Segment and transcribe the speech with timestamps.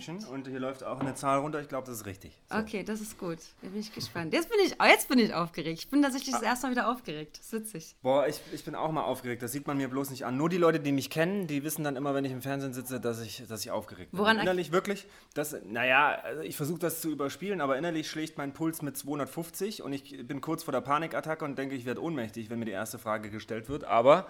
[0.00, 1.60] Pünktchen und hier läuft auch eine Zahl runter.
[1.60, 2.32] Ich glaube, das ist richtig.
[2.50, 2.58] So.
[2.58, 3.38] Okay, das ist gut.
[3.62, 4.32] Da bin ich gespannt.
[4.32, 5.78] Jetzt bin ich, oh, jetzt bin ich aufgeregt.
[5.78, 7.38] Ich bin tatsächlich das erste Mal wieder aufgeregt.
[7.38, 7.96] Das ist witzig.
[8.02, 9.42] Boah, ich, ich bin auch mal aufgeregt.
[9.42, 10.36] Das sieht man mir bloß nicht an.
[10.36, 13.00] Nur die Leute, die mich kennen, die wissen dann immer, wenn ich im Fernsehen sitze,
[13.00, 14.20] dass ich, dass ich aufgeregt bin.
[14.20, 15.06] Woran- innerlich wirklich?
[15.34, 19.82] Das, naja, also ich versuche das zu überspielen, aber innerlich schlägt mein Puls mit 250
[19.82, 22.72] und ich bin kurz vor der Panikattacke und denke, ich werde ohnmächtig, wenn mir die
[22.72, 23.84] erste Frage gestellt wird.
[23.84, 24.26] Aber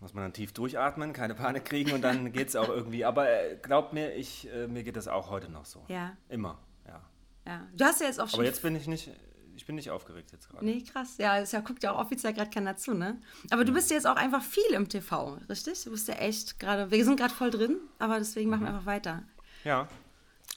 [0.00, 3.04] muss man dann tief durchatmen, keine Panik kriegen und dann geht es auch irgendwie.
[3.04, 5.84] Aber äh, glaubt mir, ich, äh, mir geht das auch heute noch so.
[5.88, 7.02] Ja, Immer, ja.
[7.46, 7.66] ja.
[7.76, 8.40] Du hast ja jetzt auch schon.
[8.40, 9.10] Aber jetzt bin ich nicht,
[9.56, 10.64] ich bin nicht aufgeregt jetzt gerade.
[10.64, 11.18] Nee, krass.
[11.18, 13.20] Ja, es ja, guckt ja auch offiziell gerade keiner zu, ne?
[13.50, 15.82] Aber du bist ja jetzt auch einfach viel im TV, richtig?
[15.82, 16.90] Du bist ja echt gerade.
[16.90, 19.24] Wir sind gerade voll drin, aber deswegen machen wir einfach weiter.
[19.64, 19.88] Ja.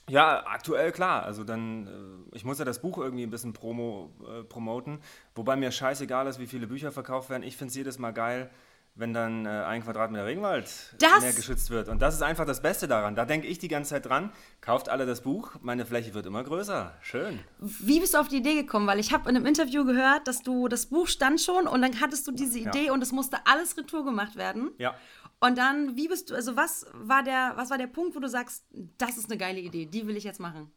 [0.10, 1.24] Ja, aktuell klar.
[1.24, 5.00] Also dann, äh, ich muss ja das Buch irgendwie ein bisschen promo, äh, promoten,
[5.36, 7.44] wobei mir scheißegal ist, wie viele Bücher verkauft werden.
[7.44, 8.52] Ich finde es jedes Mal geil,
[8.96, 11.88] wenn dann äh, ein Quadratmeter Regenwald Das- mehr geschützt wird.
[11.88, 13.16] Und das ist einfach das Beste daran.
[13.16, 14.32] Da denke ich die ganze Zeit dran.
[14.60, 16.94] Kauft alle das Buch, meine Fläche wird immer größer.
[17.02, 17.40] Schön.
[17.60, 18.88] Wie bist du auf die Idee gekommen?
[18.88, 22.02] Weil ich habe in einem Interview gehört, dass du das Buch stand schon und dann
[22.02, 24.72] hattest du diese Idee und es musste alles retour gemacht werden.
[24.78, 24.96] Ja.
[25.40, 28.28] Und dann, wie bist du, also was war der, was war der Punkt, wo du
[28.30, 28.66] sagst,
[28.98, 30.72] das ist eine geile Idee, die will ich jetzt machen?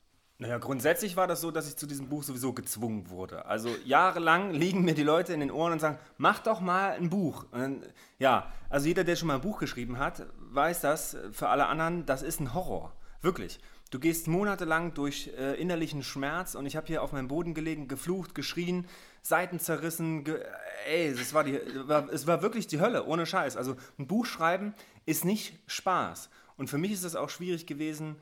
[0.45, 3.47] Naja, grundsätzlich war das so, dass ich zu diesem Buch sowieso gezwungen wurde.
[3.47, 7.09] Also jahrelang liegen mir die Leute in den Ohren und sagen, mach doch mal ein
[7.09, 7.47] Buch.
[7.51, 7.83] Dann,
[8.19, 11.17] ja, also jeder, der schon mal ein Buch geschrieben hat, weiß das.
[11.33, 12.93] Für alle anderen, das ist ein Horror.
[13.23, 13.59] Wirklich.
[13.91, 17.89] Du gehst monatelang durch äh, innerlichen Schmerz und ich habe hier auf meinem Boden gelegen,
[17.89, 18.87] geflucht, geschrien,
[19.23, 20.25] Seiten zerrissen.
[20.25, 20.45] Ge
[20.87, 23.57] ey, es war, war, war wirklich die Hölle, ohne Scheiß.
[23.57, 24.75] Also ein Buch schreiben
[25.07, 26.29] ist nicht Spaß.
[26.59, 28.17] Und für mich ist es auch schwierig gewesen,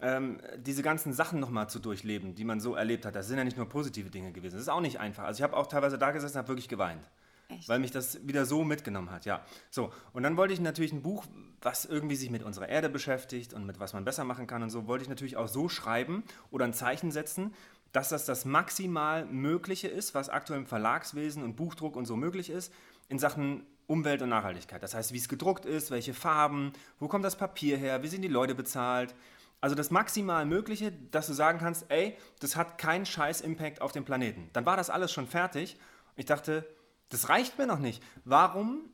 [0.00, 3.14] ähm, diese ganzen Sachen nochmal zu durchleben, die man so erlebt hat.
[3.14, 4.54] Das sind ja nicht nur positive Dinge gewesen.
[4.54, 5.24] Das ist auch nicht einfach.
[5.24, 7.08] Also ich habe auch teilweise da gesessen und habe wirklich geweint.
[7.48, 7.68] Echt?
[7.68, 9.44] Weil mich das wieder so mitgenommen hat, ja.
[9.70, 11.24] So, und dann wollte ich natürlich ein Buch,
[11.62, 14.70] was irgendwie sich mit unserer Erde beschäftigt und mit was man besser machen kann und
[14.70, 17.54] so, wollte ich natürlich auch so schreiben oder ein Zeichen setzen,
[17.92, 22.50] dass das das maximal Mögliche ist, was aktuell im Verlagswesen und Buchdruck und so möglich
[22.50, 22.72] ist,
[23.08, 24.82] in Sachen Umwelt und Nachhaltigkeit.
[24.82, 28.22] Das heißt, wie es gedruckt ist, welche Farben, wo kommt das Papier her, wie sind
[28.22, 29.14] die Leute bezahlt.
[29.60, 33.92] Also das maximal Mögliche, dass du sagen kannst, ey, das hat keinen scheiß Impact auf
[33.92, 34.50] den Planeten.
[34.52, 35.78] Dann war das alles schon fertig.
[36.14, 36.66] Ich dachte,
[37.08, 38.02] das reicht mir noch nicht.
[38.24, 38.90] Warum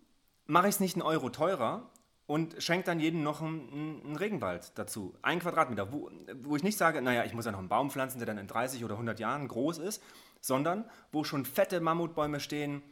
[0.46, 1.90] mache ich es nicht einen Euro teurer
[2.26, 5.14] und schenke dann jedem noch einen, einen Regenwald dazu?
[5.22, 6.10] Ein Quadratmeter, wo,
[6.42, 8.46] wo ich nicht sage, naja, ich muss ja noch einen Baum pflanzen, der dann in
[8.46, 10.02] 30 oder 100 Jahren groß ist,
[10.40, 12.82] sondern wo schon fette Mammutbäume stehen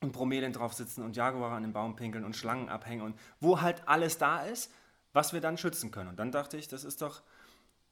[0.00, 3.60] und Bromelien drauf sitzen und Jaguare an den Baum pinkeln und Schlangen abhängen und wo
[3.60, 4.72] halt alles da ist,
[5.12, 6.08] was wir dann schützen können.
[6.10, 7.22] Und dann dachte ich, das ist doch,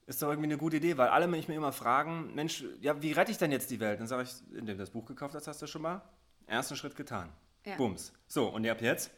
[0.06, 3.12] ist doch irgendwie eine gute Idee, weil alle mich mir immer fragen, Mensch, ja, wie
[3.12, 4.00] rette ich denn jetzt die Welt?
[4.00, 6.02] Dann sage ich, indem du das Buch gekauft hast, hast du schon mal
[6.46, 7.28] ersten Schritt getan.
[7.66, 7.76] Ja.
[7.76, 8.12] Bums.
[8.26, 9.10] So, und ab jetzt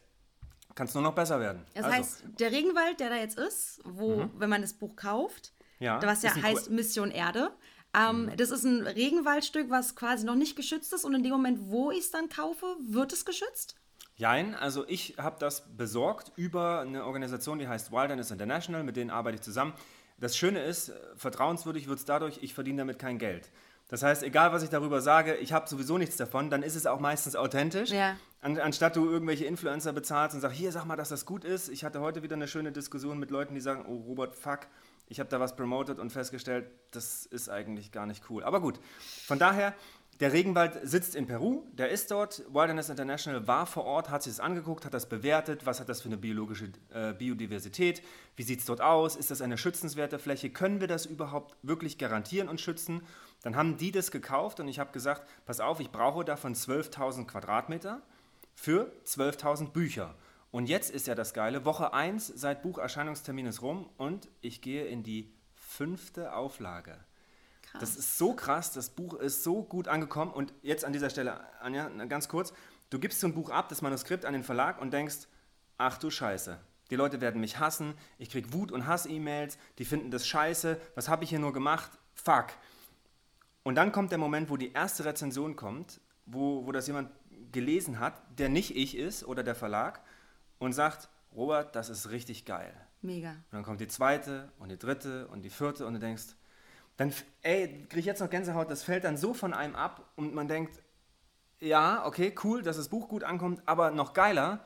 [0.74, 1.64] kann es nur noch besser werden.
[1.74, 5.52] Das Also, heißt, der Regenwald, der da jetzt ist, wo, wenn man das Buch kauft,
[5.78, 7.50] Ja, was ja heißt cool- Mission Erde,
[7.94, 11.58] ähm, das ist ein Regenwaldstück, was quasi noch nicht geschützt ist und in dem Moment,
[11.70, 13.74] wo ich es dann kaufe, wird es geschützt?
[14.20, 19.08] Jein, also ich habe das besorgt über eine Organisation, die heißt Wilderness International, mit denen
[19.08, 19.72] arbeite ich zusammen.
[20.18, 23.50] Das Schöne ist, äh, vertrauenswürdig wird es dadurch, ich verdiene damit kein Geld.
[23.88, 26.84] Das heißt, egal was ich darüber sage, ich habe sowieso nichts davon, dann ist es
[26.84, 27.92] auch meistens authentisch.
[27.92, 28.14] Ja.
[28.42, 31.70] An, anstatt du irgendwelche Influencer bezahlst und sagst, hier, sag mal, dass das gut ist.
[31.70, 34.66] Ich hatte heute wieder eine schöne Diskussion mit Leuten, die sagen, oh Robert, fuck,
[35.08, 38.44] ich habe da was promotet und festgestellt, das ist eigentlich gar nicht cool.
[38.44, 38.78] Aber gut,
[39.26, 39.74] von daher,
[40.20, 42.42] der Regenwald sitzt in Peru, der ist dort.
[42.52, 46.02] Wilderness International war vor Ort, hat sich das angeguckt, hat das bewertet, was hat das
[46.02, 48.02] für eine biologische äh, Biodiversität,
[48.36, 51.96] wie sieht es dort aus, ist das eine schützenswerte Fläche, können wir das überhaupt wirklich
[51.96, 53.00] garantieren und schützen?
[53.42, 57.26] Dann haben die das gekauft und ich habe gesagt, pass auf, ich brauche davon 12.000
[57.26, 58.02] Quadratmeter
[58.54, 60.14] für 12.000 Bücher.
[60.50, 64.84] Und jetzt ist ja das Geile, Woche 1 seit Bucherscheinungstermin ist rum und ich gehe
[64.84, 66.98] in die fünfte Auflage.
[67.70, 67.80] Krass.
[67.80, 70.32] Das ist so krass, das Buch ist so gut angekommen.
[70.32, 72.52] Und jetzt an dieser Stelle, Anja, ganz kurz,
[72.90, 75.28] du gibst so ein Buch ab, das Manuskript an den Verlag und denkst,
[75.78, 76.58] ach du Scheiße,
[76.90, 81.08] die Leute werden mich hassen, ich krieg Wut- und Hass-E-Mails, die finden das scheiße, was
[81.08, 81.90] habe ich hier nur gemacht?
[82.14, 82.46] Fuck.
[83.62, 87.10] Und dann kommt der Moment, wo die erste Rezension kommt, wo, wo das jemand
[87.52, 90.00] gelesen hat, der nicht ich ist oder der Verlag
[90.58, 92.74] und sagt, Robert, das ist richtig geil.
[93.02, 93.30] Mega.
[93.30, 96.34] Und dann kommt die zweite und die dritte und die vierte und du denkst,
[97.00, 100.48] dann kriege ich jetzt noch Gänsehaut, das fällt dann so von einem ab und man
[100.48, 100.82] denkt,
[101.58, 104.60] ja, okay, cool, dass das Buch gut ankommt, aber noch geiler,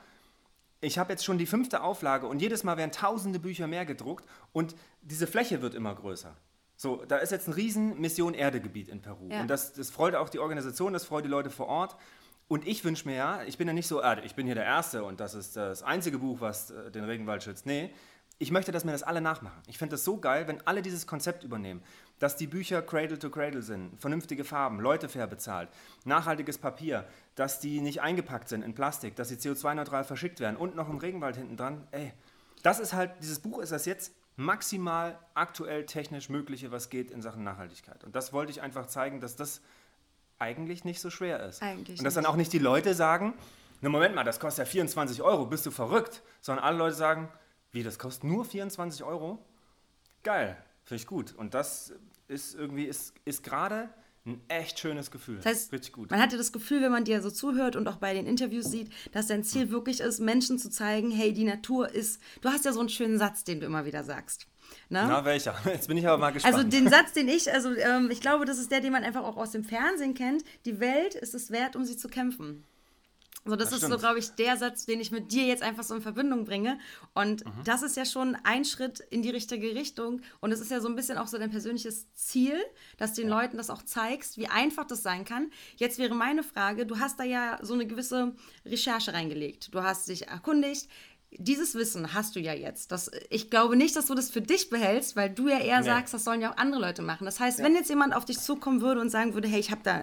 [0.81, 4.28] ich habe jetzt schon die fünfte Auflage und jedes Mal werden tausende Bücher mehr gedruckt
[4.52, 6.36] und diese Fläche wird immer größer.
[6.76, 9.28] So, da ist jetzt ein riesen Mission Erdegebiet in Peru.
[9.30, 9.42] Ja.
[9.42, 11.94] Und das, das freut auch die Organisation, das freut die Leute vor Ort.
[12.48, 14.64] Und ich wünsche mir ja, ich bin ja nicht so, ah, ich bin hier der
[14.64, 17.64] Erste und das ist das einzige Buch, was äh, den Regenwald schützt.
[17.64, 17.94] Nee,
[18.38, 19.62] ich möchte, dass mir das alle nachmachen.
[19.66, 21.82] Ich finde das so geil, wenn alle dieses Konzept übernehmen,
[22.19, 25.69] dass die Bücher Cradle to Cradle sind, vernünftige Farben, Leute fair bezahlt,
[26.04, 30.75] nachhaltiges Papier, dass die nicht eingepackt sind in Plastik, dass sie CO2-neutral verschickt werden und
[30.75, 31.86] noch im Regenwald hinten dran.
[31.92, 32.12] Ey,
[32.62, 37.22] das ist halt, dieses Buch ist das jetzt maximal aktuell technisch Mögliche, was geht in
[37.22, 38.02] Sachen Nachhaltigkeit.
[38.04, 39.60] Und das wollte ich einfach zeigen, dass das
[40.38, 41.62] eigentlich nicht so schwer ist.
[41.62, 42.25] Eigentlich und dass nicht.
[42.25, 43.34] dann auch nicht die Leute sagen,
[43.80, 46.22] na Moment mal, das kostet ja 24 Euro, bist du verrückt?
[46.40, 47.28] Sondern alle Leute sagen,
[47.75, 49.38] wie, das kostet nur 24 Euro?
[50.23, 51.35] Geil, finde ich gut.
[51.35, 51.93] Und das
[52.29, 53.91] ist irgendwie, ist, ist gerade
[54.26, 55.37] ein echt schönes Gefühl.
[55.37, 56.11] Das heißt, Richtig gut.
[56.11, 58.91] Man hatte das Gefühl, wenn man dir so zuhört und auch bei den Interviews sieht,
[59.12, 62.21] dass dein Ziel wirklich ist, Menschen zu zeigen, hey, die Natur ist.
[62.41, 64.47] Du hast ja so einen schönen Satz, den du immer wieder sagst.
[64.88, 65.05] Ne?
[65.06, 65.55] Na, welcher?
[65.67, 66.55] Jetzt bin ich aber mal gespannt.
[66.55, 69.25] Also den Satz, den ich, also ähm, ich glaube, das ist der, den man einfach
[69.25, 70.44] auch aus dem Fernsehen kennt.
[70.65, 72.65] Die Welt ist es wert, um sie zu kämpfen.
[73.46, 75.82] So, das, das ist so, glaube ich, der Satz, den ich mit dir jetzt einfach
[75.82, 76.79] so in Verbindung bringe.
[77.12, 77.50] Und mhm.
[77.64, 80.23] das ist ja schon ein Schritt in die richtige Richtung.
[80.41, 82.56] Und es ist ja so ein bisschen auch so dein persönliches Ziel,
[82.96, 83.41] dass den ja.
[83.41, 85.50] Leuten das auch zeigst, wie einfach das sein kann.
[85.76, 89.75] Jetzt wäre meine Frage, du hast da ja so eine gewisse Recherche reingelegt.
[89.75, 90.88] Du hast dich erkundigt,
[91.38, 92.92] dieses Wissen hast du ja jetzt.
[92.92, 95.86] Das, ich glaube nicht, dass du das für dich behältst, weil du ja eher nee.
[95.86, 97.25] sagst, das sollen ja auch andere Leute machen.
[97.25, 97.64] Das heißt, ja.
[97.64, 100.02] wenn jetzt jemand auf dich zukommen würde und sagen würde, hey, ich habe da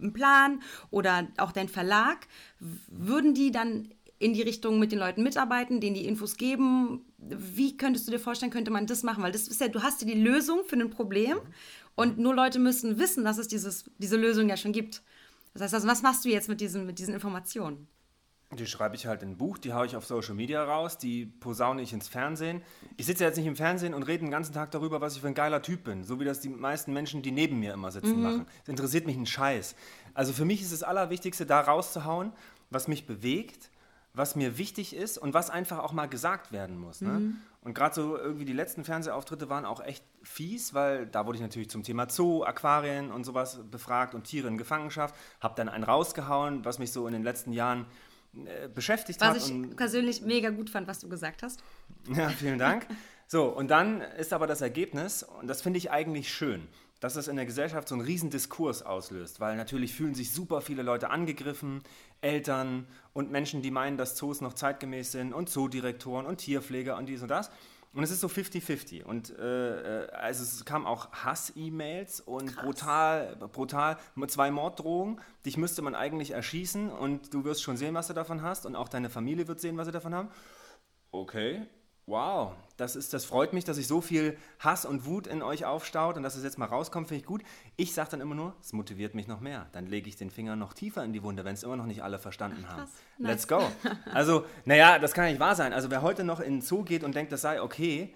[0.00, 2.26] einen Plan oder auch dein Verlag,
[2.88, 3.88] würden die dann
[4.18, 7.04] in die Richtung mit den Leuten mitarbeiten, denen die Infos geben?
[7.18, 9.22] Wie könntest du dir vorstellen, könnte man das machen?
[9.22, 11.38] Weil das ist ja, du hast ja die Lösung für ein Problem
[11.94, 15.02] und nur Leute müssen wissen, dass es dieses, diese Lösung ja schon gibt.
[15.54, 17.88] Das heißt, also, was machst du jetzt mit diesen, mit diesen Informationen?
[18.58, 21.26] Die schreibe ich halt in ein Buch, die haue ich auf Social Media raus, die
[21.26, 22.62] posaune ich ins Fernsehen.
[22.96, 25.28] Ich sitze jetzt nicht im Fernsehen und rede den ganzen Tag darüber, was ich für
[25.28, 28.16] ein geiler Typ bin, so wie das die meisten Menschen, die neben mir immer sitzen,
[28.16, 28.22] mhm.
[28.22, 28.46] machen.
[28.60, 29.76] Das interessiert mich ein Scheiß.
[30.14, 32.32] Also für mich ist das Allerwichtigste, da rauszuhauen,
[32.70, 33.70] was mich bewegt,
[34.14, 37.00] was mir wichtig ist und was einfach auch mal gesagt werden muss.
[37.00, 37.10] Ne?
[37.10, 37.36] Mhm.
[37.62, 41.42] Und gerade so irgendwie die letzten Fernsehauftritte waren auch echt fies, weil da wurde ich
[41.42, 45.14] natürlich zum Thema Zoo, Aquarien und sowas befragt und Tiere in Gefangenschaft.
[45.40, 47.86] Hab dann einen rausgehauen, was mich so in den letzten Jahren
[48.74, 49.36] beschäftigt was hat.
[49.36, 51.62] Was ich persönlich mega gut fand, was du gesagt hast.
[52.14, 52.86] Ja, vielen Dank.
[53.26, 56.68] so, und dann ist aber das Ergebnis, und das finde ich eigentlich schön,
[57.00, 60.60] dass das in der Gesellschaft so einen riesen Diskurs auslöst, weil natürlich fühlen sich super
[60.60, 61.82] viele Leute angegriffen,
[62.20, 67.06] Eltern und Menschen, die meinen, dass Zoos noch zeitgemäß sind und Zoodirektoren und Tierpfleger und
[67.06, 67.50] dies und das.
[67.92, 69.02] Und es ist so 50-50.
[69.02, 72.64] Und äh, äh, also es kam auch Hass-E-Mails und Krass.
[72.64, 73.98] brutal, brutal,
[74.28, 75.20] zwei Morddrohungen.
[75.44, 78.64] Dich müsste man eigentlich erschießen und du wirst schon sehen, was du davon hast.
[78.64, 80.28] Und auch deine Familie wird sehen, was sie davon haben.
[81.10, 81.66] Okay,
[82.10, 85.64] Wow, das, ist, das freut mich, dass sich so viel Hass und Wut in euch
[85.64, 87.42] aufstaut und dass es jetzt mal rauskommt, finde ich gut.
[87.76, 89.66] Ich sage dann immer nur, es motiviert mich noch mehr.
[89.70, 92.02] Dann lege ich den Finger noch tiefer in die Wunde, wenn es immer noch nicht
[92.02, 92.90] alle verstanden haben.
[93.18, 93.62] Let's go.
[94.12, 95.72] Also, naja, das kann nicht wahr sein.
[95.72, 98.12] Also, wer heute noch in den Zoo geht und denkt, das sei okay,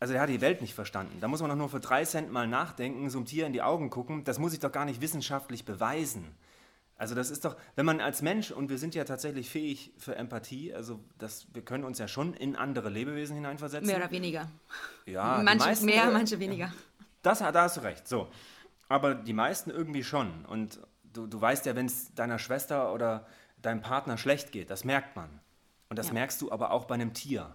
[0.00, 1.18] also der hat die Welt nicht verstanden.
[1.20, 3.62] Da muss man doch nur für drei Cent mal nachdenken, so einem Tier in die
[3.62, 4.24] Augen gucken.
[4.24, 6.34] Das muss ich doch gar nicht wissenschaftlich beweisen.
[6.98, 10.16] Also das ist doch, wenn man als Mensch, und wir sind ja tatsächlich fähig für
[10.16, 13.86] Empathie, also das, wir können uns ja schon in andere Lebewesen hineinversetzen.
[13.86, 14.48] Mehr oder weniger.
[15.04, 16.72] Ja, manche meisten, mehr, manche weniger.
[17.22, 18.28] Das, da hast du recht, so.
[18.88, 20.46] Aber die meisten irgendwie schon.
[20.46, 20.80] Und
[21.12, 23.26] du, du weißt ja, wenn es deiner Schwester oder
[23.60, 25.28] deinem Partner schlecht geht, das merkt man.
[25.88, 26.14] Und das ja.
[26.14, 27.54] merkst du aber auch bei einem Tier.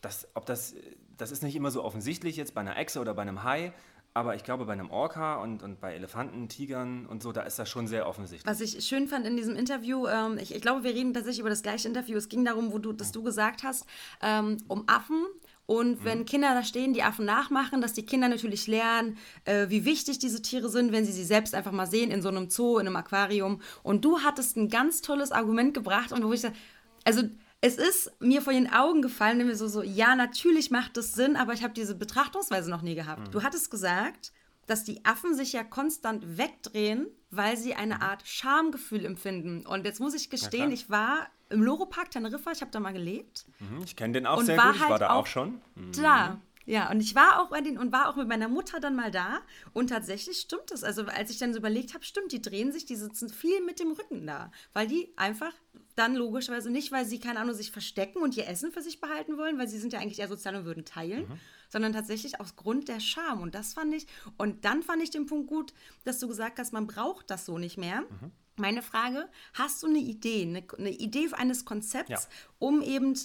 [0.00, 0.74] Das, ob das,
[1.16, 3.72] das ist nicht immer so offensichtlich jetzt bei einer Echse oder bei einem Hai,
[4.12, 7.58] aber ich glaube, bei einem Orca und, und bei Elefanten, Tigern und so, da ist
[7.58, 8.50] das schon sehr offensichtlich.
[8.50, 11.50] Was ich schön fand in diesem Interview, ähm, ich, ich, glaube, wir reden tatsächlich über
[11.50, 12.16] das gleiche Interview.
[12.16, 13.86] Es ging darum, wo du, dass du gesagt hast,
[14.20, 15.26] ähm, um Affen.
[15.66, 16.24] Und wenn mhm.
[16.24, 20.42] Kinder da stehen, die Affen nachmachen, dass die Kinder natürlich lernen, äh, wie wichtig diese
[20.42, 22.96] Tiere sind, wenn sie sie selbst einfach mal sehen in so einem Zoo, in einem
[22.96, 23.60] Aquarium.
[23.84, 26.56] Und du hattest ein ganz tolles Argument gebracht und wo ich sage,
[27.04, 27.22] also
[27.60, 31.36] es ist mir vor den Augen gefallen, nämlich so, so, ja, natürlich macht das Sinn,
[31.36, 33.28] aber ich habe diese Betrachtungsweise noch nie gehabt.
[33.28, 33.30] Mhm.
[33.32, 34.32] Du hattest gesagt,
[34.66, 38.02] dass die Affen sich ja konstant wegdrehen, weil sie eine mhm.
[38.02, 39.66] Art Schamgefühl empfinden.
[39.66, 43.44] Und jetzt muss ich gestehen, ich war im Loro-Park Teneriffa, ich habe da mal gelebt.
[43.58, 45.60] Mhm, ich kenne den auch sehr gut, ich war halt da auch schon.
[45.74, 45.92] Mhm.
[46.00, 46.40] Da.
[46.70, 49.10] Ja, und ich war auch bei den und war auch mit meiner Mutter dann mal
[49.10, 49.40] da
[49.72, 50.84] und tatsächlich stimmt es.
[50.84, 53.80] Also als ich dann so überlegt habe, stimmt, die drehen sich, die sitzen viel mit
[53.80, 55.52] dem Rücken da, weil die einfach
[55.96, 59.36] dann logischerweise nicht, weil sie keine Ahnung sich verstecken und ihr Essen für sich behalten
[59.36, 61.40] wollen, weil sie sind ja eigentlich eher sozial und würden teilen, mhm.
[61.68, 63.40] sondern tatsächlich aus Grund der Scham.
[63.40, 64.06] Und das fand ich,
[64.38, 65.74] und dann fand ich den Punkt gut,
[66.04, 68.02] dass du gesagt hast, man braucht das so nicht mehr.
[68.02, 68.30] Mhm.
[68.54, 72.20] Meine Frage, hast du eine Idee, eine, eine Idee eines Konzepts, ja.
[72.60, 73.16] um eben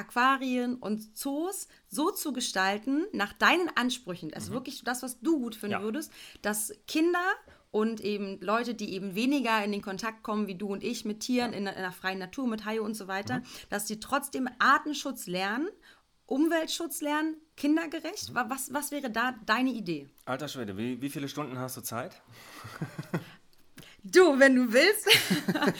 [0.00, 4.54] Aquarien und Zoos so zu gestalten, nach deinen Ansprüchen, also mhm.
[4.54, 5.82] wirklich das, was du gut finden ja.
[5.82, 7.24] würdest, dass Kinder
[7.70, 11.20] und eben Leute, die eben weniger in den Kontakt kommen wie du und ich mit
[11.20, 11.58] Tieren ja.
[11.58, 13.44] in, in, der freien Natur, mit Haie und so weiter, mhm.
[13.68, 15.68] dass sie trotzdem Artenschutz lernen,
[16.26, 18.30] Umweltschutz lernen, kindergerecht.
[18.30, 18.40] Mhm.
[18.48, 20.08] Was, was wäre da deine Idee?
[20.24, 22.22] Alter Schwede, wie, wie viele Stunden hast du Zeit?
[24.02, 25.06] Du, wenn du willst.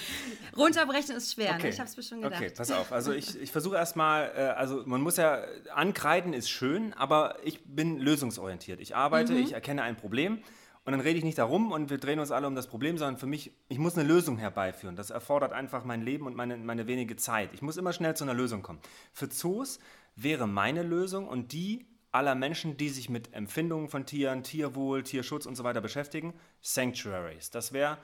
[0.56, 1.56] Runterbrechen ist schwer, ne?
[1.56, 1.62] okay.
[1.64, 1.68] ne?
[1.70, 2.40] ich habe es mir schon gedacht.
[2.40, 2.92] Okay, pass auf.
[2.92, 5.42] Also ich, ich versuche erstmal, äh, also man muss ja,
[5.74, 8.80] ankreiden ist schön, aber ich bin lösungsorientiert.
[8.80, 9.40] Ich arbeite, mhm.
[9.40, 10.42] ich erkenne ein Problem
[10.84, 13.18] und dann rede ich nicht darum und wir drehen uns alle um das Problem, sondern
[13.18, 14.96] für mich, ich muss eine Lösung herbeiführen.
[14.96, 17.50] Das erfordert einfach mein Leben und meine, meine wenige Zeit.
[17.52, 18.80] Ich muss immer schnell zu einer Lösung kommen.
[19.12, 19.78] Für Zoos
[20.16, 25.46] wäre meine Lösung und die aller Menschen, die sich mit Empfindungen von Tieren, Tierwohl, Tierschutz
[25.46, 27.50] und so weiter beschäftigen, Sanctuaries.
[27.50, 27.98] Das wäre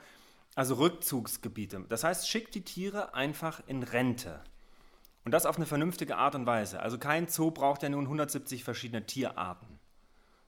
[0.57, 1.85] also Rückzugsgebiete.
[1.87, 4.41] Das heißt, schickt die Tiere einfach in Rente.
[5.23, 6.79] Und das auf eine vernünftige Art und Weise.
[6.79, 9.79] Also kein Zoo braucht ja nun 170 verschiedene Tierarten.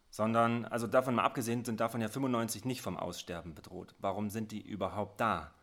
[0.09, 3.93] Sondern, also davon mal abgesehen, sind davon ja 95 nicht vom Aussterben bedroht.
[3.99, 5.53] Warum sind die überhaupt da?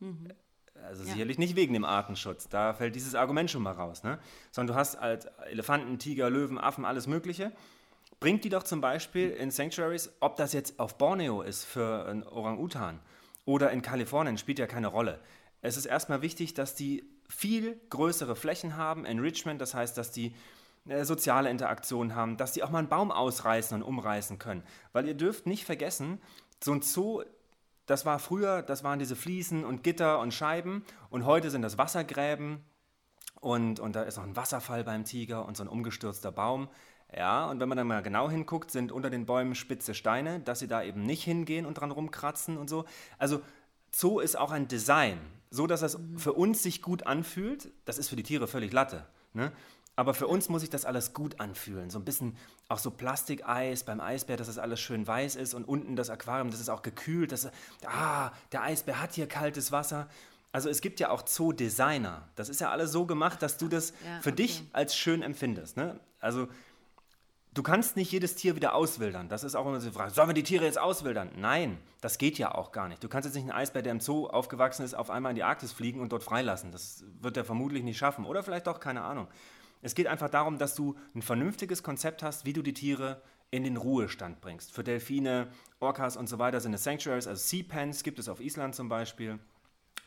[0.00, 0.28] Mhm.
[0.82, 1.12] Also ja.
[1.12, 4.04] sicherlich nicht wegen dem Artenschutz, da fällt dieses Argument schon mal raus.
[4.04, 4.18] Ne?
[4.52, 7.52] Sondern du hast halt Elefanten, Tiger, Löwen, Affen, alles Mögliche.
[8.20, 12.22] Bringt die doch zum Beispiel in Sanctuaries, ob das jetzt auf Borneo ist für einen
[12.22, 12.98] Orang-Utan
[13.44, 15.20] oder in Kalifornien, spielt ja keine Rolle.
[15.60, 20.34] Es ist erstmal wichtig, dass die viel größere Flächen haben, Enrichment, das heißt, dass die
[20.88, 24.62] äh, soziale Interaktion haben, dass die auch mal einen Baum ausreißen und umreißen können.
[24.92, 26.20] Weil ihr dürft nicht vergessen,
[26.62, 27.22] so ein Zoo
[27.86, 31.78] das war früher, das waren diese Fliesen und Gitter und Scheiben und heute sind das
[31.78, 32.64] Wassergräben
[33.40, 36.68] und, und da ist noch ein Wasserfall beim Tiger und so ein umgestürzter Baum.
[37.14, 40.60] Ja, und wenn man dann mal genau hinguckt, sind unter den Bäumen spitze Steine, dass
[40.60, 42.84] sie da eben nicht hingehen und dran rumkratzen und so.
[43.18, 43.42] Also
[43.94, 45.18] Zoo ist auch ein Design,
[45.50, 47.70] so dass es für uns sich gut anfühlt.
[47.84, 49.04] Das ist für die Tiere völlig Latte.
[49.34, 49.52] Ne?
[49.94, 51.90] Aber für uns muss sich das alles gut anfühlen.
[51.90, 52.36] So ein bisschen
[52.68, 56.50] auch so Plastikeis beim Eisbär, dass das alles schön weiß ist und unten das Aquarium,
[56.50, 57.30] das ist auch gekühlt.
[57.30, 57.50] Das,
[57.84, 60.08] ah, der Eisbär hat hier kaltes Wasser.
[60.50, 62.28] Also es gibt ja auch Zoo-Designer.
[62.36, 64.36] Das ist ja alles so gemacht, dass du das ja, für okay.
[64.36, 65.76] dich als schön empfindest.
[65.76, 66.00] Ne?
[66.20, 66.48] Also
[67.54, 69.28] du kannst nicht jedes Tier wieder auswildern.
[69.28, 71.30] Das ist auch immer so die Frage, sollen wir die Tiere jetzt auswildern?
[71.36, 73.02] Nein, das geht ja auch gar nicht.
[73.02, 75.44] Du kannst jetzt nicht einen Eisbär, der im Zoo aufgewachsen ist, auf einmal in die
[75.44, 76.72] Arktis fliegen und dort freilassen.
[76.72, 78.24] Das wird er vermutlich nicht schaffen.
[78.24, 79.28] Oder vielleicht doch, keine Ahnung.
[79.82, 83.64] Es geht einfach darum, dass du ein vernünftiges Konzept hast, wie du die Tiere in
[83.64, 84.72] den Ruhestand bringst.
[84.72, 85.48] Für Delfine,
[85.80, 88.88] Orcas und so weiter sind es Sanctuaries, also Sea Pens gibt es auf Island zum
[88.88, 89.38] Beispiel.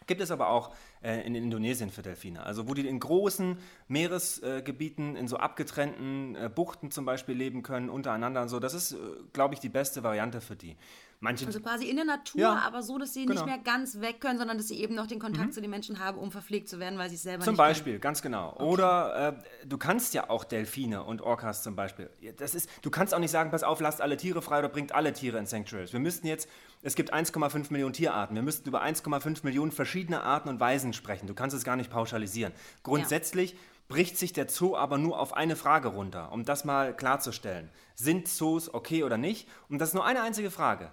[0.07, 2.43] Gibt es aber auch äh, in Indonesien für Delfine.
[2.43, 3.57] Also wo die in großen
[3.88, 8.59] Meeresgebieten, äh, in so abgetrennten äh, Buchten zum Beispiel leben können, untereinander und so.
[8.59, 8.97] Das ist, äh,
[9.33, 10.75] glaube ich, die beste Variante für die.
[11.21, 13.35] Manche, also quasi in der Natur, ja, aber so, dass sie genau.
[13.35, 15.51] nicht mehr ganz weg können, sondern dass sie eben noch den Kontakt mhm.
[15.53, 17.93] zu den Menschen haben, um verpflegt zu werden, weil sie es selber zum nicht Beispiel,
[17.93, 18.01] können.
[18.01, 18.51] ganz genau.
[18.53, 18.63] Okay.
[18.63, 22.09] Oder äh, du kannst ja auch Delfine und Orcas zum Beispiel.
[22.38, 24.93] Das ist, du kannst auch nicht sagen, pass auf, lasst alle Tiere frei oder bringt
[24.93, 25.93] alle Tiere in Sanctuaries.
[25.93, 26.50] Wir müssten jetzt,
[26.85, 28.35] es gibt 1,5 Millionen Tierarten.
[28.35, 31.25] Wir müssten über 1,5 Millionen verschiedene Arten und Weisen sprechen.
[31.25, 32.53] Du kannst es gar nicht pauschalisieren.
[32.83, 33.57] Grundsätzlich ja.
[33.87, 37.71] bricht sich der Zoo aber nur auf eine Frage runter, um das mal klarzustellen.
[37.95, 39.49] Sind Zoos okay oder nicht?
[39.67, 40.91] Und das ist nur eine einzige Frage.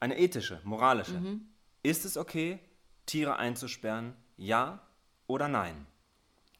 [0.00, 1.14] Eine ethische, moralische.
[1.14, 1.46] Mhm.
[1.82, 2.58] Ist es okay,
[3.06, 4.14] Tiere einzusperren?
[4.36, 4.82] Ja
[5.28, 5.86] oder nein?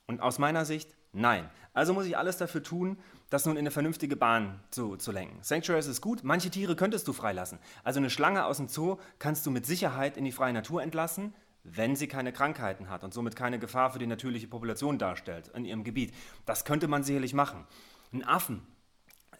[0.07, 1.51] Und aus meiner Sicht, nein.
[1.75, 2.97] Also muss ich alles dafür tun,
[3.33, 5.39] das nun in eine vernünftige Bahn zu, zu lenken.
[5.41, 7.59] Sanctuaries ist gut, manche Tiere könntest du freilassen.
[7.83, 11.33] Also eine Schlange aus dem Zoo kannst du mit Sicherheit in die freie Natur entlassen,
[11.65, 15.65] wenn sie keine Krankheiten hat und somit keine Gefahr für die natürliche Population darstellt in
[15.65, 16.13] ihrem Gebiet.
[16.45, 17.65] Das könnte man sicherlich machen.
[18.13, 18.67] Ein Affen,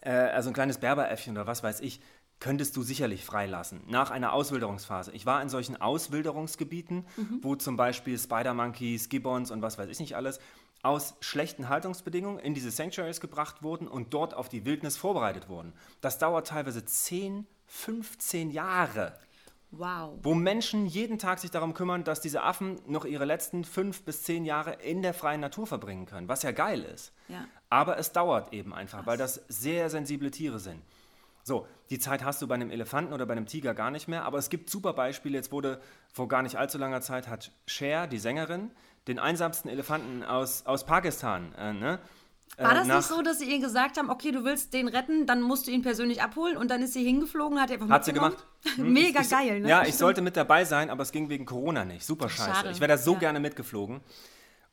[0.01, 2.01] äh, also ein kleines Berberäffchen oder was weiß ich,
[2.39, 5.11] könntest du sicherlich freilassen nach einer Auswilderungsphase.
[5.11, 7.39] Ich war in solchen Auswilderungsgebieten, mhm.
[7.43, 10.39] wo zum Beispiel Spider-Monkeys, Gibbons und was weiß ich nicht alles
[10.83, 15.73] aus schlechten Haltungsbedingungen in diese Sanctuaries gebracht wurden und dort auf die Wildnis vorbereitet wurden.
[16.01, 19.17] Das dauert teilweise 10, 15 Jahre.
[19.71, 20.19] Wow.
[20.21, 24.21] Wo Menschen jeden Tag sich darum kümmern, dass diese Affen noch ihre letzten fünf bis
[24.21, 27.11] zehn Jahre in der freien Natur verbringen können, was ja geil ist.
[27.27, 27.47] Ja.
[27.71, 29.07] Aber es dauert eben einfach, was?
[29.07, 30.83] weil das sehr sensible Tiere sind.
[31.41, 34.23] So, die Zeit hast du bei einem Elefanten oder bei einem Tiger gar nicht mehr,
[34.25, 35.37] aber es gibt super Beispiele.
[35.37, 35.81] Jetzt wurde
[36.13, 38.71] vor gar nicht allzu langer Zeit hat Cher, die Sängerin,
[39.07, 41.53] den einsamsten Elefanten aus, aus Pakistan.
[41.57, 41.99] Äh, ne?
[42.57, 45.25] War äh, das nicht so, dass sie ihr gesagt haben, okay, du willst den retten,
[45.25, 48.13] dann musst du ihn persönlich abholen und dann ist sie hingeflogen, hat einfach Hat sie
[48.13, 48.37] gemacht.
[48.75, 49.67] Hm, Mega ich, geil, ne?
[49.67, 52.05] Ja, ich sollte mit dabei sein, aber es ging wegen Corona nicht.
[52.05, 52.49] Super scheiße.
[52.49, 52.71] Schade.
[52.71, 53.19] Ich wäre da so ja.
[53.19, 53.99] gerne mitgeflogen.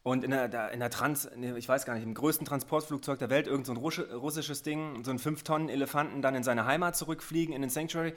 [0.04, 3.30] Und in der, der, in der Trans, ich weiß gar nicht, im größten Transportflugzeug der
[3.30, 7.62] Welt, irgend so ein russisches Ding, so ein 5-Tonnen-Elefanten dann in seine Heimat zurückfliegen, in
[7.62, 8.14] den Sanctuary.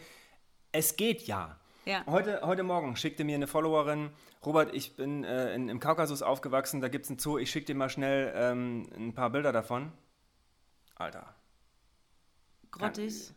[0.72, 1.58] Es geht ja.
[1.86, 2.06] Ja.
[2.06, 4.12] Heute, heute Morgen schickte mir eine Followerin,
[4.46, 7.66] Robert, ich bin äh, in, im Kaukasus aufgewachsen, da gibt es einen Zoo, ich schicke
[7.66, 9.92] dir mal schnell ähm, ein paar Bilder davon.
[10.96, 11.36] Alter.
[12.72, 13.34] Grottig.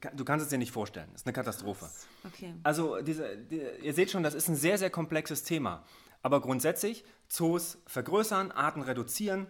[0.00, 1.88] Kann, du kannst es dir nicht vorstellen, das ist eine Katastrophe.
[2.24, 2.54] Okay.
[2.64, 5.84] Also, diese, die, ihr seht schon, das ist ein sehr, sehr komplexes Thema.
[6.22, 9.46] Aber grundsätzlich Zoos vergrößern, Arten reduzieren,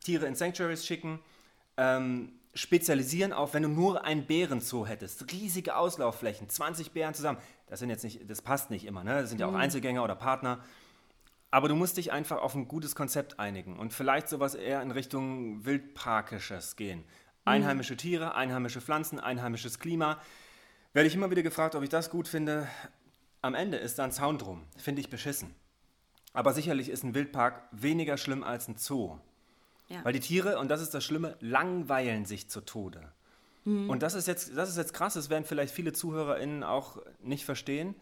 [0.00, 1.20] Tiere in Sanctuaries schicken,
[1.76, 7.38] ähm, spezialisieren auf, wenn du nur ein Bärenzoo hättest, riesige Auslaufflächen, 20 Bären zusammen.
[7.68, 9.20] Das sind jetzt nicht, das passt nicht immer, ne?
[9.20, 9.58] Das sind ja auch mhm.
[9.58, 10.58] Einzelgänger oder Partner.
[11.50, 14.90] Aber du musst dich einfach auf ein gutes Konzept einigen und vielleicht sowas eher in
[14.90, 16.98] Richtung Wildparkisches gehen.
[16.98, 17.04] Mhm.
[17.44, 20.20] Einheimische Tiere, einheimische Pflanzen, einheimisches Klima.
[20.92, 22.66] Werde ich immer wieder gefragt, ob ich das gut finde.
[23.40, 24.64] Am Ende ist da ein Zaun drum.
[24.76, 25.54] Finde ich beschissen.
[26.32, 29.18] Aber sicherlich ist ein Wildpark weniger schlimm als ein Zoo.
[29.88, 30.04] Ja.
[30.04, 33.12] Weil die Tiere, und das ist das Schlimme, langweilen sich zu Tode.
[33.64, 33.88] Mhm.
[33.88, 37.44] Und das ist, jetzt, das ist jetzt krass, das werden vielleicht viele ZuhörerInnen auch nicht
[37.44, 37.94] verstehen.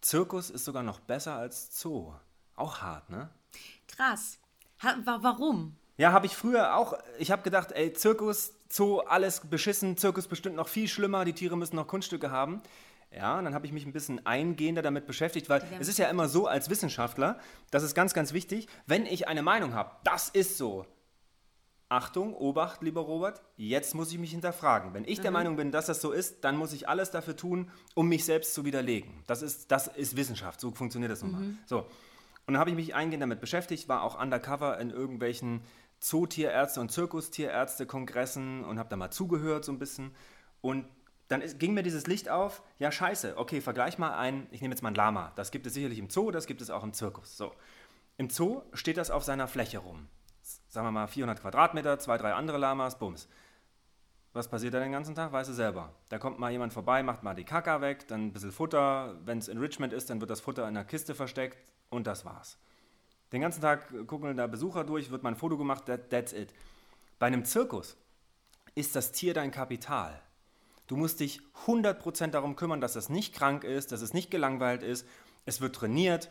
[0.00, 2.12] Zirkus ist sogar noch besser als Zoo.
[2.56, 3.30] Auch hart, ne?
[3.88, 4.38] Krass.
[4.82, 5.76] Ha, warum?
[5.96, 6.94] Ja, habe ich früher auch.
[7.18, 9.96] Ich habe gedacht, ey, Zirkus, Zoo, alles beschissen.
[9.96, 11.24] Zirkus bestimmt noch viel schlimmer.
[11.24, 12.62] Die Tiere müssen noch Kunststücke haben.
[13.12, 16.08] Ja, und dann habe ich mich ein bisschen eingehender damit beschäftigt, weil es ist ja
[16.08, 17.40] immer so als Wissenschaftler,
[17.72, 20.86] das ist ganz, ganz wichtig, wenn ich eine Meinung habe, das ist so,
[21.90, 24.94] Achtung, Obacht, lieber Robert, jetzt muss ich mich hinterfragen.
[24.94, 25.22] Wenn ich mhm.
[25.22, 28.24] der Meinung bin, dass das so ist, dann muss ich alles dafür tun, um mich
[28.24, 29.24] selbst zu widerlegen.
[29.26, 31.40] Das ist, das ist Wissenschaft, so funktioniert das nun mal.
[31.40, 31.58] Mhm.
[31.66, 31.78] So.
[32.46, 35.62] Und dann habe ich mich eingehend damit beschäftigt, war auch undercover in irgendwelchen
[35.98, 40.12] Zootierärzte und Zirkustierärzte-Kongressen und habe da mal zugehört so ein bisschen.
[40.60, 40.86] Und
[41.26, 44.74] dann ist, ging mir dieses Licht auf, ja scheiße, okay, vergleich mal ein, ich nehme
[44.74, 45.32] jetzt mal ein Lama.
[45.34, 47.36] Das gibt es sicherlich im Zoo, das gibt es auch im Zirkus.
[47.36, 47.52] So.
[48.16, 50.06] Im Zoo steht das auf seiner Fläche rum
[50.70, 53.28] sagen wir mal 400 Quadratmeter, zwei, drei andere Lamas, bums.
[54.32, 55.32] Was passiert da den ganzen Tag?
[55.32, 55.92] Weißt du selber.
[56.08, 59.16] Da kommt mal jemand vorbei, macht mal die Kaka weg, dann ein bisschen Futter.
[59.24, 61.58] Wenn es Enrichment ist, dann wird das Futter in der Kiste versteckt
[61.90, 62.56] und das war's.
[63.32, 66.54] Den ganzen Tag gucken da Besucher durch, wird mal ein Foto gemacht, that, that's it.
[67.18, 67.96] Bei einem Zirkus
[68.76, 70.20] ist das Tier dein Kapital.
[70.86, 74.82] Du musst dich 100% darum kümmern, dass es nicht krank ist, dass es nicht gelangweilt
[74.84, 75.06] ist.
[75.44, 76.30] Es wird trainiert,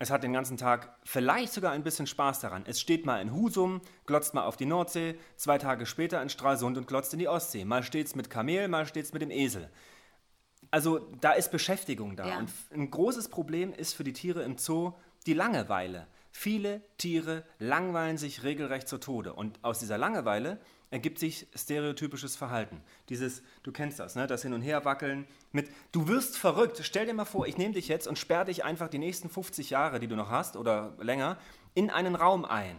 [0.00, 2.64] es hat den ganzen Tag vielleicht sogar ein bisschen Spaß daran.
[2.66, 6.78] Es steht mal in Husum, glotzt mal auf die Nordsee, zwei Tage später in Stralsund
[6.78, 7.66] und glotzt in die Ostsee.
[7.66, 9.70] Mal steht es mit Kamel, mal steht es mit dem Esel.
[10.70, 12.26] Also da ist Beschäftigung da.
[12.26, 12.38] Ja.
[12.38, 14.94] Und ein großes Problem ist für die Tiere im Zoo
[15.26, 16.06] die Langeweile.
[16.32, 19.34] Viele Tiere langweilen sich regelrecht zu Tode.
[19.34, 22.82] Und aus dieser Langeweile ergibt sich stereotypisches Verhalten.
[23.08, 24.26] Dieses, du kennst das, ne?
[24.26, 26.80] das Hin- und Herwackeln mit, du wirst verrückt.
[26.82, 29.70] Stell dir mal vor, ich nehme dich jetzt und sperre dich einfach die nächsten 50
[29.70, 31.38] Jahre, die du noch hast oder länger,
[31.74, 32.76] in einen Raum ein.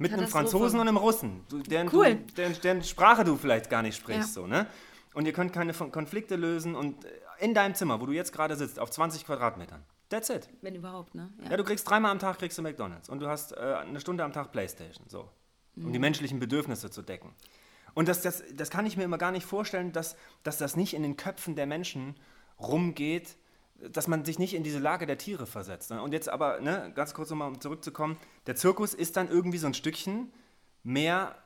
[0.00, 2.14] Mit einem Franzosen und einem Russen, deren, cool.
[2.14, 4.36] du, deren, deren, Sprache du vielleicht gar nicht sprichst.
[4.36, 4.42] Ja.
[4.42, 4.68] So, ne?
[5.12, 7.08] Und ihr könnt keine Konflikte lösen und äh,
[7.40, 9.82] in deinem Zimmer, wo du jetzt gerade sitzt, auf 20 Quadratmetern.
[10.08, 10.48] That's it.
[10.62, 11.32] Wenn überhaupt, ne?
[11.42, 13.98] Ja, ja du kriegst dreimal am Tag kriegst du McDonalds und du hast äh, eine
[13.98, 15.04] Stunde am Tag Playstation.
[15.08, 15.28] So
[15.84, 17.30] um die menschlichen Bedürfnisse zu decken.
[17.94, 20.94] Und das, das, das kann ich mir immer gar nicht vorstellen, dass, dass das nicht
[20.94, 22.14] in den Köpfen der Menschen
[22.60, 23.36] rumgeht,
[23.92, 25.90] dass man sich nicht in diese Lage der Tiere versetzt.
[25.90, 29.66] Und jetzt aber, ne, ganz kurz nochmal, um zurückzukommen, der Zirkus ist dann irgendwie so
[29.66, 30.32] ein Stückchen
[30.82, 31.36] mehr,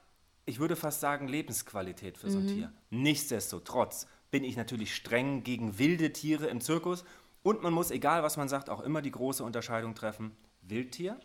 [0.47, 2.49] ich würde fast sagen, Lebensqualität für so ein mhm.
[2.49, 2.73] Tier.
[2.90, 7.05] Nichtsdestotrotz bin ich natürlich streng gegen wilde Tiere im Zirkus
[7.42, 11.21] und man muss, egal was man sagt, auch immer die große Unterscheidung treffen, Wildtier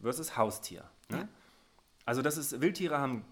[0.00, 0.84] versus Haustier.
[1.08, 1.18] Ne?
[1.18, 1.28] Ja.
[2.06, 3.24] Also das ist, Wildtiere haben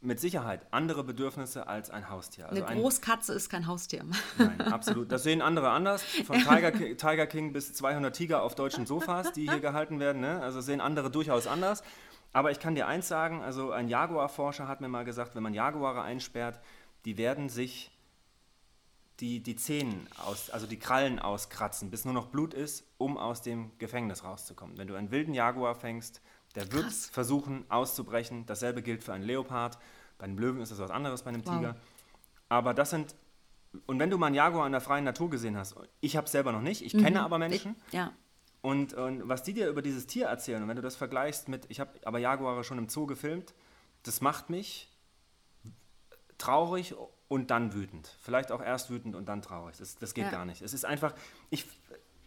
[0.00, 2.48] mit Sicherheit andere Bedürfnisse als ein Haustier.
[2.48, 4.04] Also Eine Großkatze ein, ist kein Haustier.
[4.38, 5.12] Nein, absolut.
[5.12, 6.02] Das sehen andere anders.
[6.02, 10.20] Von Tiger, Tiger, King bis 200 Tiger auf deutschen Sofas, die hier gehalten werden.
[10.20, 10.40] Ne?
[10.40, 11.84] Also sehen andere durchaus anders.
[12.32, 15.54] Aber ich kann dir eins sagen, also ein Jaguar-Forscher hat mir mal gesagt, wenn man
[15.54, 16.60] Jaguare einsperrt,
[17.04, 17.90] die werden sich
[19.20, 19.94] die, die Zähne,
[20.26, 24.78] aus, also die Krallen auskratzen, bis nur noch Blut ist, um aus dem Gefängnis rauszukommen.
[24.78, 26.22] Wenn du einen wilden Jaguar fängst,
[26.54, 27.06] der wird Krass.
[27.10, 28.46] versuchen auszubrechen.
[28.46, 29.78] Dasselbe gilt für einen Leopard.
[30.18, 31.56] Bei einem Löwen ist das was anderes, bei einem wow.
[31.56, 31.76] Tiger.
[32.48, 33.14] Aber das sind,
[33.86, 36.32] und wenn du mal einen Jaguar in der freien Natur gesehen hast, ich habe es
[36.32, 37.04] selber noch nicht, ich mhm.
[37.04, 37.76] kenne aber Menschen.
[37.88, 38.12] Ich, ja.
[38.60, 41.66] Und, und, was die dir über dieses Tier erzählen, und wenn du das vergleichst mit,
[41.68, 43.54] ich habe aber Jaguare schon im Zoo gefilmt,
[44.04, 44.88] das macht mich
[46.38, 46.94] traurig
[47.28, 48.16] und dann wütend.
[48.20, 49.76] Vielleicht auch erst wütend und dann traurig.
[49.78, 50.30] Das, das geht ja.
[50.30, 50.62] gar nicht.
[50.62, 51.14] Es ist einfach,
[51.50, 51.66] ich,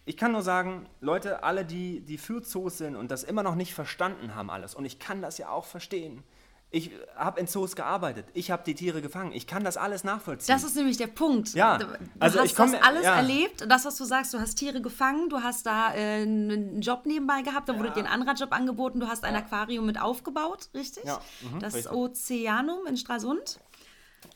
[0.05, 3.55] ich kann nur sagen, Leute, alle, die, die für Zoos sind und das immer noch
[3.55, 6.23] nicht verstanden haben alles, und ich kann das ja auch verstehen,
[6.71, 8.25] Ich habe in Zoos gearbeitet.
[8.33, 9.31] Ich habe die Tiere gefangen.
[9.31, 10.53] Ich kann das alles nachvollziehen.
[10.53, 11.53] Das ist nämlich der Punkt.
[11.53, 11.85] Ja, Du,
[12.19, 13.15] also hast ich komm- das alles ja.
[13.15, 13.65] erlebt.
[13.69, 17.43] Das, was du sagst, du hast Tiere gefangen, du hast da äh, einen Job nebenbei
[17.43, 21.05] gehabt, da wurde dir ein anderer Job angeboten, du hast ein Aquarium mit aufgebaut, richtig?
[21.05, 21.93] Ja, mhm, das richtig.
[21.93, 23.59] Ozeanum in Stralsund.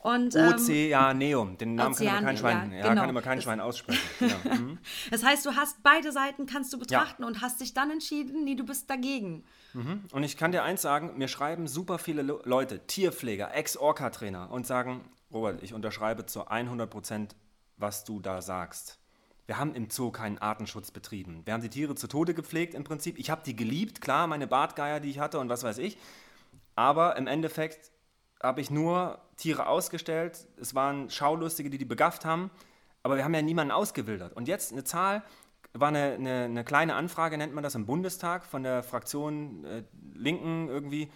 [0.02, 1.58] Und, ähm, Ozeaneum.
[1.58, 3.00] Den Namen kann immer kein Schwein, ja, ja, genau.
[3.02, 4.00] kann immer kein Schwein aussprechen.
[4.20, 4.54] Ja.
[4.56, 4.78] Mhm.
[5.10, 8.54] das heißt, du hast beide Seiten kannst du betrachten und hast dich dann entschieden, nee,
[8.54, 9.44] du bist dagegen.
[9.74, 14.66] Und ich kann dir eins sagen, mir schreiben super viele Le- Leute, Tierpfleger, Ex-Orca-Trainer und
[14.66, 17.36] sagen, Robert, ich unterschreibe zu 100 Prozent,
[17.76, 18.98] was du da sagst.
[19.46, 21.42] Wir haben im Zoo keinen Artenschutz betrieben.
[21.44, 23.18] Wir haben die Tiere zu Tode gepflegt im Prinzip.
[23.18, 25.98] Ich habe die geliebt, klar, meine Bartgeier, die ich hatte und was weiß ich.
[26.74, 27.90] Aber im Endeffekt
[28.42, 30.46] habe ich nur Tiere ausgestellt.
[30.60, 32.50] Es waren Schaulustige, die die begafft haben.
[33.02, 34.34] Aber wir haben ja niemanden ausgewildert.
[34.34, 35.22] Und jetzt eine Zahl,
[35.72, 39.82] war eine, eine, eine kleine Anfrage, nennt man das im Bundestag, von der Fraktion äh,
[40.14, 41.10] Linken irgendwie.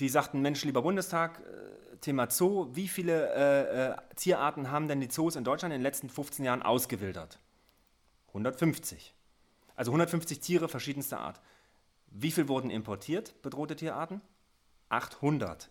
[0.00, 5.00] Die sagten, Mensch, lieber Bundestag, äh, Thema Zoo, wie viele äh, äh, Tierarten haben denn
[5.00, 7.38] die Zoos in Deutschland in den letzten 15 Jahren ausgewildert?
[8.28, 9.14] 150.
[9.76, 11.40] Also 150 Tiere verschiedenster Art.
[12.08, 14.20] Wie viel wurden importiert, bedrohte Tierarten?
[14.88, 15.70] 800.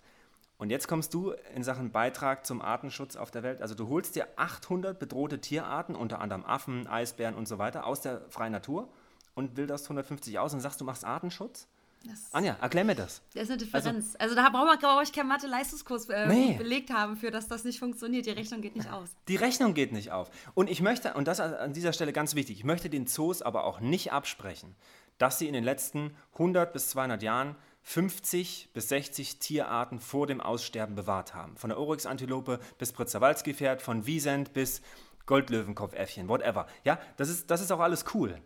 [0.57, 3.61] Und jetzt kommst du in Sachen Beitrag zum Artenschutz auf der Welt.
[3.61, 8.01] Also du holst dir 800 bedrohte Tierarten, unter anderem Affen, Eisbären und so weiter, aus
[8.01, 8.87] der freien Natur
[9.33, 11.67] und wilderst 150 aus und sagst, du machst Artenschutz?
[12.07, 13.21] Das, Anja, erklär mir das.
[13.33, 14.15] das ist eine Differenz.
[14.19, 16.53] Also, da brauche brauch ich keinen Mathe-Leistungskurs äh, Nee.
[16.53, 18.27] belegt haben, für dass das nicht funktioniert.
[18.27, 19.09] Die Rechnung geht nicht aus.
[19.27, 20.29] Die Rechnung geht nicht auf.
[20.53, 23.63] Und ich möchte, und das an dieser Stelle ganz wichtig, ich möchte den Zoos aber
[23.63, 24.75] auch nicht absprechen,
[25.17, 27.55] dass sie in den letzten 100 bis 200 Jahren
[27.87, 31.55] 50 bis 60 Tierarten vor dem Aussterben bewahrt haben.
[31.55, 34.81] Von der Oryx-Antilope bis Pritzerwalski-Pferd, von Wiesent bis
[35.27, 36.65] Goldlöwenkopfäffchen, whatever.
[36.83, 38.41] Ja, das ist, das ist auch alles cool.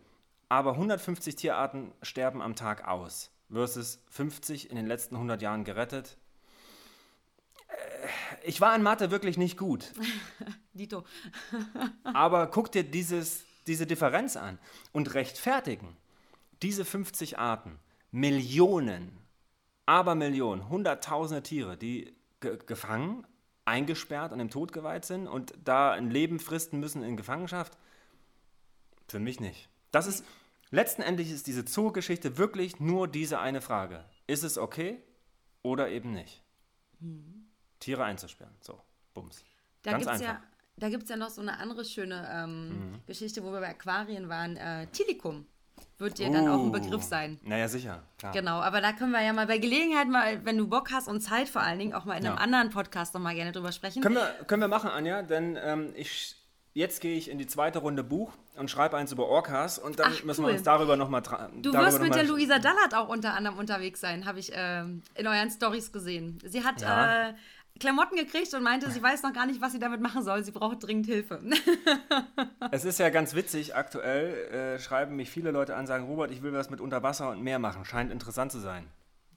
[0.50, 6.18] Aber 150 Tierarten sterben am Tag aus versus 50 in den letzten 100 Jahren gerettet.
[7.68, 8.08] Äh,
[8.44, 9.90] Ich war in Mathe wirklich nicht gut.
[10.74, 11.04] Dito.
[12.04, 14.58] Aber guck dir dieses, diese Differenz an
[14.92, 15.96] und rechtfertigen
[16.60, 17.78] diese 50 Arten,
[18.10, 19.16] Millionen,
[19.90, 23.26] Abermillionen, Hunderttausende Tiere, die ge gefangen,
[23.64, 27.76] eingesperrt und im Tod geweiht sind und da ein Leben fristen müssen in Gefangenschaft?
[29.08, 29.68] Für mich nicht.
[29.90, 30.24] Das ist,
[30.70, 34.04] letztendlich ist diese Zoo-Geschichte wirklich nur diese eine Frage.
[34.28, 35.02] Ist es okay
[35.62, 36.42] oder eben nicht?
[37.80, 38.54] Tiere einzusperren.
[38.60, 38.80] So,
[39.14, 39.44] bums.
[39.82, 40.34] Da Ganz gibt es einfach.
[40.34, 40.42] ja,
[40.76, 43.00] da gibt's ja noch so eine andere schöne ähm, Mhm.
[43.06, 44.56] Geschichte, wo wir bei Aquarien waren.
[44.56, 45.46] Äh, Tilikum
[46.00, 47.38] wird dir dann auch ein Uh, Begriff sein.
[47.42, 48.02] Naja, sicher.
[48.18, 48.32] Klar.
[48.32, 51.20] Genau, aber da können wir ja mal bei Gelegenheit mal, wenn du Bock hast und
[51.20, 52.42] Zeit vor allen Dingen, auch mal in einem Ja.
[52.42, 54.02] anderen Podcast noch mal gerne drüber sprechen.
[54.02, 56.36] Können wir, können wir machen, Anja, denn ähm, ich,
[56.74, 60.12] jetzt gehe ich in die zweite Runde Buch und schreibe eins über Orcas und dann
[60.16, 60.50] Ach, müssen cool.
[60.50, 61.22] wir uns darüber nochmal
[61.62, 65.26] Du wirst mit der Luisa Dallert auch unter anderem unterwegs sein, habe ich ähm, in
[65.26, 66.38] euren Stories gesehen.
[66.44, 67.28] Sie hat Ja.
[67.30, 67.34] äh,
[67.78, 70.44] Klamotten gekriegt und meinte, sie weiß noch gar nicht, was sie damit machen soll.
[70.44, 71.40] Sie braucht dringend Hilfe.
[72.72, 76.42] Es ist ja ganz witzig, aktuell äh, schreiben mich viele Leute an, sagen, Robert, ich
[76.42, 77.84] will was mit Unter Wasser und Meer machen.
[77.84, 78.86] Scheint interessant zu sein.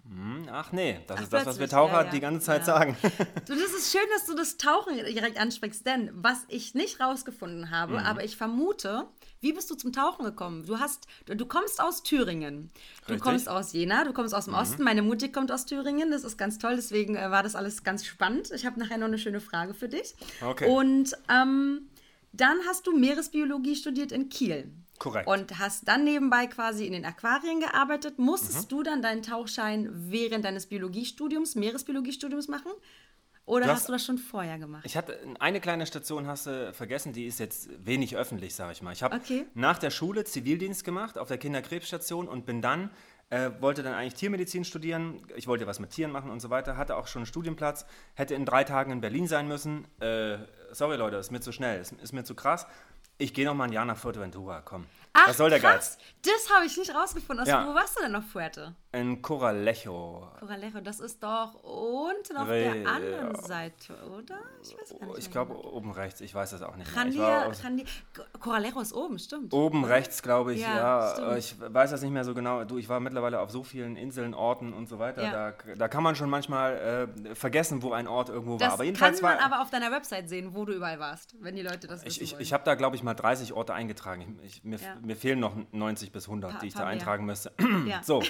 [0.05, 2.11] Hm, ach nee, das Ach, ist das, was wir Taucher ja, ja.
[2.11, 2.65] die ganze Zeit Ja.
[2.65, 2.97] sagen.
[3.47, 7.71] Du, das ist schön, dass du das Tauchen direkt ansprichst, denn was ich nicht rausgefunden
[7.71, 7.99] habe, Mhm.
[8.05, 9.07] aber ich vermute,
[9.39, 10.65] wie bist du zum Tauchen gekommen?
[10.65, 13.15] Du hast, du, du kommst aus Thüringen, du Richtig.
[13.15, 13.19] Mhm.
[13.29, 14.83] kommst aus Jena, du kommst aus dem Osten.
[14.83, 16.75] Meine Mutti kommt aus Thüringen, das ist ganz toll.
[16.75, 18.51] Deswegen äh, war das alles ganz spannend.
[18.51, 20.15] Ich habe nachher noch eine schöne Frage für dich.
[20.41, 20.67] Okay.
[20.69, 21.87] Und ähm,
[22.33, 24.69] dann hast du Meeresbiologie studiert in Kiel.
[25.03, 25.27] Korrekt.
[25.27, 28.19] Und hast dann nebenbei quasi in den Aquarien gearbeitet.
[28.19, 28.75] Musstest Mhm.
[28.77, 32.71] du dann deinen Tauchschein während deines Biologiestudiums, Meeresbiologiestudiums machen?
[33.45, 34.83] Oder hast, hast- du das schon vorher gemacht?
[34.85, 38.81] Ich hatte eine kleine Station hast du vergessen, die ist jetzt wenig öffentlich, sage ich
[38.81, 38.93] mal.
[38.93, 39.45] Ich habe Okay.
[39.53, 42.89] nach der Schule Zivildienst gemacht auf der Kinderkrebsstation und bin dann
[43.29, 45.25] äh, wollte dann eigentlich Tiermedizin studieren.
[45.35, 46.77] Ich wollte was mit Tieren machen und so weiter.
[46.77, 47.85] Hatte auch schon einen Studienplatz.
[48.13, 49.87] Hätte in drei Tagen in Berlin sein müssen.
[49.99, 50.37] Äh,
[50.71, 52.67] sorry Leute, ist mir zu schnell, ist, ist mir zu krass.
[53.17, 54.61] Ich gehe noch mal ein Jahr nach Fuerteventura.
[54.61, 54.85] Komm.
[55.13, 55.97] Was soll der krass.
[55.97, 56.07] Geiz?
[56.25, 57.41] Das habe ich nicht rausgefunden.
[57.43, 57.67] Aus, Ja.
[57.67, 58.73] Wo warst du denn auf Fuerte?
[58.93, 60.29] In Coralejo.
[60.39, 64.37] Coralejo, das ist doch unten auf Re- der anderen Seite, oder?
[64.61, 65.17] Ich weiß gar nicht.
[65.17, 65.69] Ich mehr glaube genau.
[65.73, 66.21] oben rechts.
[66.21, 66.89] Ich weiß das auch nicht.
[66.89, 67.85] Ich Randia, war Randia,
[68.39, 69.53] Coralejo ist oben, stimmt.
[69.53, 70.75] Oben rechts, glaube ich, Ja,
[71.17, 71.33] ja.
[71.33, 72.63] äh, ich weiß das nicht mehr so genau.
[72.63, 75.23] Du, ich war mittlerweile auf so vielen Inseln, Orten und so weiter.
[75.23, 75.51] Ja.
[75.51, 78.59] Da, da kann man schon manchmal äh, vergessen, wo ein Ort irgendwo war.
[78.59, 79.43] Das Aber kann jedenfalls man war.
[79.45, 82.23] aber auf deiner Website sehen, wo du überall warst, wenn die Leute das ich wissen
[82.23, 82.41] ich, wollen.
[82.43, 84.39] ich habe da, glaube ich, mal 30 Orte eingetragen.
[84.43, 84.79] Ich, ich, mir.
[85.03, 86.87] Mir fehlen noch 90 bis 100, Pa- die ich da mehr.
[86.89, 87.51] eintragen müsste.
[87.85, 88.01] ja.
[88.03, 88.21] So,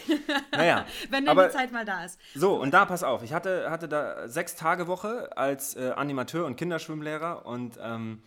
[0.52, 0.86] naja.
[1.10, 2.20] wenn dann aber, die Zeit mal da ist.
[2.36, 6.46] So, und da pass auf, ich hatte, hatte da sechs Tage Woche als äh, Animateur
[6.46, 8.22] und Kinderschwimmlehrer und ähm,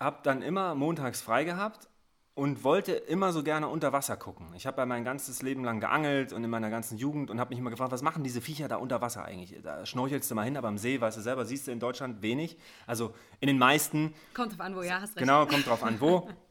[0.00, 1.88] habe dann immer montags frei gehabt
[2.34, 4.46] und wollte immer so gerne unter Wasser gucken.
[4.54, 7.50] Ich habe ja mein ganzes Leben lang geangelt und in meiner ganzen Jugend und habe
[7.50, 9.60] mich immer gefragt, was machen diese Viecher da unter Wasser eigentlich?
[9.60, 12.22] Da schnorchelst du mal hin, aber am See, weißt du selber, siehst du in Deutschland
[12.22, 12.56] wenig.
[12.86, 14.14] Also in den meisten.
[14.34, 15.18] Kommt drauf an, wo, ja, hast recht.
[15.18, 16.28] Genau, kommt drauf an, wo.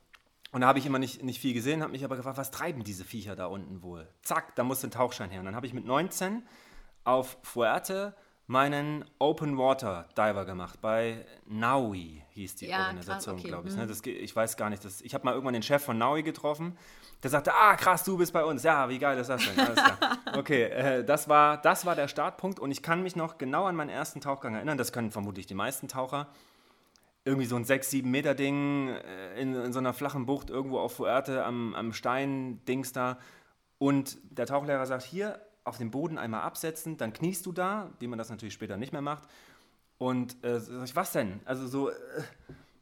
[0.52, 2.84] Und da habe ich immer nicht, nicht viel gesehen, habe mich aber gefragt, was treiben
[2.84, 4.08] diese Viecher da unten wohl?
[4.22, 5.40] Zack, da musste ein Tauchschein her.
[5.40, 6.44] Und dann habe ich mit 19
[7.04, 8.16] auf Fuerte
[8.48, 10.80] meinen Open Water Diver gemacht.
[10.82, 13.50] Bei Naui hieß die Ja, Organisation, okay.
[13.50, 13.74] glaube ich.
[13.76, 13.82] Mhm.
[13.82, 13.88] Ne?
[13.88, 14.84] Das, ich weiß gar nicht.
[14.86, 16.78] Das, ich habe mal irgendwann den Chef von Naui getroffen.
[17.24, 18.64] Der sagte, ah krass, du bist bei uns.
[18.64, 19.60] Ja, wie geil ist das denn?
[19.60, 20.18] Alles klar.
[20.38, 23.76] Okay, äh, das, war, das war der Startpunkt und ich kann mich noch genau an
[23.76, 24.78] meinen ersten Tauchgang erinnern.
[24.78, 26.28] Das können vermutlich die meisten Taucher
[27.28, 30.80] irgendwie so ein 6, 7 Meter Ding äh, in, in so einer flachen Bucht irgendwo
[30.80, 33.20] auf Fuerte am, am Stein-Dings da.
[33.78, 38.08] Und der Tauchlehrer sagt, hier auf dem Boden einmal absetzen, dann kniest du da, wie
[38.08, 39.24] man das natürlich später nicht mehr macht.
[39.98, 41.42] Und äh, sag ich, was denn?
[41.46, 41.96] Also so, äh,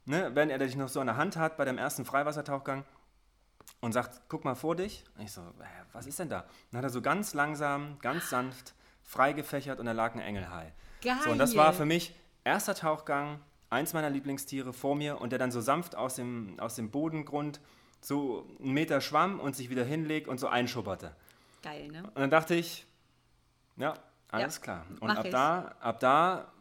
[0.06, 2.86] ne, wenn er dich noch so an der Hand hat bei deinem ersten Freiwassertauchgang
[3.82, 5.04] und sagt, guck mal vor dich.
[5.18, 5.42] Und ich so,
[5.92, 6.46] was ist denn da?
[6.72, 10.72] Dann hat er so ganz langsam, ganz sanft frei gefächert und da lag ein Engelhai.
[11.02, 11.16] Geil.
[11.24, 15.40] So, und das war für mich erster Tauchgang, eins meiner Lieblingstiere vor mir und der
[15.40, 17.60] dann so sanft aus dem, aus dem Bodengrund
[18.02, 21.16] so einen Meter schwamm und sich wieder hinlegt und so einschubberte.
[21.64, 22.04] Geil, ne?
[22.04, 22.86] Und dann dachte ich,
[23.78, 23.96] ja,
[24.30, 24.86] alles Ja, klar.
[25.00, 25.32] Und ab ich.
[25.32, 26.52] da, ab da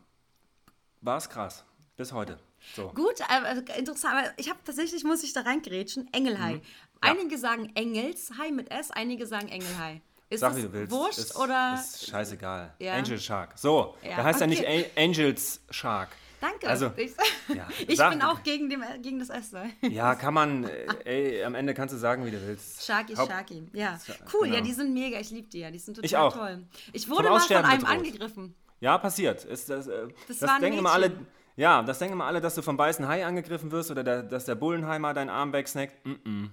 [1.03, 1.65] war es krass.
[1.97, 2.39] Bis heute.
[2.75, 2.89] So.
[2.89, 6.55] Gut, also interessant, aber ich habe tatsächlich, muss ich da reingrätschen, Engelhai.
[6.55, 6.61] Mhm.
[7.05, 7.11] Ja.
[7.11, 10.01] Einige sagen Engelshai mit S, einige sagen Engelhai.
[10.31, 10.91] Ist Sag, das wie du willst.
[10.91, 11.75] wurscht ist, oder?
[11.75, 12.73] Ist scheißegal.
[12.79, 12.95] Ja.
[12.95, 13.59] Angel Shark.
[13.59, 14.57] So, Ja, da heißt ja okay.
[14.81, 16.09] nicht A Angels Shark.
[16.41, 16.69] Danke.
[16.69, 17.13] Also, ich
[17.55, 19.53] ja, ich sag- bin auch gegen, dem, gegen das S.
[19.83, 22.85] Ja, kann man, äh, ey, am Ende kannst du sagen, wie du willst.
[22.85, 23.67] Sharky, Haupt- Sharky.
[23.73, 23.99] Ja,
[24.33, 24.43] cool.
[24.45, 24.57] genau.
[24.57, 25.19] Ja, die sind mega.
[25.19, 25.71] Ich liebe die ja.
[25.71, 26.33] Die sind total Ich auch.
[26.35, 26.65] toll.
[26.93, 27.91] Ich wurde mal von einem bedroht.
[27.97, 28.55] angegriffen.
[28.81, 29.45] Ja, passiert.
[29.45, 31.13] Ist das, äh, Das das denken immer alle.
[31.57, 34.45] Ja, das denken immer alle, dass du vom weißen Hai angegriffen wirst oder der, dass
[34.45, 35.95] der Bullenheimer deinen Arm wegsnackt.
[36.05, 36.47] Mm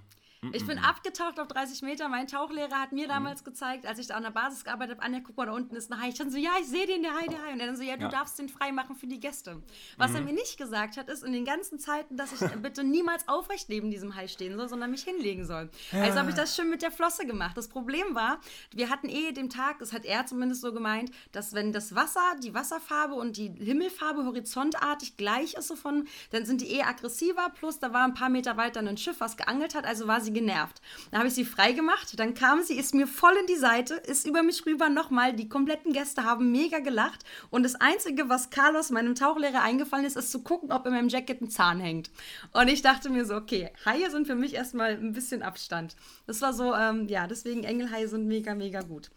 [0.50, 2.08] Ich bin abgetaucht auf 30 Meter.
[2.08, 5.20] Mein Tauchlehrer hat mir damals gezeigt, als ich da an der Basis gearbeitet habe, Anja,
[5.24, 6.08] guck mal, da unten ist ein Hai.
[6.08, 7.52] Ich dann so, ja, ich sehe den, der Hai, der Hai.
[7.52, 8.08] Und er dann so, ja, du Ja.
[8.08, 9.62] darfst den frei machen für die Gäste.
[9.98, 13.28] Was er mir nicht gesagt hat, ist in den ganzen Zeiten, dass ich bitte niemals
[13.28, 15.70] aufrecht neben diesem Hai stehen soll, sondern mich hinlegen soll.
[15.92, 17.56] Also habe ich das schön mit der Flosse gemacht.
[17.56, 18.40] Das Problem war,
[18.74, 22.20] wir hatten eh dem Tag, das hat er zumindest so gemeint, dass wenn das Wasser,
[22.42, 27.48] die Wasserfarbe und die Himmelfarbe horizontartig gleich ist, so von, dann sind die eh aggressiver.
[27.54, 30.31] Plus, da war ein paar Meter weiter ein Schiff, was geangelt hat, also war sie
[30.32, 30.80] genervt.
[31.10, 33.94] Dann habe ich sie frei gemacht, dann kam sie, ist mir voll in die Seite,
[33.94, 35.32] ist über mich rüber nochmal.
[35.34, 37.24] Die kompletten Gäste haben mega gelacht.
[37.50, 41.08] Und das Einzige, was Carlos, meinem Tauchlehrer, eingefallen ist, ist zu gucken, ob in meinem
[41.08, 42.10] Jacket ein Zahn hängt.
[42.52, 45.96] Und ich dachte mir so, okay, Haie sind für mich erstmal ein bisschen Abstand.
[46.26, 49.10] Das war so, ähm, ja, deswegen Engelhaie sind mega, mega gut.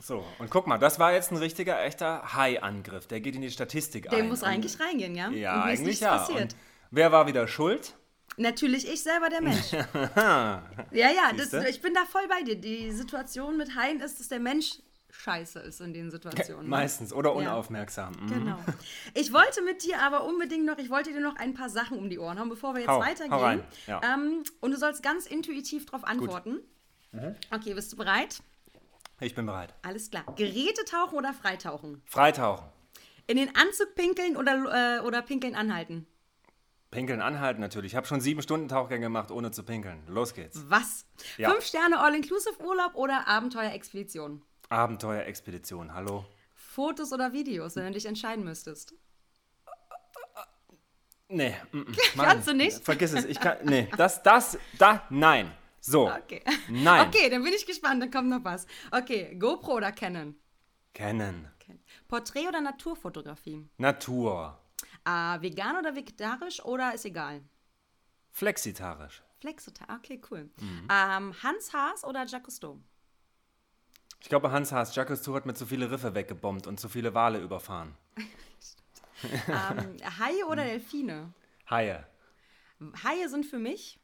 [0.00, 3.08] So, und guck mal, das war jetzt ein richtiger, echter Hai-Angriff.
[3.08, 4.28] Der geht in die Statistik Der ein.
[4.28, 5.28] muss Und- eigentlich reingehen, ja?
[5.30, 6.24] Ja, eigentlich ja.
[6.92, 7.94] wer war wieder schuld?
[8.38, 9.72] Natürlich ich selber, der Mensch.
[10.16, 12.56] ja, ja, das, ich bin da voll bei dir.
[12.56, 14.78] Die Situation mit Haien ist, dass der Mensch
[15.10, 16.64] scheiße ist in den Situationen.
[16.64, 16.68] ne?
[16.68, 17.12] Meistens.
[17.12, 17.36] Oder Ja.
[17.36, 18.12] unaufmerksam.
[18.20, 18.28] Mhm.
[18.28, 18.58] Genau.
[19.14, 22.08] Ich wollte mit dir aber unbedingt noch, ich wollte dir noch ein paar Sachen um
[22.10, 23.32] die Ohren hauen, bevor wir jetzt Hau, weitergehen.
[23.32, 24.00] hau rein, ja.
[24.04, 26.60] Ähm, und du sollst ganz intuitiv darauf antworten.
[27.12, 27.34] Mhm.
[27.50, 28.40] Okay, bist du bereit?
[29.20, 29.74] Ich bin bereit.
[29.82, 30.24] Alles klar.
[30.36, 32.02] Geräte tauchen oder freitauchen?
[32.04, 32.66] Freitauchen.
[33.26, 36.06] In den Anzug pinkeln oder, äh, oder pinkeln anhalten?
[36.90, 37.92] Pinkeln anhalten natürlich.
[37.92, 40.02] Ich habe schon sieben Stunden Tauchgänge gemacht, ohne zu pinkeln.
[40.06, 40.58] Los geht's.
[40.68, 41.06] Was?
[41.36, 41.50] Ja.
[41.50, 44.42] Fünf Sterne All-Inclusive-Urlaub oder Abenteuerexpedition?
[44.70, 46.24] Abenteuerexpedition, hallo.
[46.54, 48.94] Fotos oder Videos, wenn du dich entscheiden müsstest?
[51.30, 52.82] Nee, mm, mm, Kannst du nicht?
[52.82, 53.26] Vergiss es.
[53.26, 53.58] Ich kann.
[53.64, 55.52] Nee, das, das, da, nein.
[55.80, 56.10] So.
[56.10, 56.42] Okay.
[56.68, 57.06] Nein.
[57.08, 58.66] Okay, dann bin ich gespannt, dann kommt noch was.
[58.90, 60.36] Okay, GoPro oder Canon?
[60.94, 61.48] Kennen.
[61.60, 61.78] Okay.
[62.08, 63.68] Porträt oder Naturfotografie?
[63.76, 64.58] Natur.
[65.10, 67.40] Ah, vegan oder vegetarisch oder ist egal?
[68.30, 69.22] Flexitarisch.
[69.40, 70.50] Flexita, okay, cool.
[70.60, 70.88] Mhm.
[70.90, 72.78] Ähm, Hans Haas oder Jacques Cousteau?
[74.20, 77.40] Ich glaube, Hans Haas, Jacques hat mit zu viele Riffe weggebombt und zu viele Wale
[77.40, 77.96] überfahren.
[79.22, 80.68] ähm, Haie oder Mhm.
[80.68, 81.32] Delfine?
[81.70, 82.06] Haie.
[83.02, 83.98] Haie sind für mich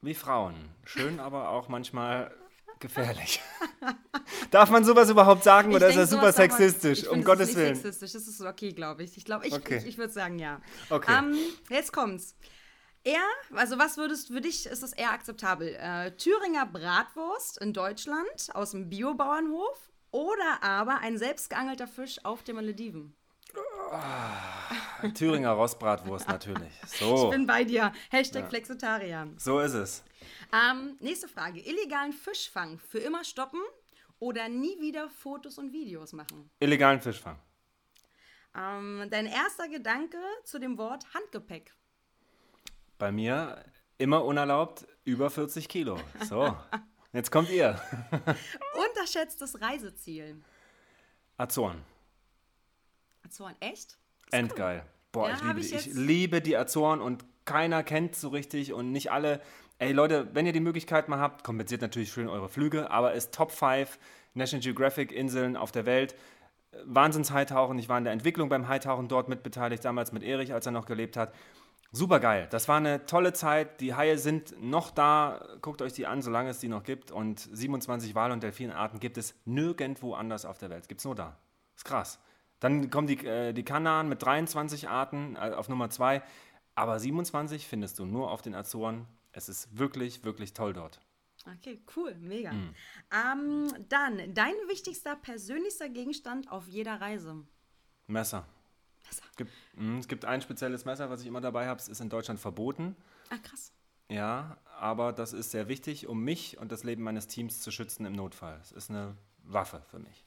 [0.00, 0.74] Wie Frauen.
[0.84, 2.34] Schön, aber auch manchmal
[2.82, 3.40] gefährlich.
[4.50, 6.98] Darf man sowas überhaupt sagen oder ist denk, das super man- sexistisch?
[7.04, 7.74] Ich um Gottes das ist Willen.
[7.74, 9.16] sexistisch, das ist okay, glaube ich.
[9.16, 9.78] Ich glaube, ich, Okay.
[9.78, 10.60] ich, ich würde sagen ja.
[10.90, 11.10] Okay.
[11.18, 11.36] Ähm,
[11.70, 12.36] jetzt kommt's.
[13.04, 13.22] Er,
[13.54, 15.74] also was würdest für dich ist es eher akzeptabel?
[15.80, 22.56] Äh, Thüringer Bratwurst in Deutschland aus dem Biobauernhof oder aber ein selbstgeangelter Fisch auf den
[22.56, 23.16] Malediven?
[25.14, 26.72] Thüringer Rostbratwurst natürlich.
[26.84, 27.92] Ich So, bin bei dir.
[28.10, 29.28] Hashtag Flexitarier.
[29.36, 30.04] so ist es.
[30.52, 31.60] Ähm, nächste Frage.
[31.60, 33.60] Illegalen Fischfang für immer stoppen
[34.18, 36.50] oder nie wieder Fotos und Videos machen?
[36.60, 37.38] Illegalen Fischfang.
[38.56, 41.72] Ähm, dein erster Gedanke zu dem Wort Handgepäck.
[42.98, 43.64] Bei mir
[43.98, 45.98] immer unerlaubt über 40 Kilo.
[46.28, 46.56] So,
[47.12, 47.80] jetzt kommt ihr.
[48.88, 50.40] Unterschätztes Reiseziel.
[51.36, 51.82] Azoren.
[53.24, 53.98] Azoren, echt?
[54.30, 54.84] Endgeil.
[55.12, 55.74] Boah, Ja, ich, liebe ich die.
[55.76, 59.40] ich liebe die Azoren und keiner kennt so richtig und nicht alle.
[59.78, 63.34] Ey Leute, wenn ihr die Möglichkeit mal habt, kompensiert natürlich schön eure Flüge, aber ist
[63.34, 63.98] Top 5
[64.34, 66.14] National Geographic Inseln auf der Welt.
[66.84, 67.78] Wahnsinns-Hightauchen.
[67.78, 70.86] Ich war in der Entwicklung beim Hightauchen dort mitbeteiligt, damals mit Erich, als er noch
[70.86, 71.34] gelebt hat.
[71.90, 72.46] Super geil.
[72.50, 73.82] Das war eine tolle Zeit.
[73.82, 75.46] Die Haie sind noch da.
[75.60, 77.10] Guckt euch die an, solange es die noch gibt.
[77.10, 80.88] Und 27 Wal- und Delfinarten gibt es nirgendwo anders auf der Welt.
[80.88, 81.36] Gibt es nur da.
[81.76, 82.18] Ist krass.
[82.62, 86.22] Dann kommen die, äh, die Kanaren mit 23 Arten äh, auf Nummer 2.
[86.76, 89.08] Aber 27 findest du nur auf den Azoren.
[89.32, 91.00] Es ist wirklich, wirklich toll dort.
[91.56, 92.52] Okay, cool, mega.
[92.52, 92.74] Hm.
[93.10, 97.44] Ähm, dann, dein wichtigster persönlichster Gegenstand auf jeder Reise.
[98.06, 98.46] Messer.
[99.06, 99.24] Messer.
[99.28, 101.80] Es gibt, mh, es gibt ein spezielles Messer, was ich immer dabei habe.
[101.80, 102.94] Es ist in Deutschland verboten.
[103.30, 103.72] Ah, krass.
[104.08, 108.06] Ja, aber das ist sehr wichtig, um mich und das Leben meines Teams zu schützen
[108.06, 108.60] im Notfall.
[108.62, 110.24] Es ist eine Waffe für mich.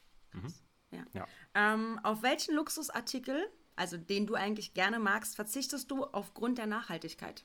[0.95, 1.03] Ja.
[1.13, 1.27] Ja.
[1.53, 7.43] Ähm, auf welchen Luxusartikel, also den du eigentlich gerne magst, verzichtest du aufgrund der Nachhaltigkeit?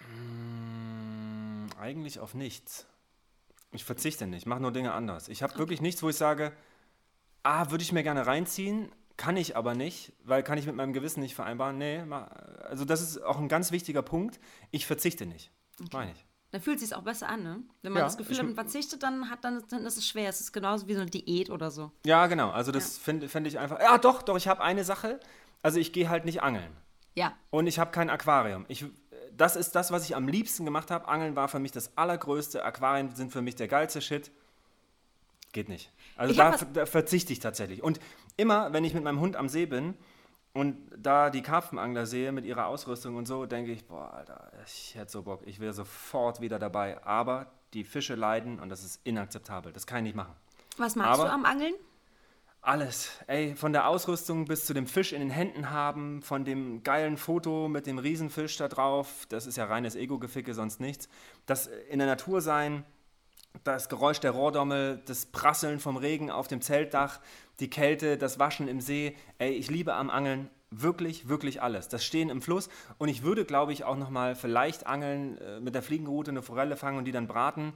[0.00, 2.86] Mm, Eigentlich auf nichts.
[3.72, 5.28] Ich verzichte nicht, mache nur Dinge anders.
[5.28, 6.52] Ich habe wirklich nichts, wo ich sage,
[7.42, 10.92] ah, würde ich mir gerne reinziehen, kann ich aber nicht, weil kann ich mit meinem
[10.92, 11.78] Gewissen nicht vereinbaren.
[11.78, 12.02] Nee,
[12.60, 14.38] also das ist auch ein ganz wichtiger Punkt.
[14.70, 15.50] Ich verzichte nicht.
[15.92, 16.25] Meine ich.
[16.52, 17.62] Dann fühlt es sich auch besser an, ne?
[17.82, 20.28] Wenn man Ja, das Gefühl hat, man verzichtet, dann, hat, dann, dann ist es schwer.
[20.28, 21.90] Es ist genauso wie so eine Diät oder so.
[22.04, 22.50] Ja, genau.
[22.50, 23.80] Also das finde find ich einfach.
[23.80, 25.18] Ja, doch, doch, ich habe eine Sache.
[25.62, 26.70] Also ich gehe halt nicht angeln.
[27.14, 27.34] Ja.
[27.50, 28.64] Und ich habe kein Aquarium.
[28.68, 28.84] Ich,
[29.36, 31.08] das ist das, was ich am liebsten gemacht habe.
[31.08, 32.64] Angeln war für mich das Allergrößte.
[32.64, 34.30] Aquarien sind für mich der geilste Shit.
[35.52, 35.90] Geht nicht.
[36.16, 37.82] Also da, da verzichte ich tatsächlich.
[37.82, 37.98] Und
[38.36, 39.94] immer, wenn ich mit meinem Hund am See bin
[40.56, 44.94] und da die Karpfenangler sehe mit ihrer Ausrüstung und so, denke ich, boah, Alter, ich
[44.94, 45.42] hätte so Bock.
[45.44, 47.04] Ich wäre sofort wieder dabei.
[47.04, 49.72] Aber die Fische leiden und das ist inakzeptabel.
[49.72, 50.34] Das kann ich nicht machen.
[50.78, 51.74] Was magst Aber- du am Angeln?
[52.62, 53.10] Alles.
[53.28, 57.16] Ey, von der Ausrüstung bis zu dem Fisch in den Händen haben, von dem geilen
[57.16, 61.08] Foto mit dem Riesenfisch da drauf, das ist ja reines Ego-Geficke, sonst nichts.
[61.46, 62.84] Das in der Natur sein,
[63.62, 67.20] das Geräusch der Rohrdommel, das Prasseln vom Regen auf dem Zeltdach,
[67.60, 69.16] die Kälte, das Waschen im See.
[69.38, 71.88] Ey, ich liebe am Angeln wirklich, wirklich alles.
[71.88, 75.74] Das Stehen im Fluss und ich würde, glaube ich, auch nochmal vielleicht angeln, äh, mit
[75.74, 77.72] der Fliegenroute eine Forelle fangen und die dann braten.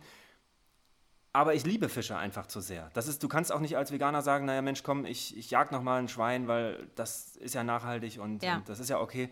[1.32, 2.90] Aber ich liebe Fische einfach zu sehr.
[2.92, 5.70] Das ist, du kannst auch nicht als Veganer sagen, naja Mensch, komm, ich, ich jag
[5.70, 8.56] noch mal ein Schwein, weil das ist ja nachhaltig und, Ja.
[8.56, 9.30] und das ist ja okay.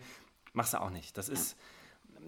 [0.53, 1.17] Machst du auch nicht.
[1.17, 1.57] Das ist,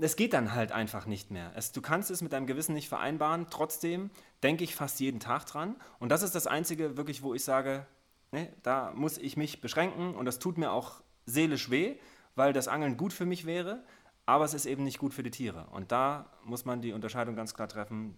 [0.01, 1.51] es geht dann halt einfach nicht mehr.
[1.55, 3.47] Es, du kannst es mit deinem Gewissen nicht vereinbaren.
[3.49, 4.09] Trotzdem
[4.43, 5.77] denke ich fast jeden Tag dran.
[5.99, 7.85] Und das ist das Einzige wirklich, wo ich sage,
[8.31, 11.95] ne, da muss ich mich beschränken und das tut mir auch seelisch weh,
[12.35, 13.83] weil das Angeln gut für mich wäre,
[14.25, 15.67] aber es ist eben nicht gut für die Tiere.
[15.71, 18.17] Und da muss man die Unterscheidung ganz klar treffen,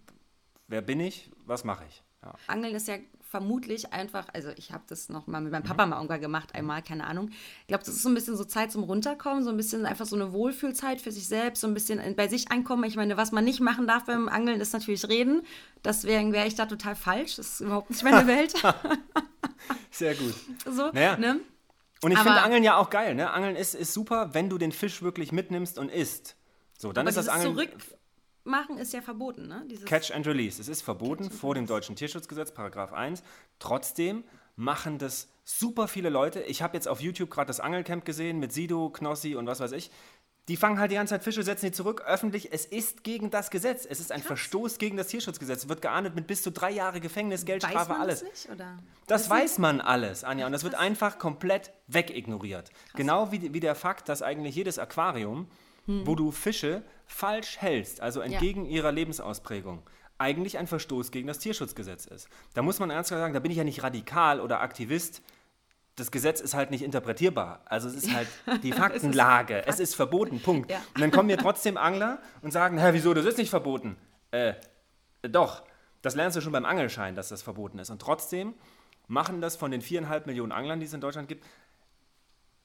[0.68, 2.02] wer bin ich, was mache ich.
[2.22, 2.34] Ja.
[2.46, 2.96] Angeln ist ja
[3.34, 5.52] vermutlich einfach, also ich habe das noch mal mit Mhm.
[5.58, 7.30] meinem Papa mal irgendwann gemacht, einmal, keine Ahnung.
[7.62, 10.06] Ich glaube, das ist so ein bisschen so Zeit zum Runterkommen, so ein bisschen einfach
[10.06, 12.84] so eine Wohlfühlzeit für sich selbst, so ein bisschen bei sich ankommen.
[12.84, 15.42] Ich meine, was man nicht machen darf beim Angeln, ist natürlich reden.
[15.84, 17.34] Deswegen wäre ich da total falsch.
[17.36, 18.54] Das ist überhaupt nicht meine Welt.
[19.90, 20.34] Sehr gut.
[20.64, 21.16] so, Naja.
[21.16, 21.40] ne?
[22.02, 23.14] Und ich finde Angeln ja auch geil.
[23.16, 23.30] Ne?
[23.32, 26.36] Angeln ist, ist super, wenn du den Fisch wirklich mitnimmst und isst.
[26.78, 27.56] So, dann ist das Angeln
[28.44, 29.64] Zurückmachen ist ja verboten, ne?
[29.70, 30.60] Dieses Catch and Release.
[30.60, 33.22] Es ist verboten vor dem deutschen Tierschutzgesetz, Paragraph 1.
[33.58, 34.22] Trotzdem
[34.56, 36.42] machen das super viele Leute.
[36.42, 39.72] Ich habe jetzt auf YouTube gerade das Angelcamp gesehen mit Sido, Knossi und was weiß
[39.72, 39.90] ich.
[40.48, 42.52] Die fangen halt die ganze Zeit Fische, setzen die zurück, öffentlich.
[42.52, 43.86] Es ist gegen das Gesetz.
[43.88, 45.68] Es ist ein Verstoß gegen das Tierschutzgesetz.
[45.68, 48.20] Wird geahndet mit bis zu drei Jahre Gefängnis, Weiß Geldstrafe, man alles.
[48.20, 48.60] das nicht?
[49.06, 52.70] Das weiß man alles, Anja, und das wird einfach komplett wegignoriert.
[52.94, 55.48] Genau wie, wie der Fakt, dass eigentlich jedes Aquarium,
[55.86, 56.06] Hm.
[56.06, 59.82] wo du Fische falsch hältst, also entgegen ihrer Lebensausprägung,
[60.16, 62.28] eigentlich ein Verstoß gegen das Tierschutzgesetz ist.
[62.54, 65.22] Da muss man ernst sagen, da bin ich ja nicht radikal oder Aktivist.
[65.96, 67.62] Das Gesetz ist halt nicht interpretierbar.
[67.66, 68.28] Also es ist halt
[68.62, 69.66] die Faktenlage.
[69.66, 70.70] es ist verboten, Punkt.
[70.70, 70.78] Ja.
[70.94, 73.96] Und dann kommen mir trotzdem Angler und sagen, hä, wieso, das ist nicht verboten.
[74.30, 74.54] Äh,
[75.22, 75.62] doch,
[76.02, 77.90] das lernst du schon beim Angelschein, dass das verboten ist.
[77.90, 78.54] Und trotzdem
[79.06, 81.44] machen das von den viereinhalb Millionen Anglern, die es in Deutschland gibt,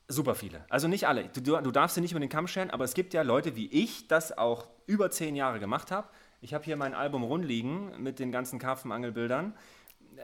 [0.09, 0.65] super viele.
[0.69, 1.29] Also nicht alle.
[1.29, 3.67] Du, du darfst sie nicht über den Kamm scheren, aber es gibt ja Leute wie
[3.67, 6.07] ich, das auch über zehn Jahre gemacht habe.
[6.41, 9.53] Ich habe hier mein Album rumliegen mit den ganzen Karpfenangelbildern.
[10.17, 10.21] Äh,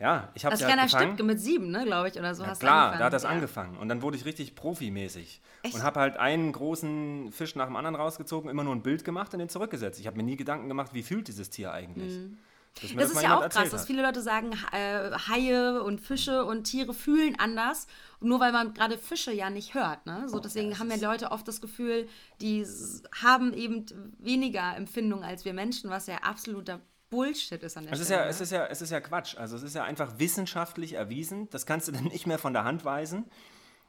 [0.00, 1.08] ja, ich habe Das sie ist halt Rainer gefangen.
[1.08, 2.98] Stipke mit sieben, ne, glaube ich, oder so Ja, hast klar, angefangen.
[3.00, 3.28] da hat das ja.
[3.30, 3.76] angefangen.
[3.78, 5.40] Und dann wurde ich richtig profimäßig.
[5.62, 5.74] Echt?
[5.74, 9.32] Und habe halt einen großen Fisch nach dem anderen rausgezogen, immer nur ein Bild gemacht
[9.32, 9.98] und den zurückgesetzt.
[9.98, 12.16] Ich habe mir nie Gedanken gemacht, wie fühlt dieses Tier eigentlich.
[12.16, 12.38] Mhm.
[12.80, 16.64] Das, das ist ja auch krass, dass viele Leute sagen, äh, Haie und Fische und
[16.64, 17.86] Tiere fühlen anders.
[18.20, 20.06] nur weil man gerade Fische ja nicht hört.
[20.06, 20.28] Ne?
[20.28, 22.08] So, deswegen ja, haben ja Leute oft das Gefühl,
[22.40, 22.66] die
[23.22, 23.86] haben eben
[24.18, 28.20] weniger Empfindung als wir Menschen, was ja absoluter Bullshit ist an der es Stelle.
[28.20, 29.36] Ist ja, es, ist ja, es ist ja Quatsch.
[29.36, 31.48] Also es ist ja einfach wissenschaftlich erwiesen.
[31.50, 33.24] Das kannst du dann nicht mehr von der Hand weisen.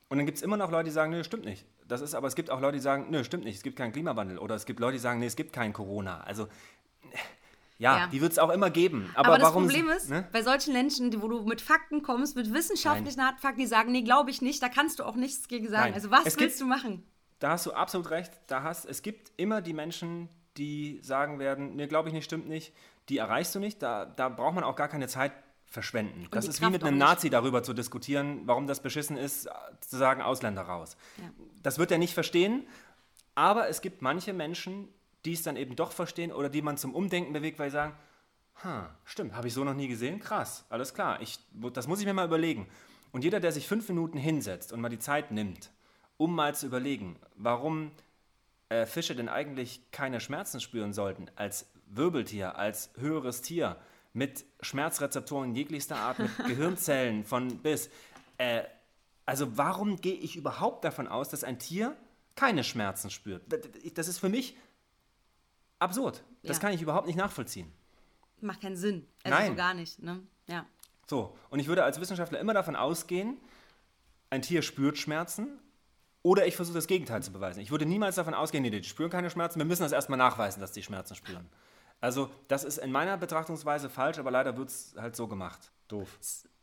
[0.09, 1.65] Und dann gibt es immer noch Leute, die sagen, nö, stimmt nicht.
[1.87, 3.91] Das ist, aber es gibt auch Leute, die sagen, nö, stimmt nicht, es gibt keinen
[3.91, 4.39] Klimawandel.
[4.39, 6.21] Oder es gibt Leute, die sagen, nee, es gibt kein Corona.
[6.21, 6.47] Also
[7.79, 8.07] ja, ja.
[8.07, 9.09] die wird es auch immer geben.
[9.15, 10.27] Aber, aber das Problem ist, ne?
[10.33, 13.21] bei solchen Menschen, wo du mit Fakten kommst, mit wissenschaftlichen.
[13.39, 15.85] Fakten, die sagen, nee, glaube ich nicht, da kannst du auch nichts gegen sagen.
[15.85, 15.93] Nein.
[15.93, 17.03] Also was es willst gibt, du machen?
[17.39, 18.33] Da hast du absolut recht.
[18.47, 20.27] Da hast, es gibt immer die Menschen,
[20.57, 22.73] die sagen werden, nee, glaube ich nicht, stimmt nicht.
[23.07, 23.81] Die erreichst du nicht.
[23.81, 25.31] Da, da braucht man auch gar keine Zeit
[25.65, 26.25] verschwenden.
[26.25, 29.47] Und das ist Kraft wie mit einem Nazi darüber zu diskutieren, warum das beschissen ist,
[29.79, 30.97] zu sagen, Ausländer raus.
[31.17, 31.29] Ja.
[31.63, 32.67] Das wird er nicht verstehen.
[33.35, 34.89] Aber es gibt manche Menschen,
[35.25, 37.93] die es dann eben doch verstehen oder die man zum Umdenken bewegt, weil sie sagen,
[38.63, 41.39] ha, stimmt, habe ich so noch nie gesehen, krass, alles klar, ich,
[41.73, 42.67] das muss ich mir mal überlegen.
[43.11, 45.71] Und jeder, der sich fünf Minuten hinsetzt und mal die Zeit nimmt,
[46.17, 47.91] um mal zu überlegen, warum
[48.69, 53.77] äh, Fische denn eigentlich keine Schmerzen spüren sollten als Wirbeltier, als höheres Tier,
[54.13, 57.89] mit Schmerzrezeptoren jeglichster Art, mit Gehirnzellen von bis.
[58.37, 58.63] Äh,
[59.25, 61.95] also warum gehe ich überhaupt davon aus, dass ein Tier
[62.35, 63.43] keine Schmerzen spürt?
[63.95, 64.55] Das ist für mich
[65.79, 66.23] absurd.
[66.43, 66.61] Das ja.
[66.61, 67.71] kann ich überhaupt nicht nachvollziehen.
[68.41, 69.07] Macht keinen Sinn.
[69.23, 69.51] Also Nein.
[69.51, 70.01] so gar nicht.
[70.01, 70.21] Ne?
[70.47, 70.65] Ja.
[71.07, 73.37] So, und ich würde als Wissenschaftler immer davon ausgehen,
[74.29, 75.59] ein Tier spürt Schmerzen
[76.21, 77.61] oder ich versuche das Gegenteil zu beweisen.
[77.61, 80.61] Ich würde niemals davon ausgehen, nee, die spüren keine Schmerzen, wir müssen das erstmal nachweisen,
[80.61, 81.49] dass die Schmerzen spüren.
[82.01, 85.71] Also, das ist in meiner Betrachtungsweise falsch, aber leider wird es halt so gemacht.
[85.87, 86.17] Doof.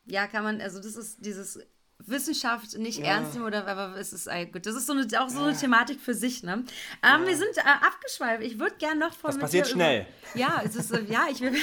[0.07, 1.59] Ja, kann man, also das ist dieses
[1.99, 3.07] Wissenschaft nicht ja.
[3.07, 4.67] ernst nehmen oder aber es ist äh, gut.
[4.67, 6.43] Das ist so eine, auch so eine Thematik für sich.
[6.43, 6.53] Ne?
[6.53, 6.65] Ähm,
[7.03, 7.27] ja.
[7.27, 8.43] Wir sind äh, abgeschweift.
[8.43, 9.31] Ich würde gerne noch von.
[9.31, 10.07] Das passiert schnell.
[10.35, 11.55] Über, ja, es ist, äh, ja, ich will,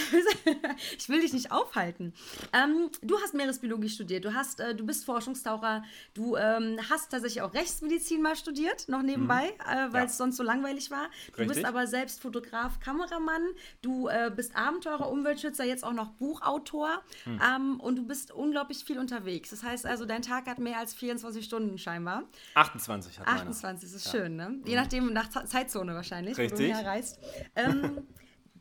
[0.98, 2.14] ich will dich nicht aufhalten.
[2.52, 4.26] Ähm, du hast Meeresbiologie studiert.
[4.26, 5.84] Du hast, äh, du bist Forschungstaucher.
[6.14, 9.72] Du ähm, hast tatsächlich auch Rechtsmedizin mal studiert, noch nebenbei, mhm.
[9.72, 11.10] Äh, weil es sonst so langweilig war.
[11.28, 11.48] Du Richtig.
[11.48, 13.44] bist aber selbst Fotograf, Kameramann.
[13.82, 17.04] Du äh, bist Abenteurer, Umweltschützer, jetzt auch noch Buchautor.
[17.26, 17.80] Mhm.
[17.80, 19.52] Und du bist unglaublich viel unterwegs.
[19.52, 22.24] Das heißt also, dein Tag hat mehr als 24 Stunden scheinbar.
[22.55, 23.95] 28 hat 28 meiner.
[23.95, 24.11] ist ja.
[24.11, 24.55] schön, ne?
[24.65, 26.59] Je nachdem, nach Zeitzone wahrscheinlich, Richtig.
[26.59, 27.19] wo du herreist.
[27.55, 28.07] Ähm,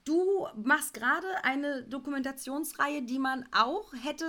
[0.04, 4.24] du machst gerade eine Dokumentationsreihe, die man auch hätte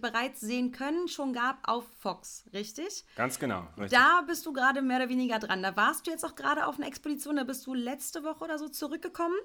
[0.00, 3.04] bereits sehen können, schon gab auf Fox, richtig?
[3.16, 3.66] Ganz genau.
[3.78, 3.98] Richtig.
[3.98, 5.62] Da bist du gerade mehr oder weniger dran.
[5.62, 8.58] Da warst du jetzt auch gerade auf einer Expedition, da bist du letzte Woche oder
[8.58, 9.36] so zurückgekommen.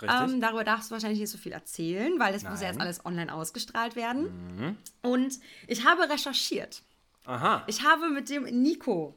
[0.00, 0.20] Richtig.
[0.20, 2.52] Ähm, darüber darfst du wahrscheinlich nicht so viel erzählen, weil das Nein.
[2.52, 4.56] muss ja jetzt alles online ausgestrahlt werden.
[4.56, 4.76] Mhm.
[5.02, 6.82] Und ich habe recherchiert.
[7.26, 7.62] Aha.
[7.66, 9.16] Ich habe mit dem Nico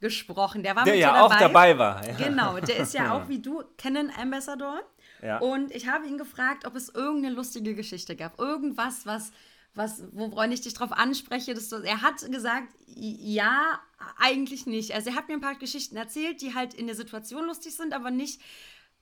[0.00, 0.62] gesprochen.
[0.62, 1.22] Der war der ja dabei.
[1.22, 2.06] auch dabei war.
[2.06, 2.14] Ja.
[2.16, 4.80] Genau, der ist ja auch wie du Canon Ambassador.
[5.24, 5.38] Ja.
[5.38, 8.38] Und ich habe ihn gefragt, ob es irgendeine lustige Geschichte gab.
[8.38, 9.32] Irgendwas, was,
[9.74, 11.54] was, woran ich dich drauf anspreche.
[11.54, 13.80] Dass du, er hat gesagt, ja,
[14.18, 14.92] eigentlich nicht.
[14.92, 17.94] Also er hat mir ein paar Geschichten erzählt, die halt in der Situation lustig sind,
[17.94, 18.40] aber nicht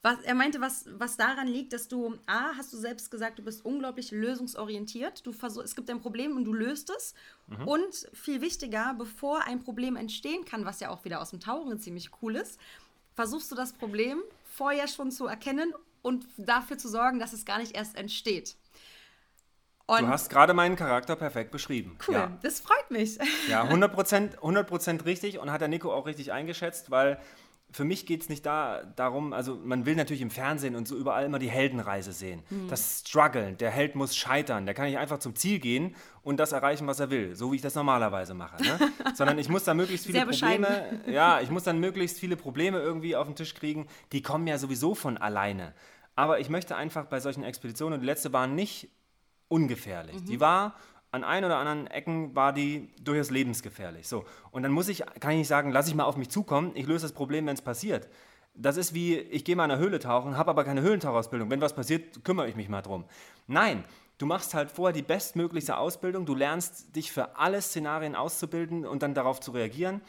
[0.05, 3.45] was, er meinte, was, was daran liegt, dass du, A, hast du selbst gesagt, du
[3.45, 5.25] bist unglaublich lösungsorientiert.
[5.25, 7.15] Du versuch, es gibt ein Problem und du löst es.
[7.47, 7.69] Mhm.
[7.69, 11.79] Und viel wichtiger, bevor ein Problem entstehen kann, was ja auch wieder aus dem Tauchen
[11.79, 12.59] ziemlich cool ist,
[13.15, 15.73] versuchst du das Problem vorher schon zu erkennen
[16.03, 18.57] und dafür zu sorgen, dass es gar nicht erst entsteht.
[19.87, 21.99] Und du hast gerade meinen Charakter perfekt beschrieben.
[22.07, 22.39] Cool, ja.
[22.43, 23.19] das freut mich.
[23.49, 27.19] Ja, 100%, 100 richtig und hat der Nico auch richtig eingeschätzt, weil
[27.73, 30.97] für mich geht es nicht da, darum, also man will natürlich im Fernsehen und so
[30.97, 32.43] überall immer die Heldenreise sehen.
[32.51, 32.69] Mhm.
[32.69, 36.53] Das Struggle, der Held muss scheitern, der kann nicht einfach zum Ziel gehen und das
[36.53, 38.63] erreichen, was er will, so wie ich das normalerweise mache.
[38.63, 38.79] Ne?
[39.15, 43.17] Sondern ich muss da möglichst viele Probleme, ja, ich muss dann möglichst viele Probleme irgendwie
[43.17, 45.73] auf den Tisch kriegen, die kommen ja sowieso von alleine.
[46.15, 48.89] Aber ich möchte einfach bei solchen Expeditionen, und die letzte war nicht
[49.49, 50.21] ungefährlich.
[50.21, 50.27] Mhm.
[50.27, 50.75] Die war
[51.11, 54.09] an ein oder anderen Ecken war die durchaus lebensgefährlich.
[54.09, 54.25] So.
[54.51, 56.87] Und dann muss ich, kann ich nicht sagen, lass ich mal auf mich zukommen, ich
[56.87, 58.09] löse das Problem, wenn es passiert.
[58.55, 61.51] Das ist wie, ich gehe mal in eine Höhle tauchen, habe aber keine Höhlentauchausbildung.
[61.51, 63.05] Wenn was passiert, kümmere ich mich mal drum.
[63.47, 63.85] Nein,
[64.19, 69.03] du machst halt vorher die bestmöglichste Ausbildung, du lernst dich für alle Szenarien auszubilden und
[69.03, 70.01] dann darauf zu reagieren.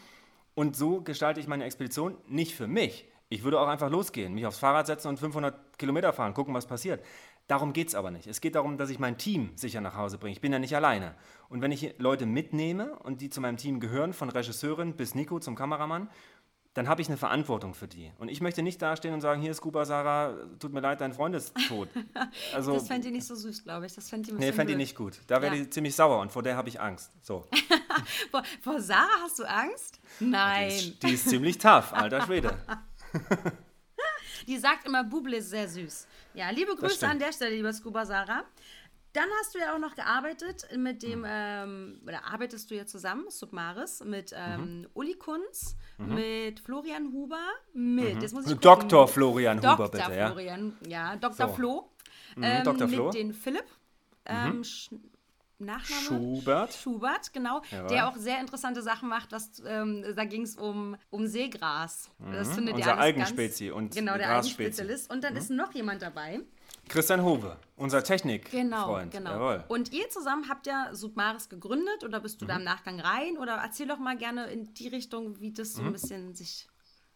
[0.55, 3.05] Und so gestalte ich meine Expedition nicht für mich.
[3.33, 6.67] Ich würde auch einfach losgehen, mich aufs Fahrrad setzen und 500 Kilometer fahren, gucken, was
[6.67, 7.03] passiert.
[7.47, 8.27] Darum geht es aber nicht.
[8.27, 10.33] Es geht darum, dass ich mein Team sicher nach Hause bringe.
[10.33, 11.15] Ich bin ja nicht alleine.
[11.49, 15.39] Und wenn ich Leute mitnehme und die zu meinem Team gehören, von Regisseurin bis Nico
[15.39, 16.09] zum Kameramann,
[16.73, 18.11] dann habe ich eine Verantwortung für die.
[18.17, 21.13] Und ich möchte nicht dastehen und sagen, hier ist Scuba Sarah, tut mir leid, dein
[21.13, 21.89] Freund ist tot.
[22.53, 23.93] Also, das fände ich nicht so süß, glaube ich.
[23.93, 25.19] Das fände ich Nee, fände ich nicht gut.
[25.27, 25.63] Da wäre ja.
[25.63, 27.11] die ziemlich sauer und vor der habe ich Angst.
[27.21, 27.45] So.
[28.31, 29.99] vor, vor Sarah hast du Angst?
[30.19, 30.69] Nein.
[30.69, 32.57] Die ist, die ist ziemlich tough, alter Schwede.
[34.47, 36.07] Die sagt immer, Buble ist sehr süß.
[36.33, 38.43] Ja, liebe Grüße an der Stelle, liebe Scuba Sarah.
[39.13, 41.25] Dann hast du ja auch noch gearbeitet mit dem, mhm.
[41.29, 44.87] ähm, oder arbeitest du ja zusammen, Submaris, mit ähm, mhm.
[44.95, 46.15] Uli Kunz, mhm.
[46.15, 48.21] mit Florian Huber, mit, mhm.
[48.21, 49.07] jetzt muss ich Dr.
[49.07, 49.73] Florian Dr.
[49.73, 50.27] Huber, bitte, ja.
[50.31, 51.47] Florian, ja, Dr.
[51.47, 51.53] So.
[51.53, 51.89] Flo.
[52.35, 52.87] Mhm, ähm, Dr.
[52.87, 53.05] Flo.
[53.05, 53.65] Mit den Philipp.
[54.25, 55.12] Ähm, mhm.
[55.65, 56.01] Nachname?
[56.01, 56.73] Schubert.
[56.73, 57.61] Schubert, genau.
[57.71, 57.87] Jawohl.
[57.87, 59.31] Der auch sehr interessante Sachen macht.
[59.31, 62.09] Was, ähm, da ging es um, um Seegras.
[62.31, 65.11] Das findet Unser Algenspezie und Genau, der Algenspezialist.
[65.11, 66.41] Und dann ist noch jemand dabei.
[66.89, 68.51] Christian Hove, unser Technikfreund.
[68.51, 69.31] Genau, genau.
[69.31, 69.63] Jawohl.
[69.69, 72.49] Und ihr zusammen habt ja Submaris gegründet oder bist du mhm.
[72.49, 73.37] da im Nachgang rein?
[73.37, 75.87] Oder erzähl doch mal gerne in die Richtung, wie das so mhm.
[75.87, 76.67] ein bisschen sich.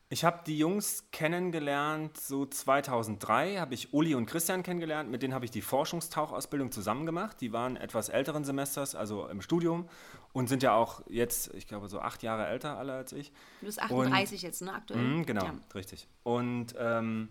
[0.09, 5.11] Ich habe die Jungs kennengelernt, so 2003 habe ich Uli und Christian kennengelernt.
[5.11, 7.41] Mit denen habe ich die Forschungstauchausbildung zusammen gemacht.
[7.41, 9.89] Die waren etwas älteren Semesters, also im Studium
[10.31, 13.33] und sind ja auch jetzt, ich glaube, so acht Jahre älter alle als ich.
[13.59, 15.01] Du bist 38 und, jetzt, ne, aktuell?
[15.01, 15.55] Mh, genau, ja.
[15.75, 16.07] richtig.
[16.23, 17.27] Und ähm,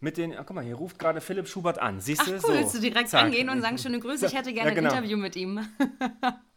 [0.00, 2.00] mit den, ach, guck mal, hier ruft gerade Philipp Schubert an.
[2.02, 2.32] Siehst du?
[2.32, 3.24] Ach, cool, so, willst du direkt zack.
[3.24, 4.90] angehen und sagen, schöne Grüße, ich hätte gerne ja, genau.
[4.90, 5.60] ein Interview mit ihm.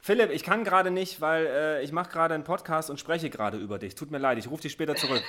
[0.00, 3.58] Philipp, ich kann gerade nicht, weil äh, ich mache gerade einen Podcast und spreche gerade
[3.58, 3.94] über dich.
[3.94, 5.22] Tut mir leid, ich rufe dich später zurück.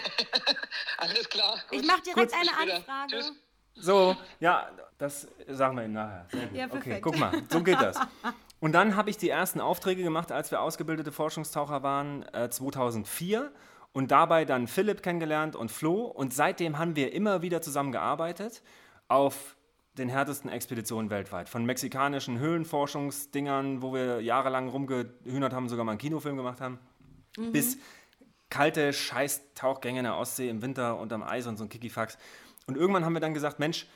[0.98, 1.58] Alles klar.
[1.70, 1.82] Gut.
[1.82, 3.12] Ich mache direkt Kurz, eine Anfrage.
[3.12, 3.34] Tschüss.
[3.76, 6.28] So, ja, das sagen wir ihm nachher.
[6.54, 8.00] Ja, okay, guck mal, so geht das.
[8.60, 13.52] Und dann habe ich die ersten Aufträge gemacht, als wir ausgebildete Forschungstaucher waren, äh, 2004
[13.92, 16.04] und dabei dann Philipp kennengelernt und Flo.
[16.04, 18.62] Und seitdem haben wir immer wieder zusammengearbeitet
[19.08, 19.58] auf
[19.98, 21.50] den härtesten Expeditionen weltweit.
[21.50, 26.80] Von mexikanischen Höhlenforschungsdingern, wo wir jahrelang rumgehühnert haben, sogar mal einen Kinofilm gemacht haben,
[27.38, 27.52] mhm.
[27.52, 27.78] bis
[28.50, 32.18] kalte Scheiß-Tauchgänge in der Ostsee im Winter unterm Eis und so ein Kikifax.
[32.68, 33.88] Und irgendwann haben wir dann gesagt, Mensch,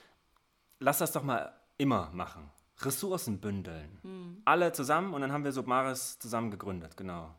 [0.80, 2.50] lass das doch mal immer machen.
[2.82, 4.00] Ressourcen bündeln.
[4.04, 4.42] Mhm.
[4.46, 7.34] Alle zusammen und dann haben wir Submaris zusammen gegründet, genau.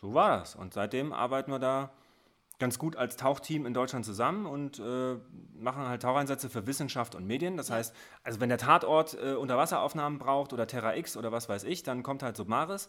[0.00, 0.56] So war das.
[0.56, 1.92] Und seitdem arbeiten wir da
[2.64, 5.16] ganz gut als Tauchteam in Deutschland zusammen und äh,
[5.60, 7.58] machen halt Taucheinsätze für Wissenschaft und Medien.
[7.58, 7.74] Das ja.
[7.74, 11.82] heißt, also wenn der Tatort äh, Unterwasseraufnahmen braucht oder Terra X oder was weiß ich,
[11.82, 12.88] dann kommt halt Submaris.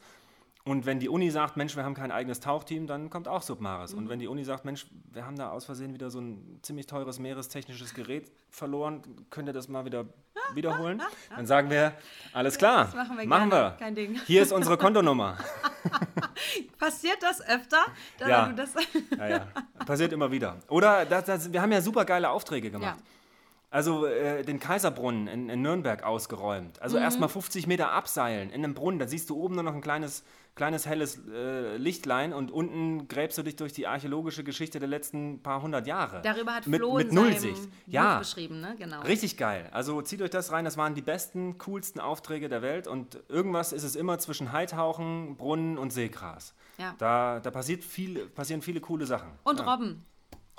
[0.67, 3.93] Und wenn die Uni sagt, Mensch, wir haben kein eigenes Tauchteam, dann kommt auch Submaris.
[3.93, 3.99] Mhm.
[3.99, 6.87] Und wenn die Uni sagt, Mensch, wir haben da aus Versehen wieder so ein ziemlich
[6.87, 10.05] teures meerestechnisches Gerät verloren, könnt ihr das mal wieder
[10.55, 11.03] wiederholen?
[11.29, 11.93] Dann sagen wir,
[12.33, 13.27] alles klar, das machen wir.
[13.27, 13.75] Machen wir.
[13.77, 14.19] Kein Ding.
[14.25, 15.37] Hier ist unsere Kontonummer.
[16.79, 17.85] Passiert das öfter?
[18.21, 18.51] ja.
[18.53, 18.73] Das
[19.19, 19.47] ja, ja.
[19.85, 20.57] Passiert immer wieder.
[20.67, 22.97] Oder das, das, wir haben ja super geile Aufträge gemacht.
[22.97, 23.03] Ja.
[23.75, 26.81] Also äh, den Kaiserbrunnen in, in, Nürnberg ausgeräumt.
[26.81, 27.03] Also mhm.
[27.03, 28.99] erstmal 50 Meter abseilen in einem Brunnen.
[28.99, 30.23] Da siehst du oben nur noch ein kleines
[30.55, 35.43] kleines helles äh, Lichtlein und unten gräbst du dich durch die archäologische Geschichte der letzten
[35.43, 36.21] paar hundert Jahre.
[36.21, 37.67] Darüber hat Flo mit, mit Nullsicht.
[37.85, 38.19] ja.
[38.19, 38.75] beschrieben, ne?
[38.79, 39.01] Genau.
[39.01, 39.67] Richtig geil.
[39.73, 43.73] Also zieht euch das rein, das waren die besten, coolsten Aufträge der Welt und irgendwas
[43.73, 46.53] ist es immer zwischen Heitauchen, Brunnen und Seegras.
[46.77, 46.95] Ja.
[46.97, 49.31] Da, da passiert viel, passieren viele coole Sachen.
[49.43, 49.69] Und ja.
[49.69, 50.05] Robben.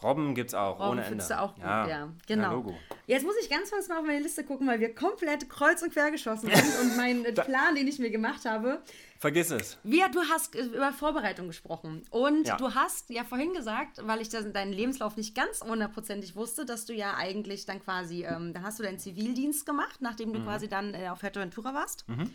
[0.02, 1.24] Robben gibt es auch, Robben ohne Ende.
[1.26, 1.88] du auch gut, ja.
[1.88, 2.64] ja genau.
[2.68, 2.74] Ja,
[3.06, 5.92] Jetzt muss ich ganz kurz mal auf meine Liste gucken, weil wir komplett kreuz und
[5.92, 8.82] quer geschossen sind und mein Plan, den ich mir gemacht habe.
[9.18, 9.78] Vergiss es.
[9.82, 12.56] Wir, du hast über Vorbereitung gesprochen und ja.
[12.56, 16.84] du hast ja vorhin gesagt, weil ich das, deinen Lebenslauf nicht ganz hundertprozentig wusste, dass
[16.84, 20.44] du ja eigentlich dann quasi, ähm, dann hast du deinen Zivildienst gemacht, nachdem du mhm.
[20.44, 22.30] quasi dann äh, auf Fuerteventura warst mhm.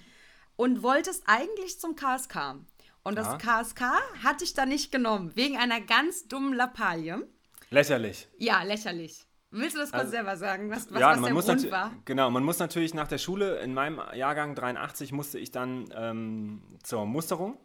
[0.55, 2.55] und wolltest eigentlich zum KSK.
[3.03, 3.81] Und das KSK
[4.23, 7.27] hat dich da nicht genommen, wegen einer ganz dummen Lappalie.
[7.71, 8.27] Lächerlich.
[8.37, 9.25] Ja, lächerlich.
[9.49, 11.71] Willst du das kurz also, selber sagen, was, was, ja, was man der muss Grund
[11.71, 11.91] war?
[12.05, 16.61] Genau, man muss natürlich nach der Schule, in meinem Jahrgang 83 musste ich dann ähm,
[16.83, 17.57] zur Musterung.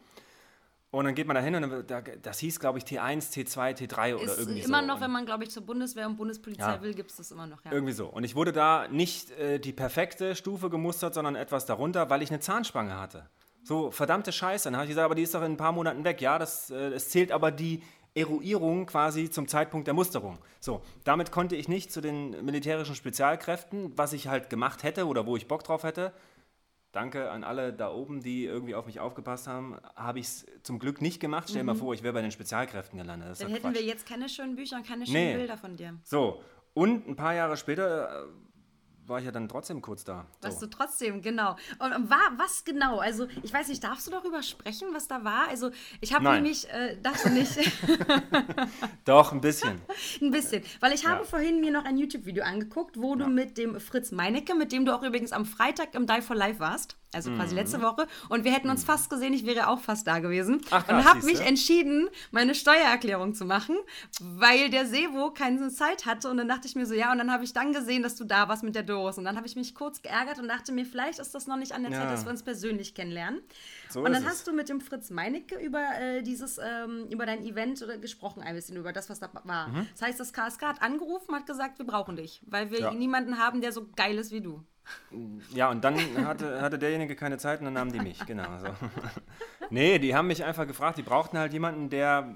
[0.91, 4.15] Und dann geht man da hin und dann, das hieß, glaube ich, T1, T2, T3
[4.15, 4.69] oder ist irgendwie so.
[4.69, 6.83] Immer noch, wenn man, glaube ich, zur Bundeswehr und Bundespolizei ja.
[6.83, 7.65] will, gibt es das immer noch.
[7.65, 7.73] Ja.
[7.73, 8.07] Irgendwie so.
[8.07, 12.31] Und ich wurde da nicht äh, die perfekte Stufe gemustert, sondern etwas darunter, weil ich
[12.31, 13.29] eine Zahnspange hatte.
[13.63, 14.69] So, verdammte Scheiße.
[14.69, 16.21] Dann habe ich gesagt, aber die ist doch in ein paar Monaten weg.
[16.21, 17.83] Ja, das, äh, es zählt aber die
[18.17, 20.39] Eruierung quasi zum Zeitpunkt der Musterung.
[20.59, 25.27] So, damit konnte ich nicht zu den militärischen Spezialkräften, was ich halt gemacht hätte oder
[25.27, 26.13] wo ich Bock drauf hätte.
[26.93, 29.77] Danke an alle da oben, die irgendwie auf mich aufgepasst haben.
[29.95, 31.49] Habe ich es zum Glück nicht gemacht.
[31.51, 31.79] Stell dir mhm.
[31.79, 33.39] mal vor, ich wäre bei den Spezialkräften gelandet.
[33.39, 33.75] Dann hätten Quatsch.
[33.75, 35.37] wir jetzt keine schönen Bücher und keine schönen nee.
[35.37, 35.99] Bilder von dir.
[36.05, 36.41] So,
[36.73, 38.29] und ein paar Jahre später äh,
[39.09, 40.27] war ich ja dann trotzdem kurz da.
[40.41, 40.49] So.
[40.49, 41.57] Warst du trotzdem, genau.
[41.79, 42.99] Und war was genau?
[42.99, 45.49] Also, ich weiß nicht, darfst du darüber sprechen, was da war?
[45.49, 47.57] Also, ich habe nämlich, äh, dachte nicht.
[49.05, 49.81] Doch, ein bisschen.
[50.21, 50.63] ein bisschen.
[50.81, 51.25] Weil ich habe ja.
[51.25, 53.25] vorhin mir noch ein YouTube-Video angeguckt, wo ja.
[53.25, 56.37] du mit dem Fritz Meinecke, mit dem du auch übrigens am Freitag im Die for
[56.37, 57.61] Life warst, also quasi mhm.
[57.61, 58.07] letzte Woche.
[58.29, 58.87] Und wir hätten uns mhm.
[58.87, 60.61] fast gesehen, ich wäre auch fast da gewesen.
[60.71, 63.77] Ach, krass, und habe mich entschieden, meine Steuererklärung zu machen,
[64.21, 66.29] weil der Sevo keine Zeit hatte.
[66.29, 68.25] Und dann dachte ich mir so, ja, und dann habe ich dann gesehen, dass du
[68.25, 69.19] da warst mit der Doku los.
[69.19, 71.73] Und dann habe ich mich kurz geärgert und dachte mir, vielleicht ist das noch nicht
[71.73, 72.11] an der Zeit, Ja.
[72.11, 73.41] dass wir uns persönlich kennenlernen.
[73.89, 74.27] So und dann ist es.
[74.27, 78.43] hast du mit dem Fritz Meinecke über äh, dieses, ähm, über dein Event oder gesprochen,
[78.43, 79.69] ein bisschen über das, was da war.
[79.69, 79.87] Mhm.
[79.93, 82.91] Das heißt, das KSK hat angerufen, hat gesagt, wir brauchen dich, weil wir Ja.
[82.95, 84.63] niemanden haben, der so geil ist wie du.
[85.53, 88.59] Ja, und dann hatte, hatte derjenige keine Zeit und dann nahmen die mich, genau.
[88.59, 88.67] So.
[89.71, 92.35] nee, die haben mich einfach gefragt, die brauchten halt jemanden, der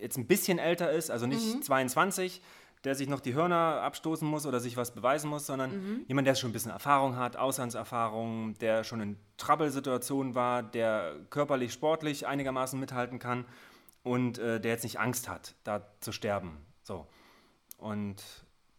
[0.00, 2.42] jetzt ein bisschen älter ist, also nicht 22,
[2.86, 6.34] der sich noch die Hörner abstoßen muss oder sich was beweisen muss, sondern jemand, der
[6.34, 12.78] schon ein bisschen Erfahrung hat, Auslandserfahrung, der schon in Trouble-Situationen war, der körperlich, sportlich einigermaßen
[12.80, 13.44] mithalten kann
[14.02, 16.56] und äh, der jetzt nicht Angst hat, da zu sterben.
[16.82, 17.06] So.
[17.78, 18.22] Und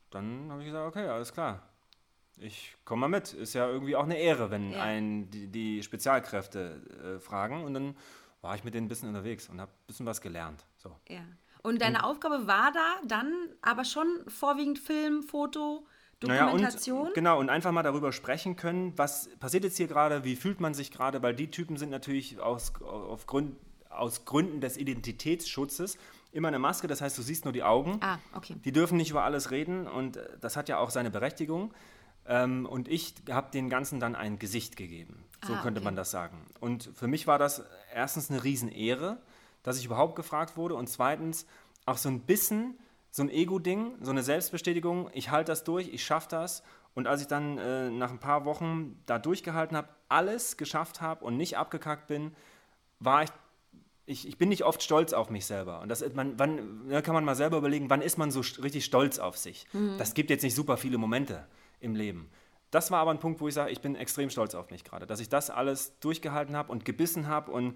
[0.09, 1.61] dann habe ich gesagt, okay, alles klar.
[2.39, 3.33] Ich komme mal mit.
[3.33, 4.81] Ist ja irgendwie auch eine Ehre, wenn Ja.
[4.83, 7.63] einen die, die Spezialkräfte äh, fragen.
[7.63, 7.97] Und dann
[8.41, 10.65] war ich mit denen ein bisschen unterwegs und habe ein bisschen was gelernt.
[10.77, 10.95] So.
[11.09, 11.21] Ja.
[11.63, 13.31] Und deine Aufgabe war da dann
[13.61, 15.85] aber schon vorwiegend Film, Foto,
[16.23, 17.07] Naja, Dokumentation?
[17.07, 20.59] und, genau, und einfach mal darüber sprechen können, was passiert jetzt hier gerade, wie fühlt
[20.61, 23.55] man sich gerade, weil die Typen sind natürlich aus, auf Grund,
[23.89, 25.97] aus Gründen des Identitätsschutzes
[26.31, 27.99] immer eine Maske, das heißt, du siehst nur die Augen.
[28.01, 28.55] Ah, okay.
[28.63, 31.73] Die dürfen nicht über alles reden und äh, das hat ja auch seine Berechtigung.
[32.27, 35.23] Ähm, und ich habe den Ganzen dann ein Gesicht gegeben.
[35.45, 35.85] So Ah, könnte okay.
[35.85, 36.45] man das sagen.
[36.59, 39.17] Und für mich war das erstens eine Riesenehre,
[39.68, 41.45] dass ich überhaupt gefragt wurde und zweitens
[41.86, 42.80] auch so ein bisschen
[43.11, 46.63] so ein Ego-Ding, so eine Selbstbestätigung, ich halte das durch, ich schaffe das.
[46.93, 51.26] Und als ich dann äh, nach ein paar Wochen da durchgehalten habe, alles geschafft habe
[51.26, 52.34] und nicht abgekackt bin,
[52.99, 53.30] war ich
[54.05, 55.82] ich, ich bin nicht oft stolz auf mich selber.
[55.82, 58.86] Und das, man, wann, da kann man mal selber überlegen, wann ist man so richtig
[58.86, 59.68] stolz auf sich.
[59.97, 61.45] Das gibt jetzt nicht super viele Momente
[61.82, 62.30] im Leben.
[62.72, 65.05] Das war aber ein Punkt, wo ich sage, ich bin extrem stolz auf mich gerade,
[65.05, 67.51] dass ich das alles durchgehalten habe und gebissen habe.
[67.51, 67.76] Und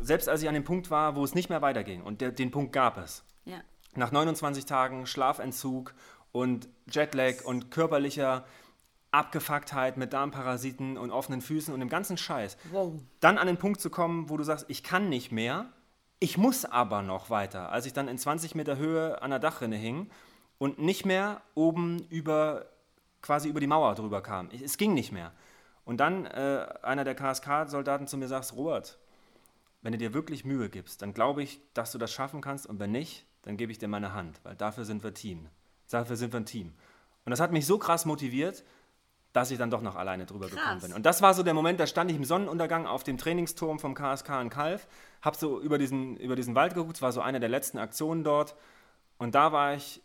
[0.00, 2.50] selbst als ich an dem Punkt war, wo es nicht mehr weiterging, und der, den
[2.50, 3.58] Punkt gab es, Ja.
[3.94, 5.94] nach 29 Tagen Schlafentzug
[6.32, 8.44] und Jetlag und körperlicher
[9.10, 12.94] Abgefucktheit mit Darmparasiten und offenen Füßen und dem ganzen Scheiß, Wow.
[13.20, 15.66] dann an den Punkt zu kommen, wo du sagst, ich kann nicht mehr,
[16.18, 17.70] ich muss aber noch weiter.
[17.72, 20.08] Als ich dann in 20 Meter Höhe an der Dachrinne hing
[20.58, 22.66] und nicht mehr oben über,
[23.20, 24.48] quasi über die Mauer drüber kam.
[24.50, 25.32] Es ging nicht mehr.
[25.84, 28.98] Und dann äh, einer der KSK-Soldaten zu mir sagt, Robert,
[29.82, 32.78] wenn du dir wirklich Mühe gibst, dann glaube ich, dass du das schaffen kannst und
[32.78, 35.48] wenn nicht, dann gebe ich dir meine Hand, weil dafür sind wir Team.
[35.90, 36.72] Dafür sind wir ein Team.
[37.24, 38.64] Und das hat mich so krass motiviert,
[39.32, 40.58] dass ich dann doch noch alleine drüber Krass.
[40.58, 40.92] gekommen bin.
[40.92, 43.94] Und das war so der Moment, da stand ich im Sonnenuntergang auf dem Trainingsturm vom
[43.94, 44.86] KSK in Kalf,
[45.22, 48.24] habe so über diesen, über diesen Wald geguckt, es war so eine der letzten Aktionen
[48.24, 48.54] dort.
[49.18, 50.02] Und da war ich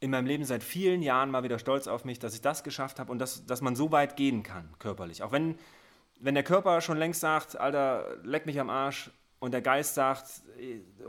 [0.00, 3.00] in meinem Leben seit vielen Jahren mal wieder stolz auf mich, dass ich das geschafft
[3.00, 5.22] habe und dass, dass man so weit gehen kann, körperlich.
[5.22, 5.58] Auch wenn,
[6.20, 9.10] wenn der Körper schon längst sagt, Alter, leck mich am Arsch,
[9.42, 10.42] und der Geist sagt,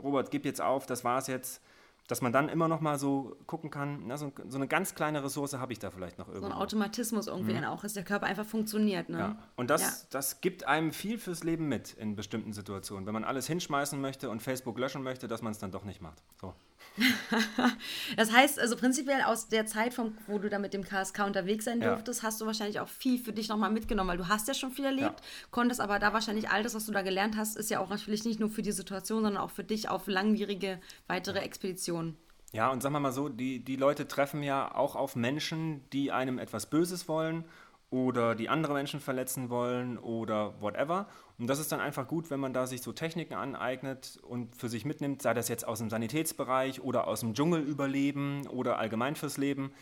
[0.02, 1.60] Robert, gib jetzt auf, das war's jetzt,
[2.08, 5.22] dass man dann immer noch mal so gucken kann, na, so, so eine ganz kleine
[5.22, 6.54] Ressource habe ich da vielleicht noch So irgendwo.
[6.54, 9.08] ein Automatismus irgendwie dann auch, dass der Körper einfach funktioniert.
[9.10, 9.16] Ne?
[9.16, 9.22] Mhm.
[9.22, 9.36] Ja.
[9.56, 9.92] Und das, Ja.
[10.10, 13.06] das gibt einem viel fürs Leben mit in bestimmten Situationen.
[13.06, 16.00] Wenn man alles hinschmeißen möchte und Facebook löschen möchte, dass man es dann doch nicht
[16.00, 16.22] macht.
[16.40, 16.54] So.
[18.16, 21.64] Das heißt, also prinzipiell aus der Zeit, vom, wo du da mit dem KSK unterwegs
[21.64, 21.94] sein Ja.
[21.94, 24.72] durftest, hast du wahrscheinlich auch viel für dich nochmal mitgenommen, weil du hast ja schon
[24.72, 27.80] viel erlebt, konntest aber da wahrscheinlich all das, was du da gelernt hast, ist ja
[27.80, 32.16] auch natürlich nicht nur für die Situation, sondern auch für dich auf langwierige weitere Expeditionen.
[32.52, 36.12] Ja, und sagen wir mal so, die, die Leute treffen ja auch auf Menschen, die
[36.12, 37.46] einem etwas Böses wollen
[37.88, 41.06] oder die andere Menschen verletzen wollen oder whatever.
[41.42, 44.68] Und das ist dann einfach gut, wenn man da sich so Techniken aneignet und für
[44.68, 49.16] sich mitnimmt, sei das jetzt aus dem Sanitätsbereich oder aus dem Dschungel überleben oder allgemein
[49.16, 49.72] fürs Leben.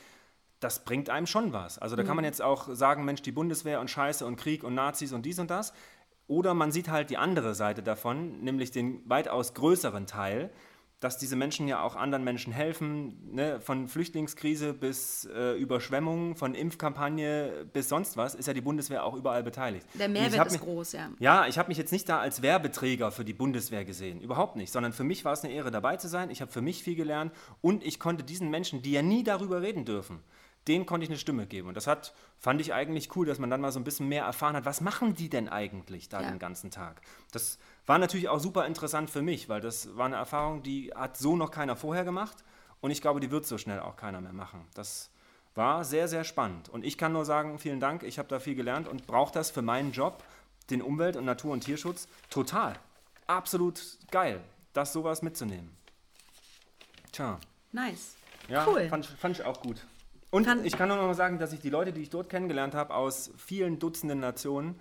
[0.60, 1.78] Das bringt einem schon was.
[1.78, 4.74] Also da kann man jetzt auch sagen, Mensch, die Bundeswehr und Scheiße und Krieg und
[4.74, 5.74] Nazis und dies und das.
[6.28, 10.48] Oder man sieht halt die andere Seite davon, nämlich den weitaus größeren Teil,
[11.00, 13.58] dass diese Menschen ja auch anderen Menschen helfen, ne?
[13.60, 19.14] von Flüchtlingskrise bis äh, Überschwemmung, von Impfkampagne bis sonst was, ist ja die Bundeswehr auch
[19.14, 19.86] überall beteiligt.
[19.98, 21.10] Der Mehrwert ist mich- groß, ja.
[21.18, 24.72] Ja, ich habe mich jetzt nicht da als Werbeträger für die Bundeswehr gesehen, überhaupt nicht,
[24.72, 26.30] sondern für mich war es eine Ehre dabei zu sein.
[26.30, 29.62] Ich habe für mich viel gelernt und ich konnte diesen Menschen, die ja nie darüber
[29.62, 30.20] reden dürfen,
[30.68, 31.68] denen konnte ich eine Stimme geben.
[31.68, 34.24] Und das hat, fand ich eigentlich cool, dass man dann mal so ein bisschen mehr
[34.24, 36.28] erfahren hat, was machen die denn eigentlich da Ja.
[36.30, 37.00] den ganzen Tag.
[37.32, 37.58] Das
[37.90, 41.34] war natürlich auch super interessant für mich, weil das war eine Erfahrung, die hat so
[41.34, 42.36] noch keiner vorher gemacht
[42.80, 44.64] und ich glaube, die wird so schnell auch keiner mehr machen.
[44.74, 45.10] Das
[45.56, 46.68] war sehr, sehr spannend.
[46.68, 49.50] Und ich kann nur sagen, vielen Dank, ich habe da viel gelernt und brauche das
[49.50, 50.22] für meinen Job,
[50.70, 52.78] den Umwelt- und Natur- und Tierschutz, total.
[53.26, 53.82] Absolut
[54.12, 54.40] geil,
[54.72, 55.76] das sowas mitzunehmen.
[57.10, 57.40] Tja.
[57.72, 58.14] Nice.
[58.46, 58.88] Ja, cool.
[58.88, 59.84] fand, fand ich auch gut.
[60.30, 62.28] Und Kann- ich kann nur noch mal sagen, dass ich die Leute, die ich dort
[62.28, 64.78] kennengelernt habe, aus vielen Dutzenden Nationen,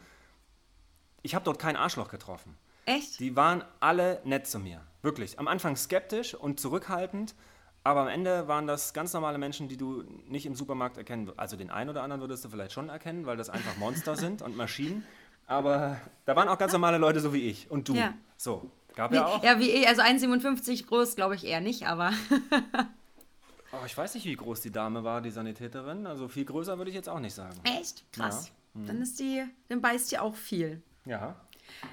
[1.24, 2.56] ich habe dort kein Arschloch getroffen.
[2.90, 3.20] Echt?
[3.20, 4.82] Die waren alle nett zu mir.
[5.02, 5.40] Wirklich.
[5.40, 7.36] Am Anfang skeptisch und zurückhaltend,
[7.84, 11.40] Aber am Ende waren das ganz normale Menschen, die du nicht im Supermarkt erkennen würdest.
[11.40, 14.42] Also den einen oder anderen würdest du vielleicht schon erkennen, weil das einfach Monster sind
[14.42, 15.06] und Maschinen.
[15.48, 17.96] Aber da waren auch ganz normale Leute, so wie ich und du.
[17.96, 18.14] Ja.
[18.38, 19.44] So, gab Wie, ja auch.
[19.44, 22.12] ja, wie eh, also 1,57 groß, glaube ich eher nicht, aber
[23.72, 26.08] Oh, ich weiß nicht, wie groß die Dame war, die Sanitäterin.
[26.08, 27.56] Also viel größer würde ich jetzt auch nicht sagen.
[27.64, 28.52] echt krass.
[28.74, 30.82] Dann ist die, dann beißt die auch viel.
[31.06, 31.36] Ja.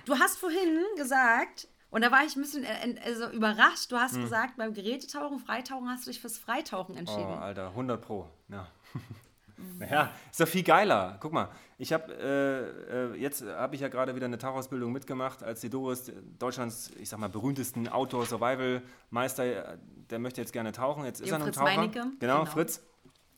[0.05, 4.15] Du hast vorhin gesagt, und da war ich ein bisschen äh, also überrascht, du hast
[4.15, 4.23] Hm.
[4.23, 7.33] gesagt, beim Gerätetauchen, Freitauchen hast du dich fürs Freitauchen Oh, entschieden.
[7.39, 8.29] Alter, 100 Pro.
[8.49, 8.67] Ja.
[9.79, 11.17] naja, ist doch viel geiler.
[11.21, 11.49] Guck mal,
[11.79, 15.71] ich habe äh, äh, jetzt habe ich ja gerade wieder eine Tauchausbildung mitgemacht, als die
[15.71, 19.79] Doris, Deutschlands, ich sag mal, berühmtesten Outdoor-Survival-Meister, äh,
[20.11, 21.05] der möchte jetzt gerne tauchen.
[21.05, 21.65] Jetzt ist Dem er noch Taucher.
[21.77, 22.01] Meinecke.
[22.19, 22.45] Genau, Genau.
[22.47, 22.83] Fritz.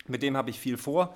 [0.06, 1.14] Mit dem habe ich viel vor.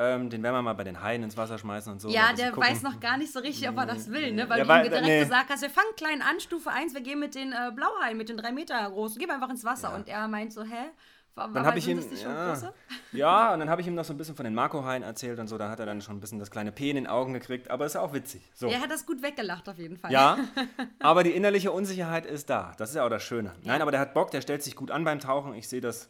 [0.00, 2.08] Ähm, den werden wir mal bei den Haien ins Wasser schmeißen und so.
[2.08, 2.70] ja, der gucken.
[2.70, 4.48] weiß noch gar nicht so richtig, ob er das will, ne?
[4.48, 5.20] Weil Ja, du ihm direkt nee.
[5.20, 8.28] gesagt hast, wir fangen klein an, Stufe 1, wir gehen mit den äh, Blauhaien, mit
[8.28, 9.92] den drei Meter großen, gehen wir einfach ins Wasser.
[9.94, 10.90] Und er meint so, hä?
[11.34, 12.72] Wa- Dann habe ich ihm, das nicht schon ja, große?
[13.12, 15.46] ja, und dann habe ich ihm noch so ein bisschen von den Marco-Haien erzählt und
[15.48, 15.56] so.
[15.58, 17.70] Da hat er dann schon ein bisschen das kleine P in den Augen gekriegt.
[17.70, 18.42] Aber ist auch witzig.
[18.54, 18.68] So.
[18.68, 20.10] Er hat das gut weggelacht auf jeden Fall.
[20.12, 20.36] Ja,
[21.00, 22.72] aber die innerliche Unsicherheit ist da.
[22.78, 23.52] Das ist ja auch das Schöne.
[23.62, 25.54] Nein, aber der hat Bock, der stellt sich gut an beim Tauchen.
[25.54, 26.08] Ich sehe das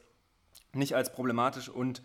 [0.73, 2.03] nicht als problematisch und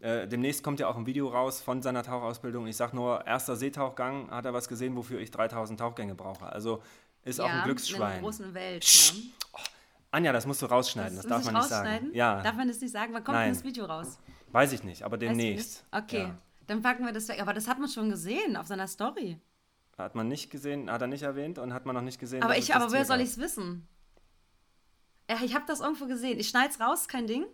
[0.00, 2.66] äh, demnächst kommt ja auch ein Video raus von seiner Tauchausbildung.
[2.66, 6.46] Ich sage nur, erster Seetauchgang hat er was gesehen, wofür ich 3000 Tauchgänge brauche.
[6.46, 6.82] Also
[7.22, 8.02] ist auch Ja, ein In Glücksschwein.
[8.12, 9.12] einer großen Welt.
[9.14, 9.20] Ne?
[10.10, 12.10] Anja, das musst du rausschneiden, das, muss darf man nicht sagen.
[12.12, 13.12] Ja, Darf man das nicht sagen?
[13.14, 13.46] Wann kommt Nein.
[13.48, 14.18] denn das Video raus?
[14.52, 15.84] weiß ich nicht, aber demnächst.
[15.92, 16.04] nicht?
[16.04, 16.38] Okay, Ja.
[16.68, 17.40] dann packen wir das weg.
[17.42, 19.40] Aber das hat man schon gesehen auf seiner Story.
[19.98, 22.42] Hat man nicht gesehen, hat er nicht erwähnt und hat man noch nicht gesehen.
[22.44, 23.88] Aber, ich, das aber Tier soll ich es wissen?
[25.30, 26.38] Ja, ich habe das irgendwo gesehen.
[26.38, 27.46] Ich schneid's raus, kein Ding.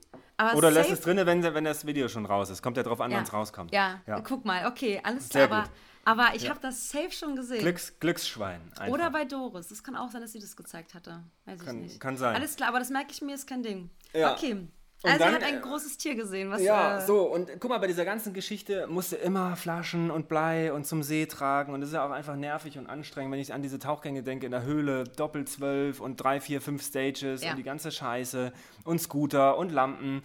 [0.54, 2.62] Oder lässt es drinne, wenn, wenn das Video schon raus ist.
[2.62, 3.18] Kommt ja drauf an, ja.
[3.18, 3.72] wann es rauskommt.
[3.72, 4.20] Ja, Ja.
[4.20, 5.44] guck mal, okay, alles klar.
[5.44, 5.64] Aber,
[6.04, 7.60] aber ich habe das safe schon gesehen.
[7.60, 8.60] Glücks, Glücksschwein.
[8.78, 8.88] Einfach.
[8.88, 9.68] Oder bei Doris.
[9.68, 11.22] Das kann auch sein, dass sie das gezeigt hatte.
[11.44, 12.00] Weiß Kann- ich nicht.
[12.00, 12.34] kann sein.
[12.34, 13.90] Alles klar, aber das merke ich mir, ist kein Ding.
[14.14, 14.32] Ja.
[14.32, 14.66] Okay.
[15.02, 16.50] Und Also er dann, hat ein äh, großes Tier gesehen.
[16.50, 20.28] Was, Ja, äh, so, und guck mal, bei dieser ganzen Geschichte musste immer Flaschen und
[20.28, 21.72] Blei und zum See tragen.
[21.72, 24.44] Und das ist ja auch einfach nervig und anstrengend, wenn ich an diese Tauchgänge denke,
[24.46, 27.50] in der Höhle, doppelt zwölf und drei, vier, fünf Stages Ja.
[27.52, 28.52] und die ganze Scheiße
[28.84, 30.22] und Scooter und Lampen.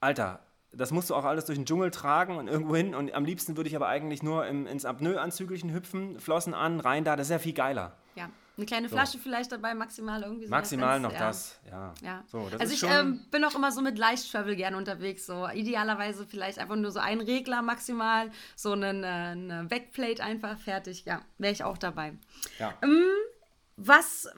[0.00, 0.40] Alter,
[0.70, 2.94] das musst du auch alles durch den Dschungel tragen und irgendwo hin.
[2.94, 7.04] Und am liebsten würde ich aber eigentlich nur im, ins Apnoe-Anzügelchen hüpfen, Flossen an, rein
[7.04, 7.16] da.
[7.16, 7.92] Das ist ja viel geiler.
[8.16, 10.50] Ja, eine kleine Flasche vielleicht dabei, maximal irgendwie so.
[10.50, 11.18] Maximal wenn's- noch ja.
[11.26, 11.94] das, ja.
[12.02, 12.24] Ja.
[12.26, 15.26] So, das also ich ähm, bin auch immer so mit Leicht-Travel gerne unterwegs.
[15.26, 20.58] So idealerweise vielleicht einfach nur so ein Regler maximal, so einen, äh, eine Backplate einfach
[20.58, 21.04] fertig.
[21.04, 22.14] Ja, wäre ich auch dabei.
[22.58, 22.72] ja.
[23.76, 24.28] Was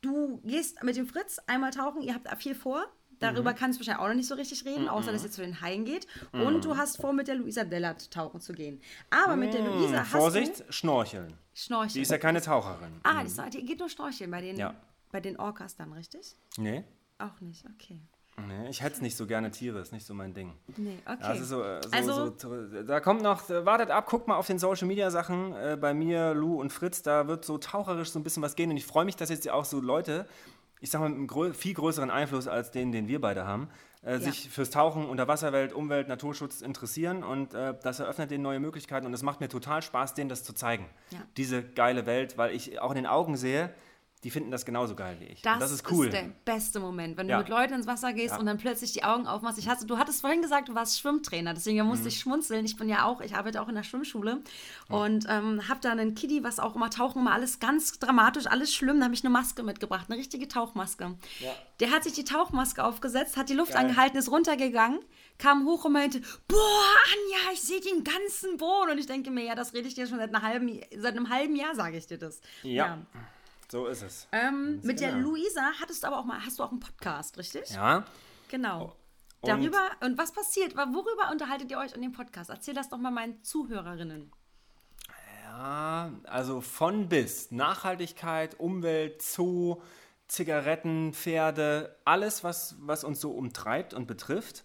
[0.00, 2.84] du gehst mit dem Fritz einmal tauchen, ihr habt viel vor.
[3.20, 3.56] Darüber Mhm.
[3.56, 5.84] kannst du wahrscheinlich auch noch nicht so richtig reden, außer dass ihr zu den Haien
[5.84, 6.06] geht.
[6.32, 8.80] Und du hast vor, mit der Luisa Dellert tauchen zu gehen.
[9.10, 11.34] Aber mit der Luisa hast Vorsicht, du Schnorcheln.
[11.54, 11.94] Schnorcheln.
[11.94, 13.00] Die ist ja keine Taucherin.
[13.04, 14.74] ah, die, ist, die geht nur Schnorcheln bei den, Ja.
[15.12, 16.36] bei den Orcas dann, richtig?
[16.56, 16.84] Nee.
[17.18, 18.00] Auch nicht, okay.
[18.48, 20.52] Nee, ich hätte nicht so gerne Tiere, ist nicht so mein Ding.
[20.76, 21.38] Nee, okay.
[21.38, 24.48] Ist so, äh, so, Also- so, da kommt noch, äh, wartet ab, guckt mal auf
[24.48, 28.18] den Social Media Sachen äh, bei mir, Lou und Fritz, da wird so taucherisch so
[28.18, 30.26] ein bisschen was gehen und ich freue mich, dass jetzt auch so Leute,
[30.80, 33.68] ich sag mal, mit einem grö viel größeren Einfluss als den, den wir beide haben,
[34.04, 39.06] äh, sich fürs Tauchen, Unterwasserwelt, Umwelt, Naturschutz interessieren und äh, das eröffnet denen neue Möglichkeiten
[39.06, 40.88] und es macht mir total Spaß, denen das zu zeigen.
[41.10, 41.18] Ja.
[41.36, 43.72] Diese geile Welt, weil ich auch in den Augen sehe,
[44.24, 45.42] die finden das genauso geil wie ich.
[45.42, 46.08] Das, das ist cool.
[46.10, 47.38] der beste Moment, wenn du Ja.
[47.38, 48.40] mit Leuten ins Wasser gehst Ja.
[48.40, 49.58] und dann plötzlich die Augen aufmachst.
[49.58, 51.86] Ich hatte, du hattest vorhin gesagt, du warst Schwimmtrainer, deswegen Mhm.
[51.88, 52.64] musste ich schmunzeln.
[52.64, 54.40] Ich bin ja auch, ich arbeite auch in der Schwimmschule
[54.88, 58.74] und ähm, habe da einen Kiddie, was auch immer tauchen, immer alles ganz dramatisch, alles
[58.74, 58.98] schlimm.
[58.98, 61.14] Da habe ich eine Maske mitgebracht, eine richtige Tauchmaske.
[61.80, 63.82] Der hat sich die Tauchmaske aufgesetzt, hat die Luft Geil.
[63.82, 65.00] angehalten, ist runtergegangen,
[65.38, 68.92] kam hoch und meinte, boah, Anja, ich sehe den ganzen Boden.
[68.92, 71.56] Und ich denke mir, ja, das rede ich dir schon seit, halben, seit einem halben
[71.56, 72.40] Jahr, sage ich dir das.
[72.62, 72.98] Ja.
[73.74, 74.28] So ist es.
[74.30, 75.30] Ähm, mit der genau.
[75.30, 77.70] Luisa hattest du aber auch mal, hast du auch einen Podcast, richtig?
[77.70, 78.04] Ja.
[78.46, 78.94] Genau.
[79.40, 80.76] Und- Darüber, und was passiert?
[80.76, 82.50] Worüber unterhaltet ihr euch in dem Podcast?
[82.50, 84.30] Erzähl das doch mal meinen Zuhörerinnen.
[85.48, 87.50] Ja, also von bis.
[87.50, 89.82] Nachhaltigkeit, Umwelt, Zoo,
[90.28, 94.62] Zigaretten, Pferde, alles, was, was uns so umtreibt und betrifft.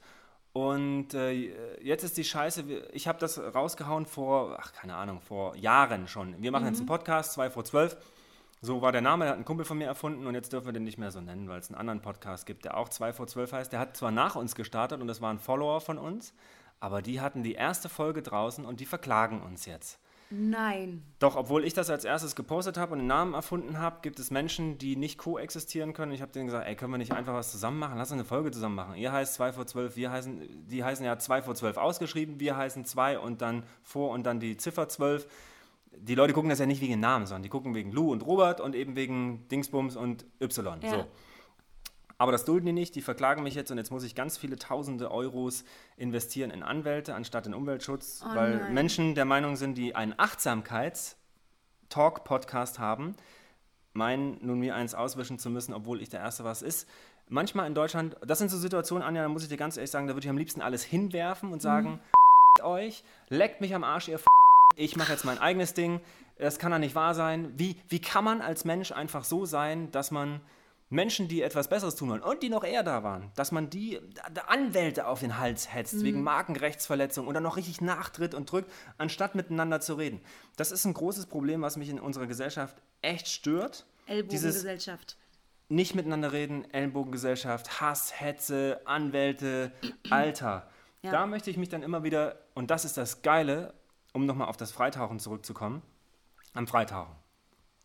[0.53, 2.61] Und äh, jetzt ist die Scheiße,
[2.93, 6.39] ich habe das rausgehauen vor, ach keine Ahnung, vor Jahren schon.
[6.43, 7.97] Wir machen jetzt einen Podcast, 2 vor 12.
[8.61, 10.73] So war der Name, der hat ein Kumpel von mir erfunden und jetzt dürfen wir
[10.73, 13.25] den nicht mehr so nennen, weil es einen anderen Podcast gibt, der auch 2 vor
[13.25, 13.71] 12 heißt.
[13.71, 16.33] Der hat zwar nach uns gestartet und das war ein Follower von uns,
[16.81, 19.97] aber die hatten die erste Folge draußen und die verklagen uns jetzt.
[20.31, 21.03] Nein.
[21.17, 24.29] Doch, obwohl ich das als erstes gepostet habe und den Namen erfunden habe, gibt es
[24.29, 26.11] Menschen, die nicht koexistieren können.
[26.11, 27.97] Ich habe denen gesagt, ey, können wir nicht einfach was zusammen machen?
[27.97, 28.95] Lass uns eine Folge zusammen machen.
[28.95, 32.57] Ihr heißt 2 vor 12, wir heißen, die heißen ja 2 vor 12 ausgeschrieben, wir
[32.57, 35.27] heißen 2 und dann vor und dann die Ziffer 12.
[35.97, 38.25] Die Leute gucken das ja nicht wegen den Namen, sondern die gucken wegen Lou und
[38.25, 40.81] Robert und eben wegen Dingsbums und Y.
[40.81, 40.89] Ja.
[40.89, 41.05] So.
[42.17, 44.57] Aber das dulden die nicht, die verklagen mich jetzt und jetzt muss ich ganz viele
[44.57, 45.63] tausende Euros
[45.95, 48.73] investieren in Anwälte anstatt in Umweltschutz, Oh weil nein.
[48.73, 53.15] Menschen der Meinung sind, die einen Achtsamkeits-Talk-Podcast haben,
[53.93, 56.89] meinen, nun mir eins auswischen zu müssen, obwohl ich der Erste was ist.
[57.29, 60.07] Manchmal in Deutschland, das sind so Situationen, Anja, da muss ich dir ganz ehrlich sagen,
[60.07, 62.01] da würde ich am liebsten alles hinwerfen und sagen,
[62.63, 64.19] euch, leckt mich am Arsch, ihr
[64.79, 65.99] ich mache jetzt mein eigenes Ding,
[66.37, 67.51] das kann doch nicht wahr sein.
[67.57, 70.39] Wie, wie kann man als Mensch einfach so sein, dass man
[70.89, 73.99] Menschen, die etwas Besseres tun wollen und die noch eher da waren, dass man die
[74.47, 79.35] Anwälte auf den Hals hetzt wegen Markenrechtsverletzung und dann noch richtig nachtritt und drückt, anstatt
[79.35, 80.21] miteinander zu reden.
[80.55, 83.85] Das ist ein großes Problem, was mich in unserer Gesellschaft echt stört.
[84.07, 85.17] Dieses Ellbogengesellschaft.
[85.67, 89.71] nicht miteinander reden, Ellenbogengesellschaft, Hass, Hetze, Anwälte,
[90.09, 90.67] Alter.
[91.03, 91.11] Ja.
[91.11, 93.73] Da möchte ich mich dann immer wieder, und das ist das Geile,
[94.13, 95.81] um nochmal auf das Freitauchen zurückzukommen,
[96.53, 97.15] am Freitauchen.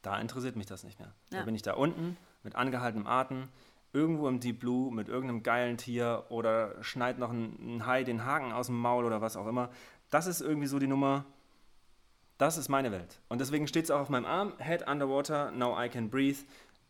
[0.03, 1.14] Da interessiert mich das nicht mehr.
[1.31, 1.43] Da Ja.
[1.45, 3.49] bin ich da unten mit angehaltenem Atem,
[3.93, 8.25] irgendwo im Deep Blue mit irgendeinem geilen Tier oder schneit noch ein, ein Hai den
[8.25, 9.70] Haken aus dem Maul oder was auch immer.
[10.11, 11.25] Das ist irgendwie so die Nummer,
[12.39, 13.20] das ist meine Welt.
[13.29, 16.39] Und deswegen steht es auch auf meinem Arm, Head underwater, now I can breathe.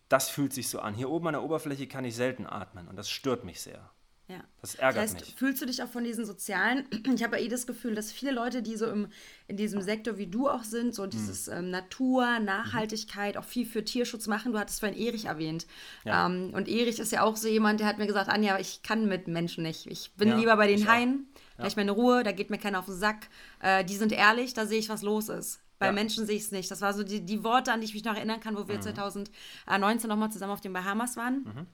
[0.09, 0.95] Das fühlt sich so an.
[0.95, 3.91] Hier oben an der Oberfläche kann ich selten atmen und das stört mich sehr.
[4.27, 4.43] Ja.
[4.62, 5.35] Das ärgert das heißt, mich.
[5.37, 8.33] fühlst du dich auch von diesen sozialen, ich habe ja eh das Gefühl, dass viele
[8.33, 9.09] Leute, die so im,
[9.49, 11.53] in diesem Sektor wie du auch sind, so dieses Hm.
[11.59, 14.53] ähm, Natur, Nachhaltigkeit, auch viel für Tierschutz machen.
[14.53, 15.66] Du hattest vorhin Erich erwähnt.
[16.05, 16.27] Ja.
[16.27, 19.07] Ähm, und Erich ist ja auch so jemand, der hat mir gesagt, Anja, ich kann
[19.07, 19.87] mit Menschen nicht.
[19.87, 20.89] Ich bin Ja, lieber bei den.
[20.89, 21.27] Haien,
[21.59, 23.29] da ich meine Ruhe, da geht mir keiner auf den Sack.
[23.61, 25.61] Äh, die sind ehrlich, da sehe ich, was los ist.
[25.79, 25.93] Bei Ja.
[25.93, 26.70] Menschen sehe ich es nicht.
[26.70, 28.68] Das war so die, die Worte, an die ich mich noch erinnern kann, wo Mhm.
[28.68, 31.66] wir 2019 nochmal zusammen auf den Bahamas waren.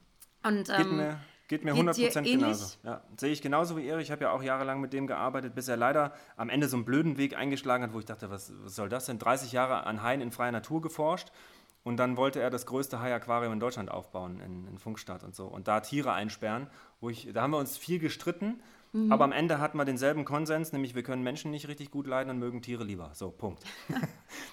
[0.42, 1.16] Und, Geht ähm,
[1.50, 2.38] geht mir geht 100% dir ähnlich?
[2.38, 2.76] genauso.
[2.84, 4.04] Ja, sehe ich genauso wie Erich.
[4.04, 6.84] Ich habe ja auch jahrelang mit dem gearbeitet, bis er leider am Ende so einen
[6.84, 9.18] blöden Weg eingeschlagen hat, wo ich dachte, was, was soll das denn?
[9.18, 11.32] 30 Jahre an Haien in freier Natur geforscht
[11.82, 15.46] und dann wollte er das größte Hai-Aquarium in Deutschland aufbauen, in, in Funkstadt und so.
[15.46, 16.68] Und da Tiere einsperren,
[17.00, 18.62] wo ich, da haben wir uns viel gestritten.
[18.92, 19.10] Mhm.
[19.10, 22.30] Aber am Ende hatten wir denselben Konsens, nämlich wir können Menschen nicht richtig gut leiden
[22.30, 23.10] und mögen Tiere lieber.
[23.14, 23.64] So, Punkt.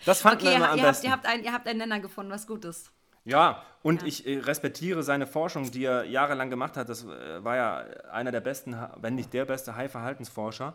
[0.05, 1.05] Das fanden Okay, wir immer am ihr, habt, besten.
[1.05, 2.91] ihr, habt ein, ihr habt einen Nenner gefunden, was gut ist.
[3.27, 6.89] Ja, und ich äh, respektiere seine Forschung, die er jahrelang gemacht hat.
[6.89, 7.77] Das äh, war ja
[8.11, 10.73] einer der besten, wenn nicht der beste Hai-Verhaltensforscher.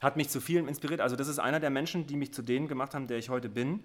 [0.00, 1.00] Hat mich zu vielem inspiriert.
[1.00, 3.48] Also das ist einer der Menschen, die mich zu dem gemacht haben, der ich heute
[3.48, 3.84] bin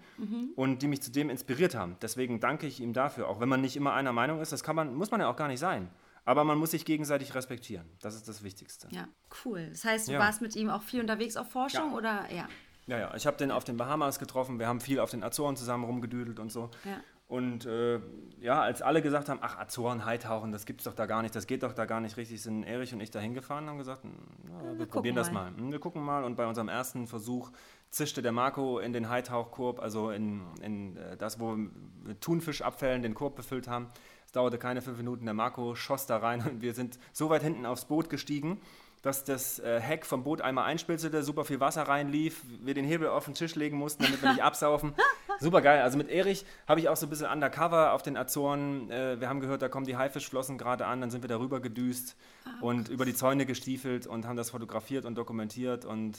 [0.55, 1.95] und die mich zu dem inspiriert haben.
[2.01, 3.29] Deswegen danke ich ihm dafür.
[3.29, 5.35] Auch wenn man nicht immer einer Meinung ist, das kann man, muss man ja auch
[5.37, 5.87] gar nicht sein.
[6.25, 7.85] Aber man muss sich gegenseitig respektieren.
[8.01, 8.87] Das ist das Wichtigste.
[8.91, 9.07] Ja,
[9.45, 9.67] cool.
[9.69, 10.19] Das heißt, du Ja.
[10.19, 11.97] warst mit ihm auch viel unterwegs auf Forschung Ja.
[11.97, 12.47] oder ja?
[12.87, 15.55] Ja, ja, ich habe den auf den Bahamas getroffen, wir haben viel auf den Azoren
[15.55, 16.71] zusammen rumgedüdelt und so.
[16.83, 16.99] Ja.
[17.29, 17.99] Und äh,
[18.41, 21.45] ja, als alle gesagt haben, ach, Azoren, Haitauchen, das gibt's doch da gar nicht, das
[21.45, 24.03] geht doch da gar nicht richtig, sind Erich und ich da hingefahren und haben gesagt,
[24.03, 24.13] "Hm,
[24.51, 25.57] na, wir, probieren das mal." mal.
[25.61, 26.23] Hm, Wir gucken mal.
[26.23, 27.51] Und bei unserem ersten Versuch
[27.91, 31.69] zischte der Marco in den Haitauchkorb, also in, in äh, das, wo wir
[32.03, 33.89] mit Thunfischabfällen den Korb befüllt haben.
[34.25, 37.43] Es dauerte keine fünf Minuten, der Marco schoss da rein und wir sind so weit
[37.43, 38.59] hinten aufs Boot gestiegen,
[39.01, 43.07] dass das äh, Heck vom Boot einmal einspilzte, super viel Wasser reinlief, wir den Hebel
[43.07, 44.93] auf den Tisch legen mussten, damit wir nicht absaufen.
[45.39, 45.81] Super geil.
[45.81, 48.89] Also mit Erich habe ich auch so ein bisschen undercover auf den Azoren.
[48.91, 52.17] Äh, wir haben gehört, da kommen die Haifischflossen gerade an, dann sind wir darüber gedüst
[52.61, 56.17] und über die Zäune gestiefelt und haben das fotografiert und dokumentiert und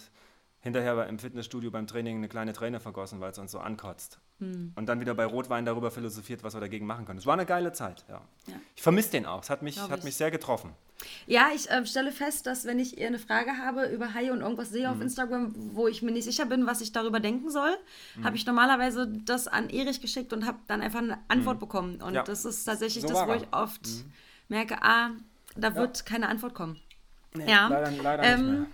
[0.62, 4.20] hinterher im Fitnessstudio beim Training eine kleine Träne vergossen, weil es uns so ankotzt.
[4.38, 7.18] Und dann wieder bei Rotwein darüber philosophiert, was wir dagegen machen können.
[7.18, 8.22] Es war eine geile Zeit, ja.
[8.46, 8.54] Ja.
[8.74, 9.42] Ich vermisse den auch.
[9.42, 10.04] Es hat mich, Glaub hat ich.
[10.04, 10.72] mich sehr getroffen.
[11.26, 14.70] Ja, ich äh, stelle fest, dass wenn ich eine Frage habe über Haie und irgendwas
[14.70, 14.94] sehe Mhm.
[14.94, 17.76] auf Instagram, wo ich mir nicht sicher bin, was ich darüber denken soll,
[18.16, 18.24] Mhm.
[18.24, 22.00] habe ich normalerweise das an Erich geschickt und habe dann einfach eine Antwort bekommen.
[22.02, 22.14] Und Mhm.
[22.16, 22.22] Ja.
[22.22, 23.32] das ist tatsächlich So das, wo.
[23.32, 23.36] Mhm.
[23.38, 23.88] ich oft
[24.48, 25.10] merke, ah,
[25.56, 26.80] da wird keine Antwort kommen.
[27.34, 27.68] Nee, Ja.
[27.68, 28.66] Leider, leider Ähm, nicht mehr.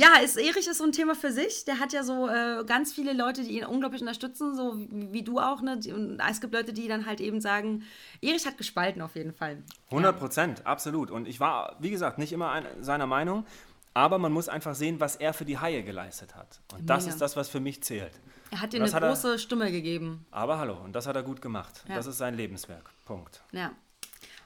[0.00, 1.64] Ja, ist, Erich ist so ein Thema für sich.
[1.66, 5.22] Der hat ja so äh, ganz viele Leute, die ihn unglaublich unterstützen, so wie, wie
[5.22, 5.60] du auch.
[5.60, 5.78] Ne?
[5.94, 7.82] Und es gibt Leute, die dann halt eben sagen,
[8.22, 9.62] Erich hat gespalten auf jeden Fall.
[9.90, 11.10] 100 Prozent, absolut.
[11.10, 13.44] Und ich war, wie gesagt, nicht immer ein, seiner Meinung,
[13.92, 16.60] aber man muss einfach sehen, was er für die Haie geleistet hat.
[16.72, 17.14] Und das Mega.
[17.14, 18.12] ist das, was für mich zählt.
[18.52, 20.24] Er hat dir Das eine hat er- große Stimme gegeben.
[20.30, 21.84] Aber hallo, und das hat er gut gemacht.
[21.88, 21.96] Ja.
[21.96, 22.90] Das ist sein Lebenswerk.
[23.04, 23.42] Punkt.
[23.52, 23.72] Ja.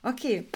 [0.03, 0.49] Okay.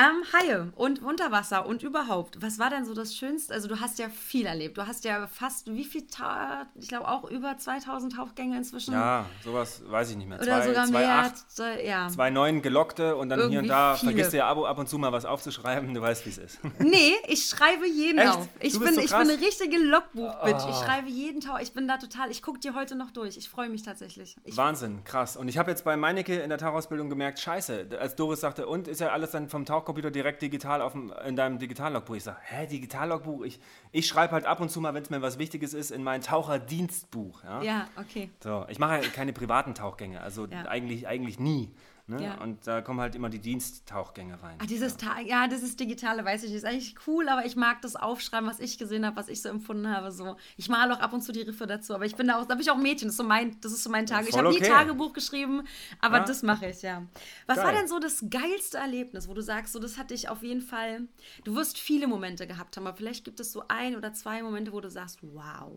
[0.00, 2.40] Ähm, Haie und Unterwasser und überhaupt.
[2.40, 3.52] Was war denn so das Schönste?
[3.52, 4.78] Also du hast ja viel erlebt.
[4.78, 8.94] Du hast ja fast, wie viel, Ta ich glaube auch über 2000 Tauchgänge inzwischen.
[8.94, 10.40] Ja, sowas weiß ich nicht mehr.
[10.40, 11.14] Oder zwei, sogar zwei, mehr.
[11.18, 12.08] acht, Zwei, ja.
[12.08, 14.12] zwei neun gelockte und dann hier Irgendwie und da viele.
[14.12, 15.92] vergisst du ja ab, ab und zu mal was aufzuschreiben.
[15.92, 16.58] Du weißt, wie es ist.
[16.78, 18.34] Nee, ich schreibe jeden Echt?
[18.36, 18.48] auf.
[18.60, 20.56] Ich, Du bin, bist so ich bin eine richtige Logbuch-Bitch.
[20.68, 20.84] Ich Oh.
[20.84, 21.62] schreibe jeden Tag.
[21.62, 22.30] Ich bin da total.
[22.30, 23.36] Ich gucke dir heute noch durch.
[23.36, 24.36] Ich freue mich tatsächlich.
[24.44, 25.36] Ich, Wahnsinn, krass.
[25.36, 28.88] Und ich habe jetzt bei Meinecke in der Tauchausbildung gemerkt, scheiße, als Doris sagte, und
[28.88, 32.14] ist ja alles dann vom Tauchcomputer direkt digital auf dem, in deinem Digitallogbuch.
[32.14, 33.42] Ich sage, hä, Digitallogbuch?
[33.42, 33.58] Ich,
[33.90, 36.20] ich schreibe halt ab und zu mal, wenn es mir was Wichtiges ist, in mein
[36.22, 37.42] Taucherdienstbuch.
[37.44, 37.62] Ja?
[37.62, 38.30] ja, okay.
[38.42, 40.62] So, ich mache ja keine privaten Tauchgänge, also Ja.
[40.66, 41.70] eigentlich, eigentlich nie.
[42.10, 42.24] Ne?
[42.24, 42.34] Ja.
[42.42, 44.56] Und da kommen halt immer die Diensttauchgänge rein.
[44.60, 47.80] Ach, dieses Ta ja, dieses Digitale, weiß ich nicht, ist eigentlich cool, aber ich mag
[47.82, 50.10] das Aufschreiben, was ich gesehen habe, was ich so empfunden habe.
[50.10, 50.36] So.
[50.56, 52.54] Ich male auch ab und zu die Riffe dazu, aber ich bin da auch, da
[52.54, 54.28] bin ich auch Mädchen, das ist so mein, das ist so mein Tag.
[54.28, 54.68] Ich habe nie okay.
[54.68, 55.62] Tagebuch geschrieben,
[56.00, 56.24] aber Ja.
[56.24, 57.06] das mache ich, ja.
[57.46, 57.76] Was war Geil.
[57.76, 61.06] denn so das geilste Erlebnis, wo du sagst, so das hatte ich auf jeden Fall,
[61.44, 64.72] du wirst viele Momente gehabt haben, aber vielleicht gibt es so ein oder zwei Momente,
[64.72, 65.70] wo du sagst, wow.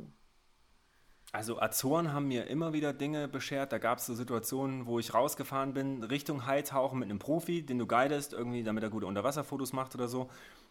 [1.33, 3.71] Also Azoren haben mir immer wieder Dinge beschert.
[3.71, 7.79] Da gab es so Situationen, wo ich rausgefahren bin, Richtung Haitauchen mit einem Profi, den
[7.79, 10.29] du guidest, irgendwie, damit er gute Unterwasserfotos macht oder so.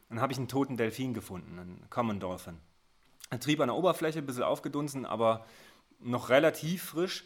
[0.09, 2.59] Dann habe ich einen toten Delfin gefunden, einen Common Dolphin.
[3.31, 5.45] Er trieb an der Oberfläche, ein bisschen aufgedunsen, aber
[5.99, 7.25] noch relativ frisch.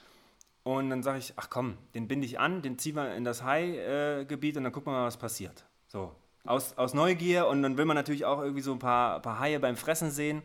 [0.63, 3.43] Und dann sage ich, ach komm, den binde ich an, den ziehen wir in das
[3.43, 5.67] Hai-Gebiet und dann gucken wir mal, was passiert.
[5.89, 6.11] So,
[6.45, 9.61] aus, aus Neugier und dann will man natürlich auch irgendwie so ein paar, paar Haie
[9.61, 10.43] beim Fressen sehen.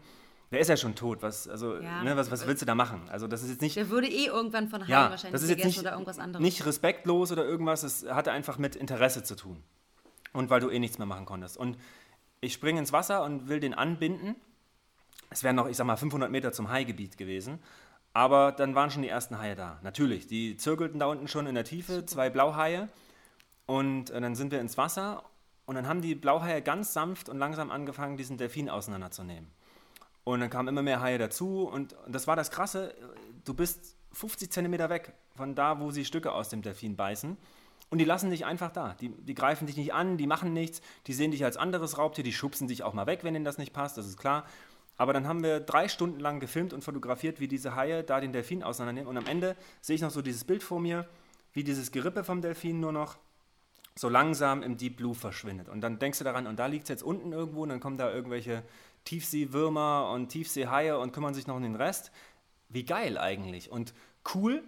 [0.52, 2.04] Der ist ja schon tot, was, also, Ja.
[2.04, 3.08] ne, was, was willst du da machen?
[3.10, 5.50] Also das ist jetzt nicht, Der würde eh irgendwann von Haien ja, wahrscheinlich das ist
[5.50, 6.44] jetzt nicht, oder irgendwas anderes.
[6.44, 9.64] nicht respektlos oder irgendwas, es hatte einfach mit Interesse zu tun.
[10.34, 11.58] Und weil du eh nichts mehr machen konntest.
[11.58, 11.78] Und
[12.42, 14.36] ich springe ins Wasser und will den anbinden.
[15.30, 17.60] Es wären noch, ich sag mal, 500 Meter zum Haigebiet gewesen.
[18.14, 19.80] Aber dann waren schon die ersten Haie da.
[19.84, 22.90] Natürlich, die zirkelten da unten schon in der Tiefe, zwei Blauhaie.
[23.68, 25.24] Und äh, dann sind wir ins Wasser
[25.66, 29.50] und dann haben die Blauhaie ganz sanft und langsam angefangen, diesen Delfin auseinanderzunehmen.
[30.24, 32.94] Und dann kamen immer mehr Haie dazu und das war das Krasse,
[33.44, 37.38] du bist 50 Zentimeter weg von da, wo sie Stücke aus dem Delfin beißen.
[37.90, 38.96] Und die lassen dich einfach da.
[39.02, 42.24] Die, die greifen dich nicht an, die machen nichts, die sehen dich als anderes Raubtier,
[42.24, 44.46] die schubsen dich auch mal weg, wenn ihnen das nicht passt, das ist klar.
[44.98, 48.34] Aber dann haben wir drei Stunden lang gefilmt und fotografiert, wie diese Haie da den
[48.34, 49.10] Delfin auseinandernehmen.
[49.10, 51.08] Und am Ende sehe ich noch so dieses Bild vor mir,
[51.54, 53.18] wie dieses Gerippe vom Delfin nur noch
[53.96, 55.68] so langsam im Deep Blue verschwindet.
[55.68, 57.98] Und dann denkst du daran, und da liegt es jetzt unten irgendwo, und dann kommen
[57.98, 58.64] da irgendwelche
[59.06, 62.12] Tiefseewürmer und Tiefseehaie und kümmern sich noch um den Rest.
[62.70, 63.72] Wie geil eigentlich.
[63.72, 63.94] Und
[64.34, 64.64] cool,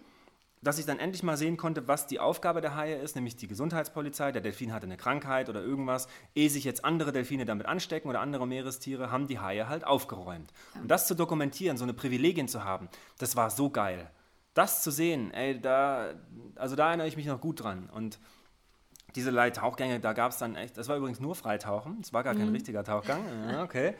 [0.63, 3.47] dass ich dann endlich mal sehen konnte, was die Aufgabe der Haie ist, nämlich die
[3.47, 4.31] Gesundheitspolizei.
[4.31, 6.07] Der Delfin hatte eine Krankheit oder irgendwas.
[6.35, 10.53] Ehe sich jetzt andere Delfine damit anstecken oder andere Meerestiere, haben die Haie halt aufgeräumt.
[10.81, 14.09] Und das zu dokumentieren, so eine Privilegien zu haben, das war so geil.
[14.53, 16.13] Das zu sehen, ey, da,
[16.55, 17.89] also da erinnere ich mich noch gut dran.
[17.89, 18.19] Und
[19.15, 22.33] diese Leittauchgänge, da gab es dann echt, das war übrigens nur Freitauchen, es war gar
[22.35, 23.21] kein richtiger Tauchgang.
[23.51, 23.93] Ja, okay.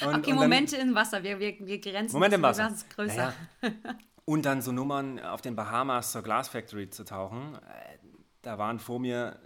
[0.00, 2.70] Und, okay, und dann- Momente im Wasser, wir, wir, wir grenzen Moment im Wasser.
[2.72, 3.32] es größer.
[3.62, 3.74] Naja.
[4.24, 7.54] Und dann so Nummern auf den Bahamas zur Glass Factory zu tauchen.
[7.54, 7.96] Äh,
[8.42, 9.38] Da waren vor mir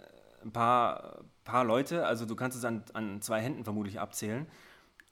[0.43, 4.45] ein paar, paar Leute, also du kannst es an, an zwei Händen vermutlich abzählen.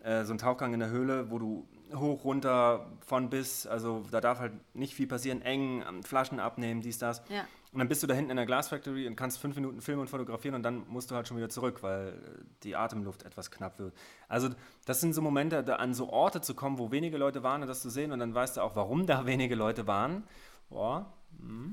[0.04, 4.22] Äh, So ein Tauchgang in der Höhle, wo du hoch, runter, von bis, also da
[4.22, 7.22] darf halt nicht viel passieren, eng, ähm, Flaschen abnehmen, dies, das.
[7.30, 7.46] Ja.
[7.74, 10.02] Und dann bist du da hinten in der Glass Factory und kannst fünf Minuten filmen
[10.02, 13.50] und fotografieren und dann musst du halt schon wieder zurück, weil äh, die Atemluft etwas
[13.50, 13.94] knapp wird.
[14.28, 14.50] Also
[14.86, 17.68] das sind so Momente, da an so Orte zu kommen, wo wenige Leute waren und
[17.68, 20.24] das zu sehen und dann weißt du auch, warum da wenige Leute waren.
[20.70, 21.72] Boah, mm,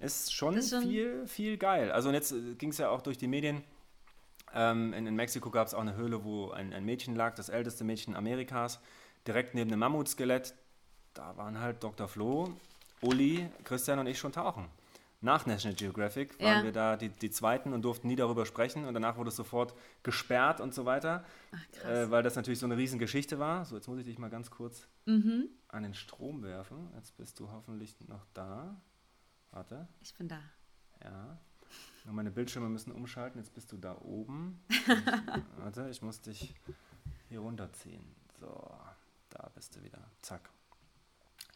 [0.00, 1.92] ist schon, Ist schon- viel, viel geil.
[1.92, 3.62] Also und jetzt ging es ja auch durch die Medien.
[4.54, 7.48] Ähm, in, in Mexiko gab es auch eine Höhle, wo ein, ein Mädchen lag, das
[7.48, 8.80] älteste Mädchen Amerikas,
[9.26, 10.54] direkt neben einem Mammutskelett.
[11.14, 12.08] Da waren halt Dr.
[12.08, 12.52] Flo,
[13.00, 14.66] Uli, Christian und ich schon tauchen.
[15.22, 16.64] Nach National Geographic waren Ja.
[16.64, 19.74] wir da die, die Zweiten und durften nie darüber sprechen und danach wurde es sofort
[20.02, 21.24] gesperrt und so weiter,
[21.72, 21.84] krass.
[21.90, 23.64] äh, weil das natürlich so eine Riesengeschichte war.
[23.64, 25.48] So, jetzt muss ich dich mal ganz kurz Mhm.
[25.68, 26.90] an den Strom werfen.
[26.96, 28.76] Jetzt bist du hoffentlich noch da.
[29.52, 29.88] Warte.
[30.02, 30.38] Ich bin da.
[31.02, 31.38] Ja.
[32.04, 33.38] Nur meine Bildschirme müssen umschalten.
[33.40, 34.62] Jetzt bist du da oben.
[35.58, 36.54] Warte, ich muss dich
[37.30, 38.04] hier runterziehen.
[38.38, 38.70] So,
[39.30, 39.98] da bist du wieder.
[40.22, 40.48] Zack.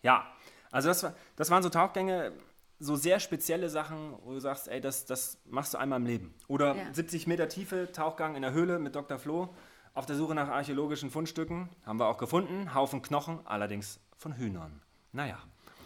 [0.03, 0.27] Ja,
[0.71, 1.07] also das,
[1.37, 2.33] das waren so Tauchgänge,
[2.79, 6.35] so sehr spezielle Sachen, wo du sagst, ey, das, das machst du einmal im Leben.
[6.49, 6.95] Oder Ja.
[6.95, 9.19] 70 Meter Tiefe, Tauchgang in der Höhle mit Dr.
[9.19, 9.55] Flo.
[9.93, 11.69] Auf der Suche nach archäologischen Fundstücken.
[11.85, 12.75] Haben wir auch gefunden.
[12.75, 14.81] Haufen Knochen, allerdings von Hühnern.
[15.13, 15.39] Naja.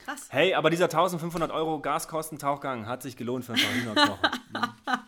[0.04, 0.26] Krass.
[0.28, 4.30] Hey, aber dieser 1500 Euro Gaskosten-Tauchgang hat sich gelohnt für ein paar Hühnerknochen.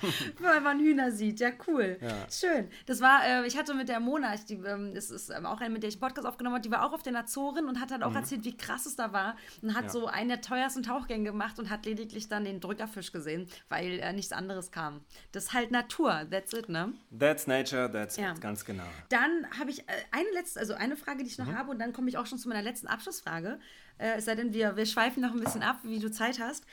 [0.38, 1.98] Weil man Hühner sieht, ja cool.
[2.00, 2.26] Ja.
[2.30, 2.68] Schön.
[2.86, 5.70] Das war, äh, ich hatte mit der Mona, die, ähm, das ist ähm, auch eine,
[5.70, 7.90] mit der ich einen Podcast aufgenommen habe, die war auch auf den Azoren und hat
[7.92, 9.86] halt auch erzählt, wie krass es da war und hat Mhm.
[9.86, 9.92] Ja.
[9.92, 14.12] so einen der teuersten Tauchgänge gemacht und hat lediglich dann den Drückerfisch gesehen, weil äh,
[14.12, 15.00] nichts anderes kam.
[15.32, 16.92] Das ist halt Natur, that's it, ne?
[17.18, 18.32] That's nature, that's Ja.
[18.32, 18.84] it, ganz genau.
[19.08, 21.58] Dann habe ich äh, eine letzte, also eine Frage, die ich noch Mhm.
[21.58, 23.58] habe, und dann komme ich auch schon zu meiner letzten Abschlussfrage.
[23.98, 26.64] Äh, es sei denn, wir, wir schweifen noch ein bisschen ab, wie du Zeit hast.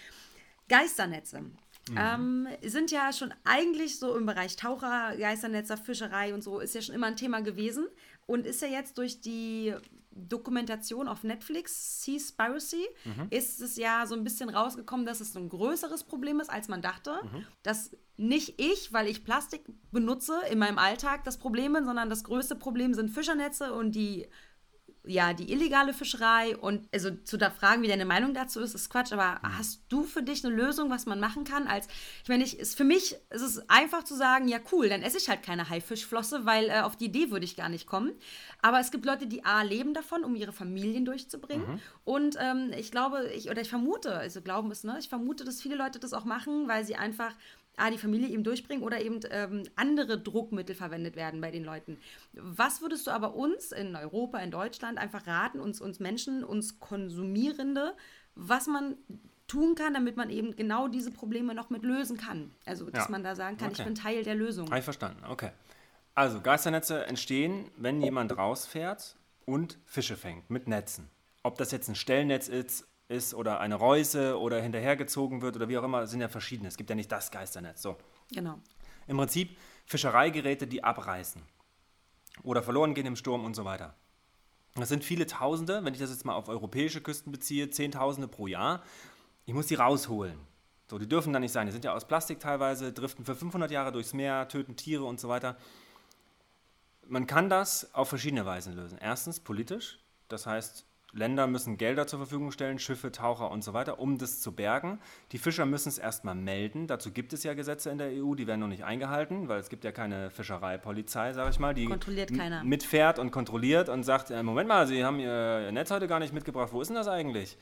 [0.67, 1.41] Geisternetze.
[1.97, 6.81] Ähm, sind ja schon eigentlich so im Bereich Taucher, Geisternetzer, Fischerei und so, ist ja
[6.81, 7.87] schon immer ein Thema gewesen
[8.25, 9.73] und ist ja jetzt durch die
[10.11, 12.85] Dokumentation auf Netflix, Seaspiracy,
[13.29, 16.81] ist es ja so ein bisschen rausgekommen, dass es ein größeres Problem ist, als man
[16.81, 17.11] dachte.
[17.63, 22.25] Dass nicht ich, weil ich Plastik benutze in meinem Alltag, das Problem bin, sondern das
[22.25, 24.27] größte Problem sind Fischernetze und die
[25.09, 28.89] ja die illegale Fischerei und also zu da fragen, wie deine Meinung dazu ist, ist
[28.89, 29.11] Quatsch.
[29.11, 29.57] Aber mhm.
[29.57, 31.67] hast du für dich eine Lösung, was man machen kann?
[31.67, 31.87] Als
[32.23, 35.17] ich meine, ich, ist für mich ist es einfach zu sagen, ja cool, dann esse
[35.17, 38.13] ich halt keine Haifischflosse, weil äh, auf die Idee würde ich gar nicht kommen.
[38.61, 41.67] Aber es gibt Leute, die a leben davon, um ihre Familien durchzubringen.
[41.67, 41.79] Mhm.
[42.03, 45.61] Und ähm, ich glaube, ich oder ich vermute, also glauben es, ne, ich vermute, dass
[45.61, 47.33] viele Leute das auch machen, weil sie einfach
[47.77, 51.97] A, die Familie eben durchbringen oder eben ähm, andere Druckmittel verwendet werden bei den Leuten.
[52.33, 56.79] Was würdest du aber uns in Europa, in Deutschland einfach raten, uns, uns Menschen, uns
[56.79, 57.95] Konsumierende,
[58.35, 58.97] was man
[59.47, 62.51] tun kann, damit man eben genau diese Probleme noch mit lösen kann?
[62.65, 63.11] Also, dass ja.
[63.11, 63.81] man da sagen kann, okay.
[63.81, 64.67] ich bin Teil der Lösung.
[64.67, 65.51] Habe ich verstanden, okay.
[66.15, 69.15] Also, Geisternetze entstehen, wenn jemand rausfährt
[69.45, 71.09] und Fische fängt mit Netzen.
[71.43, 75.77] Ob das jetzt ein Stellnetz ist ist oder eine Reuse oder hinterhergezogen wird oder wie
[75.77, 76.69] auch immer, sind ja verschiedene.
[76.69, 77.81] Es gibt ja nicht das Geisternetz.
[77.81, 77.97] So.
[78.31, 78.59] Genau.
[79.07, 81.41] Im Prinzip Fischereigeräte, die abreißen
[82.43, 83.95] oder verloren gehen im Sturm und so weiter.
[84.75, 88.45] Das sind viele Tausende, wenn ich das jetzt mal auf europäische Küsten beziehe, Zehntausende pro
[88.45, 88.83] Jahr.
[89.45, 90.37] Ich muss die rausholen.
[90.87, 91.65] So, die dürfen da nicht sein.
[91.65, 95.19] Die sind ja aus Plastik teilweise, driften für 500 Jahre durchs Meer, töten Tiere und
[95.19, 95.57] so weiter.
[97.07, 98.99] Man kann das auf verschiedene Weisen lösen.
[99.01, 103.99] Erstens politisch, das heißt, Länder müssen Gelder zur Verfügung stellen, Schiffe, Taucher und so weiter,
[103.99, 104.99] um das zu bergen.
[105.31, 106.87] Die Fischer müssen es erstmal melden.
[106.87, 109.69] Dazu gibt es ja Gesetze in der EU, die werden noch nicht eingehalten, weil es
[109.69, 112.63] gibt ja keine Fischereipolizei, sage ich mal, die kontrolliert keiner.
[112.63, 116.33] mitfährt und kontrolliert und sagt, äh, Moment mal, Sie haben Ihr Netz heute gar nicht
[116.33, 117.57] mitgebracht, wo ist denn das eigentlich?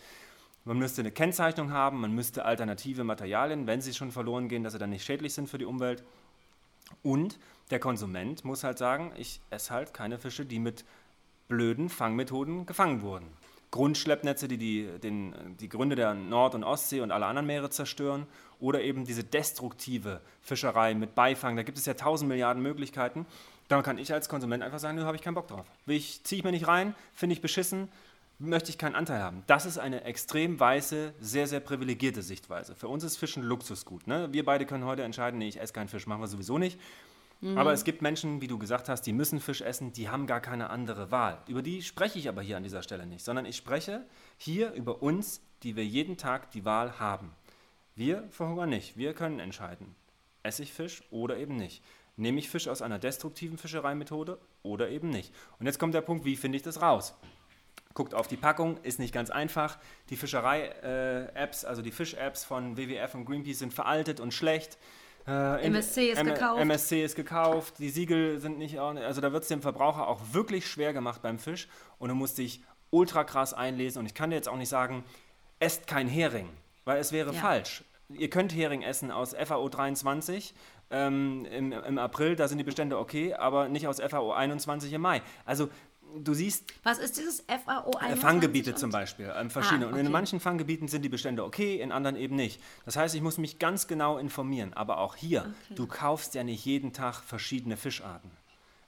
[0.66, 4.74] Man müsste eine Kennzeichnung haben, man müsste alternative Materialien, wenn sie schon verloren gehen, dass
[4.74, 6.04] sie dann nicht schädlich sind für die Umwelt.
[7.04, 7.40] Und
[7.72, 10.84] der Konsument muss halt sagen, ich esse halt keine Fische, die mit
[11.48, 13.28] blöden Fangmethoden gefangen wurden.
[13.72, 18.26] Grundschleppnetze, die die, den, die Gründe der Nord- und Ostsee und alle anderen Meere zerstören,
[18.60, 21.56] oder eben diese destruktive Fischerei mit Beifang.
[21.56, 23.26] Da gibt es ja tausend Milliarden Möglichkeiten.
[23.68, 25.66] Da kann ich als Konsument einfach sagen, da habe ich keinen Bock drauf.
[25.86, 27.90] Ich ziehe ich mir nicht rein, finde ich beschissen,
[28.40, 29.44] möchte ich keinen Anteil haben.
[29.48, 32.76] Das ist eine extrem weiße, sehr, sehr privilegierte Sichtweise.
[32.76, 34.08] Für uns ist Fischen Luxusgut.
[34.08, 34.30] Ne?
[34.32, 36.80] Wir beide können heute entscheiden, nee, ich esse keinen Fisch, machen wir sowieso nicht.
[37.42, 37.58] Mhm.
[37.58, 40.42] Aber es gibt Menschen, wie du gesagt hast, die müssen Fisch essen, die haben gar
[40.42, 41.42] keine andere Wahl.
[41.48, 44.06] Über die spreche ich aber hier an dieser Stelle nicht, sondern ich spreche
[44.38, 47.32] hier über uns, die wir jeden Tag die Wahl haben.
[47.96, 49.96] Wir verhungern nicht, wir können entscheiden.
[50.44, 51.84] Esse ich Fisch oder eben nicht?
[52.16, 55.34] Nehme ich Fisch aus einer destruktiven Fischereimethode oder eben nicht?
[55.60, 57.16] Und jetzt kommt der Punkt, wie finde ich das raus?
[57.94, 59.78] Guckt auf die Packung, ist nicht ganz einfach.
[60.10, 64.78] Die Fischerei-Apps, also die Fisch-Apps von WWF und Greenpeace sind veraltet und schlecht.
[65.28, 66.62] Äh, MSC ist M gekauft.
[66.62, 70.68] MSC ist gekauft, die Siegel sind nicht, also da wird es dem Verbraucher auch wirklich
[70.68, 71.68] schwer gemacht beim Fisch
[72.00, 75.04] und du musst dich ultra krass einlesen und ich kann dir jetzt auch nicht sagen,
[75.60, 76.48] esst kein Hering,
[76.86, 77.42] weil es wäre ja.
[77.42, 77.84] falsch.
[78.10, 80.54] Ihr könnt Hering essen aus FAO 23
[80.92, 85.02] ähm, im, im April, da sind die Bestände okay, aber nicht aus FAO 21 im
[85.02, 85.22] Mai.
[85.46, 85.68] Also
[86.16, 86.66] du siehst.
[86.84, 88.12] Was ist dieses FAO 21?
[88.12, 89.86] Äh, Fanggebiete zum Beispiel, ähm, verschiedene.
[89.86, 90.00] Ah, okay.
[90.00, 92.62] Und in manchen Fanggebieten sind die Bestände okay, in anderen eben nicht.
[92.86, 94.74] Das heißt, ich muss mich ganz genau informieren.
[94.74, 95.76] Aber auch hier, okay.
[95.76, 98.32] du kaufst ja nicht jeden Tag verschiedene Fischarten.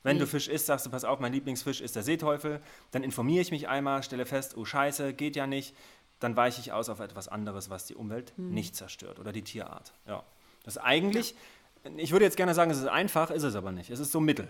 [0.03, 0.21] Wenn nee.
[0.21, 2.61] du Fisch isst, sagst du, pass auf, mein Lieblingsfisch ist der Seeteufel.
[2.91, 5.75] Dann informiere ich mich einmal, stelle fest, oh Scheiße, geht ja nicht.
[6.19, 8.53] Dann weiche ich aus auf etwas anderes, was die Umwelt hm.
[8.53, 9.93] nicht zerstört oder die Tierart.
[10.07, 10.23] Ja.
[10.63, 11.35] Das ist eigentlich,
[11.83, 11.91] ja.
[11.97, 13.89] ich würde jetzt gerne sagen, es ist einfach, ist es aber nicht.
[13.89, 14.49] Es ist so mittel.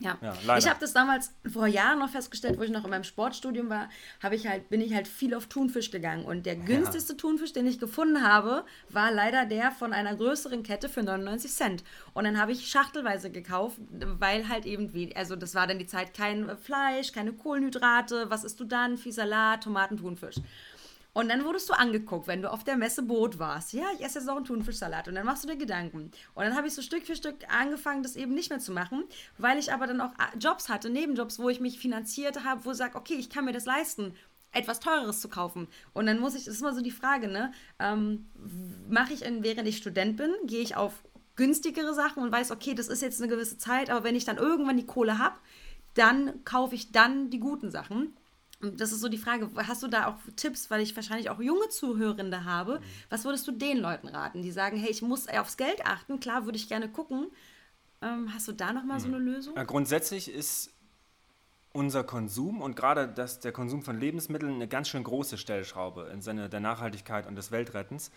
[0.00, 3.04] Ja, ja ich habe das damals vor Jahren noch festgestellt, wo ich noch in meinem
[3.04, 3.88] Sportstudium war,
[4.32, 6.24] ich halt, bin ich halt viel auf Thunfisch gegangen.
[6.24, 7.18] Und der günstigste ja.
[7.18, 11.84] Thunfisch, den ich gefunden habe, war leider der von einer größeren Kette für 99 Cent.
[12.14, 16.14] Und dann habe ich schachtelweise gekauft, weil halt eben, also das war dann die Zeit
[16.14, 18.96] kein Fleisch, keine Kohlenhydrate, was isst du dann?
[18.96, 20.36] Viel Salat, Tomaten, Thunfisch.
[21.12, 23.72] Und dann wurdest du angeguckt, wenn du auf der Messe Boot warst.
[23.72, 25.08] Ja, ich esse jetzt auch einen Thunfischsalat.
[25.08, 26.10] Und dann machst du dir Gedanken.
[26.34, 29.04] Und dann habe ich so Stück für Stück angefangen, das eben nicht mehr zu machen,
[29.38, 32.70] weil ich aber dann auch äh, Jobs hatte, Nebenjobs, wo ich mich finanziert habe, wo
[32.70, 34.14] ich sage, okay, ich kann mir das leisten
[34.52, 35.68] etwas Teureres zu kaufen.
[35.92, 37.52] Und dann muss ich, das ist immer so die Frage, ne?
[37.78, 38.26] Ähm,
[38.88, 41.04] Mache ich, während ich Student bin, gehe ich auf
[41.36, 44.36] günstigere Sachen und weiß, okay, das ist jetzt eine gewisse Zeit, aber wenn ich dann
[44.36, 45.36] irgendwann die Kohle habe,
[45.94, 48.14] dann kaufe ich dann die guten Sachen
[48.60, 51.68] das ist so die Frage, hast du da auch Tipps, weil ich wahrscheinlich auch junge
[51.68, 52.84] Zuhörende habe, mhm.
[53.08, 56.44] was würdest du den Leuten raten, die sagen, hey, ich muss aufs Geld achten, klar
[56.44, 57.30] würde ich gerne gucken.
[58.02, 59.02] Ähm, hast du da nochmal mhm.
[59.02, 59.56] so eine Lösung?
[59.56, 60.72] Ja, grundsätzlich ist
[61.72, 66.20] unser Konsum und gerade das, der Konsum von Lebensmitteln eine ganz schön große Stellschraube im
[66.20, 68.10] Sinne der Nachhaltigkeit und des Weltrettens.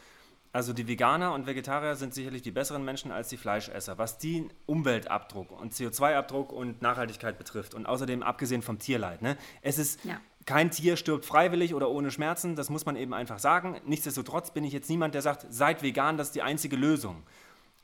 [0.53, 4.53] Also die Veganer und Vegetarier sind sicherlich die besseren Menschen als die Fleischesser, was den
[4.67, 7.73] Umweltabdruck und CO2-Abdruck und Nachhaltigkeit betrifft.
[7.73, 9.23] Und außerdem abgesehen vom Tierleid.
[9.23, 9.35] Ne?
[9.63, 10.21] Es ist ja.
[10.45, 13.79] Kein Tier stirbt freiwillig oder ohne Schmerzen, das muss man eben einfach sagen.
[13.85, 17.23] Nichtsdestotrotz bin ich jetzt niemand, der sagt, seid vegan, das ist die einzige Lösung.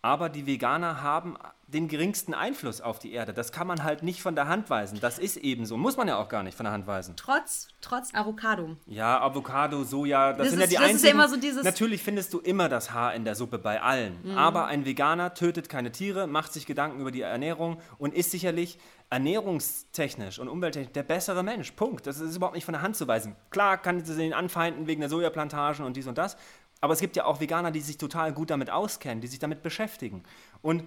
[0.02, 1.36] aber die Veganer haben
[1.68, 3.34] den geringsten Einfluss auf die Erde.
[3.34, 4.99] Das kann man halt nicht von der Hand weisen.
[5.02, 5.76] Das ist eben so.
[5.76, 7.15] Muss man ja auch gar nicht von der Hand weisen.
[7.18, 8.77] Trotz, trotz Avocado.
[8.88, 11.11] Ja, Avocado, Soja, das, Das sind ist- ja die das ist ja einzigen.
[11.11, 14.15] immer so dieses- Natürlich findest du immer das Haar in der Suppe bei allen.
[14.23, 14.38] Mhm.
[14.38, 18.80] Aber ein Veganer tötet keine Tiere, macht sich Gedanken über die Ernährung und ist sicherlich
[19.10, 21.72] ernährungstechnisch und umwelttechnisch der bessere Mensch.
[21.72, 22.06] Punkt.
[22.06, 23.36] Das ist überhaupt nicht von der Hand zu weisen.
[23.49, 26.38] Klar kann sie ihn anfeinden wegen der Sojaplantagen und dies und das.
[26.81, 29.64] Aber es gibt ja auch Veganer, die sich total gut damit auskennen, die sich damit
[29.64, 30.23] beschäftigen.
[30.61, 30.84] Und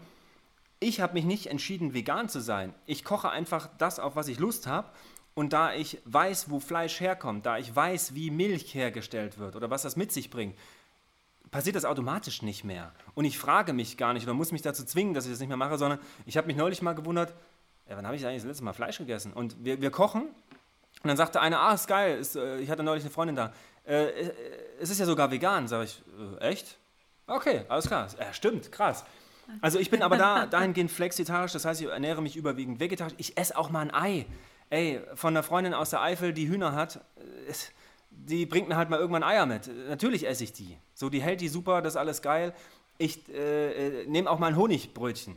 [0.81, 2.75] ich habe mich nicht entschieden, vegan zu sein.
[2.87, 4.89] Ich koche einfach das, auf was ich Lust habe.
[5.35, 9.71] Und da ich weiß, wo Fleisch herkommt, da ich weiß, wie Milch hergestellt wird oder
[9.71, 10.59] was das mit sich bringt,
[11.51, 12.93] passiert das automatisch nicht mehr.
[13.15, 15.49] Und ich frage mich gar nicht oder muss mich dazu zwingen, dass ich das nicht
[15.49, 17.35] mehr mache, sondern ich habe mich neulich mal gewundert,
[17.93, 19.35] ja, wann habe ich eigentlich das letzte Mal Fleisch gegessen?
[19.35, 22.83] Und wir, wir kochen und dann sagte einer, ah, ist geil, ist, äh, ich hatte
[22.83, 23.53] neulich eine Freundin da,
[23.87, 24.33] äh, äh,
[24.81, 25.69] es ist ja sogar vegan.
[25.69, 26.03] Sag ich,
[26.41, 26.79] äh, echt?
[27.27, 28.09] Okay, alles klar.
[28.19, 29.05] Ja, stimmt, krass.
[29.61, 33.13] Also ich bin aber da dahingehend flexitarisch, das heißt, ich ernähre mich überwiegend vegetarisch.
[33.19, 34.27] Ich esse auch mal ein Ei.
[34.71, 37.53] Ey, von einer Freundin aus der Eifel, die Hühner hat, äh,
[38.11, 39.71] die bringt mir halt mal irgendwann Eier mit.
[39.89, 40.79] Natürlich esse ich die.
[40.95, 42.55] So, die hält die super, das ist alles geil.
[42.97, 45.37] Ich äh, nehme auch mal ein Honigbrötchen,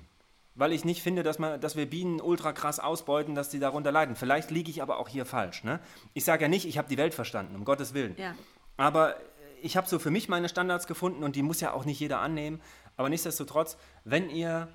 [0.55, 3.91] weil ich nicht finde, dass, man, dass wir Bienen ultra krass ausbeuten, dass die darunter
[3.91, 4.15] leiden.
[4.15, 5.63] Vielleicht liege ich aber auch hier falsch.
[5.63, 5.79] Ne?
[6.13, 8.15] Ich sage ja nicht, ich habe die Welt verstanden, um Gottes Willen.
[8.17, 8.35] Ja.
[8.77, 9.17] Aber
[9.61, 12.19] ich habe so für mich meine Standards gefunden und die muss ja auch nicht jeder
[12.19, 12.61] annehmen.
[12.97, 14.69] Aber nichtsdestotrotz, wenn ihr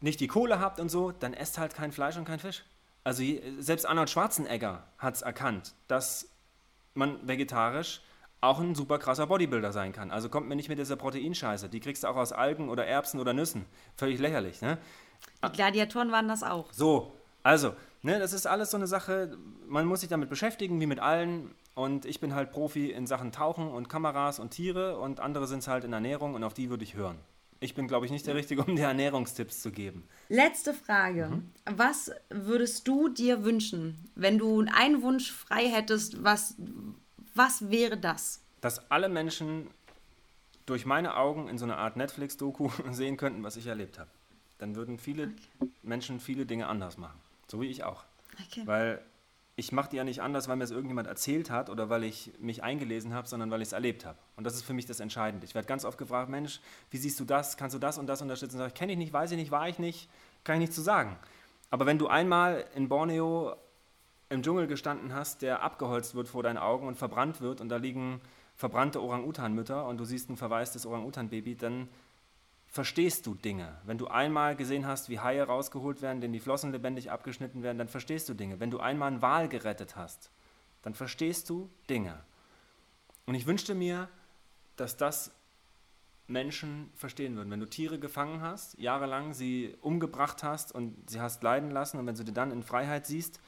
[0.00, 2.64] nicht die Kohle habt und so, dann esst halt kein Fleisch und kein Fisch.
[3.04, 3.22] Also
[3.58, 6.28] selbst Arnold Schwarzenegger hat es erkannt, dass
[6.94, 8.02] man vegetarisch
[8.42, 10.10] auch ein super krasser Bodybuilder sein kann.
[10.10, 11.68] Also kommt mir nicht mit dieser Proteinscheiße.
[11.68, 13.64] Die kriegst du auch aus Algen oder Erbsen oder Nüssen.
[13.96, 14.78] Völlig lächerlich, ne?
[15.44, 16.72] Die Gladiatoren waren das auch.
[16.72, 17.12] So,
[17.44, 19.38] also, ne, das ist alles so eine Sache,
[19.68, 21.54] man muss sich damit beschäftigen, wie mit allen.
[21.74, 25.60] Und ich bin halt Profi in Sachen Tauchen und Kameras und Tiere und andere sind
[25.60, 27.18] es halt in Ernährung und auf die würde ich hören.
[27.60, 30.08] Ich bin, glaube ich, nicht der Richtige, um dir Ernährungstipps zu geben.
[30.28, 31.28] Letzte Frage.
[31.28, 31.52] Mhm.
[31.76, 36.24] Was würdest du dir wünschen, wenn du einen Wunsch frei hättest?
[36.24, 36.56] Was,
[37.34, 38.40] was wäre das?
[38.60, 39.68] Dass alle Menschen
[40.66, 44.10] durch meine Augen in so einer Art Netflix-Doku sehen könnten, was ich erlebt habe.
[44.58, 45.32] Dann würden viele
[45.82, 47.18] Menschen viele Dinge anders machen.
[47.48, 48.04] So wie ich auch.
[48.46, 48.62] Okay.
[48.64, 49.02] Weil
[49.56, 52.32] ich mache die ja nicht anders, weil mir es irgendjemand erzählt hat oder weil ich
[52.38, 54.18] mich eingelesen habe, sondern weil ich es erlebt habe.
[54.36, 55.44] Und das ist für mich das Entscheidende.
[55.44, 56.60] Ich werde ganz oft gefragt, Mensch,
[56.90, 57.56] wie siehst du das?
[57.56, 58.58] Kannst du das und das unterstützen?
[58.58, 60.08] Sag ich, kenne ich nicht, weiß ich nicht, war ich nicht,
[60.44, 61.18] kann ich nicht zu sagen.
[61.70, 63.56] Aber wenn du einmal in Borneo
[64.32, 67.76] im Dschungel gestanden hast, der abgeholzt wird vor deinen Augen und verbrannt wird und da
[67.76, 68.20] liegen
[68.56, 71.88] verbrannte Orang-Utan-Mütter und du siehst ein verwaistes Orang-Utan-Baby, dann
[72.66, 73.76] verstehst du Dinge.
[73.84, 77.76] Wenn du einmal gesehen hast, wie Haie rausgeholt werden, denen die Flossen lebendig abgeschnitten werden,
[77.76, 78.60] dann verstehst du Dinge.
[78.60, 80.30] Wenn du einmal einen Wal gerettet hast,
[80.80, 82.18] dann verstehst du Dinge.
[83.26, 84.08] Und ich wünschte mir,
[84.76, 85.32] dass das
[86.26, 87.50] Menschen verstehen würden.
[87.50, 92.06] Wenn du Tiere gefangen hast, jahrelang sie umgebracht hast und sie hast leiden lassen und
[92.06, 93.38] wenn du die dann in Freiheit siehst,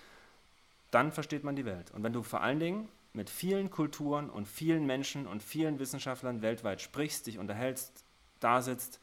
[0.94, 1.90] dann versteht man die Welt.
[1.90, 6.40] Und wenn du vor allen Dingen mit vielen Kulturen und vielen Menschen und vielen Wissenschaftlern
[6.40, 8.04] weltweit sprichst, dich unterhältst,
[8.40, 9.00] da sitzt,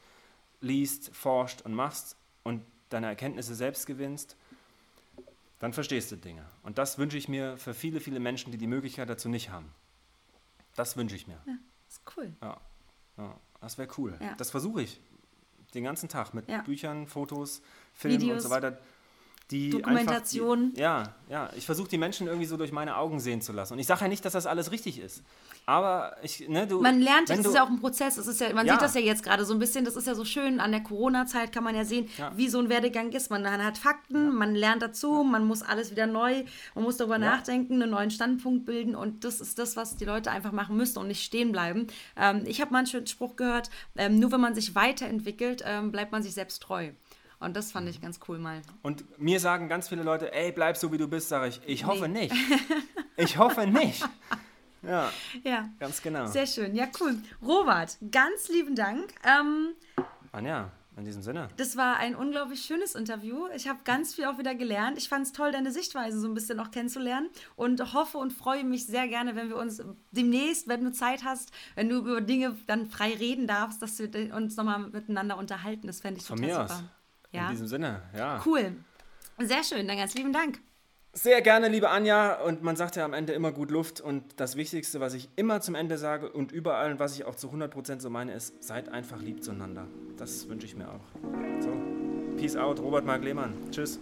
[0.60, 4.36] liest, forscht und machst und deine Erkenntnisse selbst gewinnst,
[5.58, 6.44] dann verstehst du Dinge.
[6.62, 9.70] Und das wünsche ich mir für viele, viele Menschen, die die Möglichkeit dazu nicht haben.
[10.74, 11.38] Das wünsche ich mir.
[11.88, 12.32] ist cool.
[12.40, 12.60] Ja,
[13.18, 14.16] ja das wäre cool.
[14.20, 14.34] Ja.
[14.36, 15.00] Das versuche ich
[15.74, 16.62] den ganzen Tag mit Ja.
[16.62, 17.62] Büchern, Fotos,
[17.94, 18.78] Filmen und Videos, so weiter.
[19.50, 20.64] Die Dokumentationen.
[20.66, 21.50] Einfach, die, ja, ja.
[21.56, 23.74] Ich versuche die Menschen irgendwie so durch meine Augen sehen zu lassen.
[23.74, 25.22] Und ich sage ja nicht, dass das alles richtig ist.
[25.66, 26.80] Aber ich, ne, du.
[26.80, 28.16] Man lernt, das du, ist ja auch ein Prozess.
[28.16, 28.72] Es ist ja, man Ja.
[28.74, 30.82] sieht das ja jetzt gerade so ein bisschen, das ist ja so schön, an der
[30.82, 32.32] Corona-Zeit kann man ja sehen, Ja.
[32.36, 33.30] wie so ein Werdegang ist.
[33.30, 36.44] Man hat Fakten, man lernt dazu, man muss alles wieder neu,
[36.74, 40.30] man muss darüber nachdenken, einen neuen Standpunkt bilden und das ist das, was die Leute
[40.30, 41.86] einfach machen müssen und nicht stehen bleiben.
[42.16, 45.92] Ähm, ich habe mal einen schönen Spruch gehört, ähm, nur wenn man sich weiterentwickelt, ähm,
[45.92, 46.90] bleibt man sich selbst treu.
[47.42, 48.62] Und das fand ich ganz cool mal.
[48.82, 51.60] Und mir sagen ganz viele Leute, ey, bleib so wie du bist, sage ich.
[51.66, 52.34] Ich hoffe nicht.
[53.16, 54.02] Ich hoffe nicht.
[54.82, 55.10] Ja,
[55.44, 55.68] Ja.
[55.78, 56.26] ganz genau.
[56.26, 57.18] Sehr schön, ja cool.
[57.42, 59.12] Robert, ganz lieben Dank.
[59.22, 59.74] Ähm,
[60.32, 61.48] Anja, in diesem Sinne.
[61.58, 63.46] Das war ein unglaublich schönes Interview.
[63.54, 64.96] Ich habe ganz viel auch wieder gelernt.
[64.96, 68.64] Ich fand es toll, deine Sichtweise so ein bisschen auch kennenzulernen und hoffe und freue
[68.64, 72.56] mich sehr gerne, wenn wir uns demnächst, wenn du Zeit hast, wenn du über Dinge
[72.66, 75.86] dann frei reden darfst, dass wir uns nochmal miteinander unterhalten.
[75.86, 76.74] Das fände ich Von total mir super.
[76.76, 76.82] aus.
[77.32, 78.42] Ja, In diesem Sinne, ja.
[78.46, 78.72] cool.
[79.38, 80.60] Sehr schön, dann ganz lieben Dank.
[81.14, 82.40] Sehr gerne, liebe Anja.
[82.40, 84.00] Und man sagt ja am Ende immer gut Luft.
[84.00, 87.34] Und das Wichtigste, was ich immer zum Ende sage und überall und was ich auch
[87.34, 89.86] zu 100% so meine, ist, seid einfach lieb zueinander.
[90.16, 91.04] Das wünsche ich mir auch.
[91.60, 91.70] So,
[92.38, 93.52] Peace out, Robert Mark Lehmann.
[93.70, 94.00] Tschüss.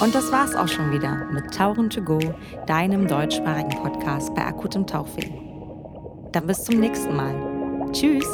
[0.00, 2.18] Und das war's auch schon wieder mit Tauchen to go,
[2.66, 5.43] deinem deutschsprachigen Podcast bei akutem Tauchweh.
[6.34, 7.32] Dann bis zum nächsten Mal.
[7.92, 8.26] Tschüss!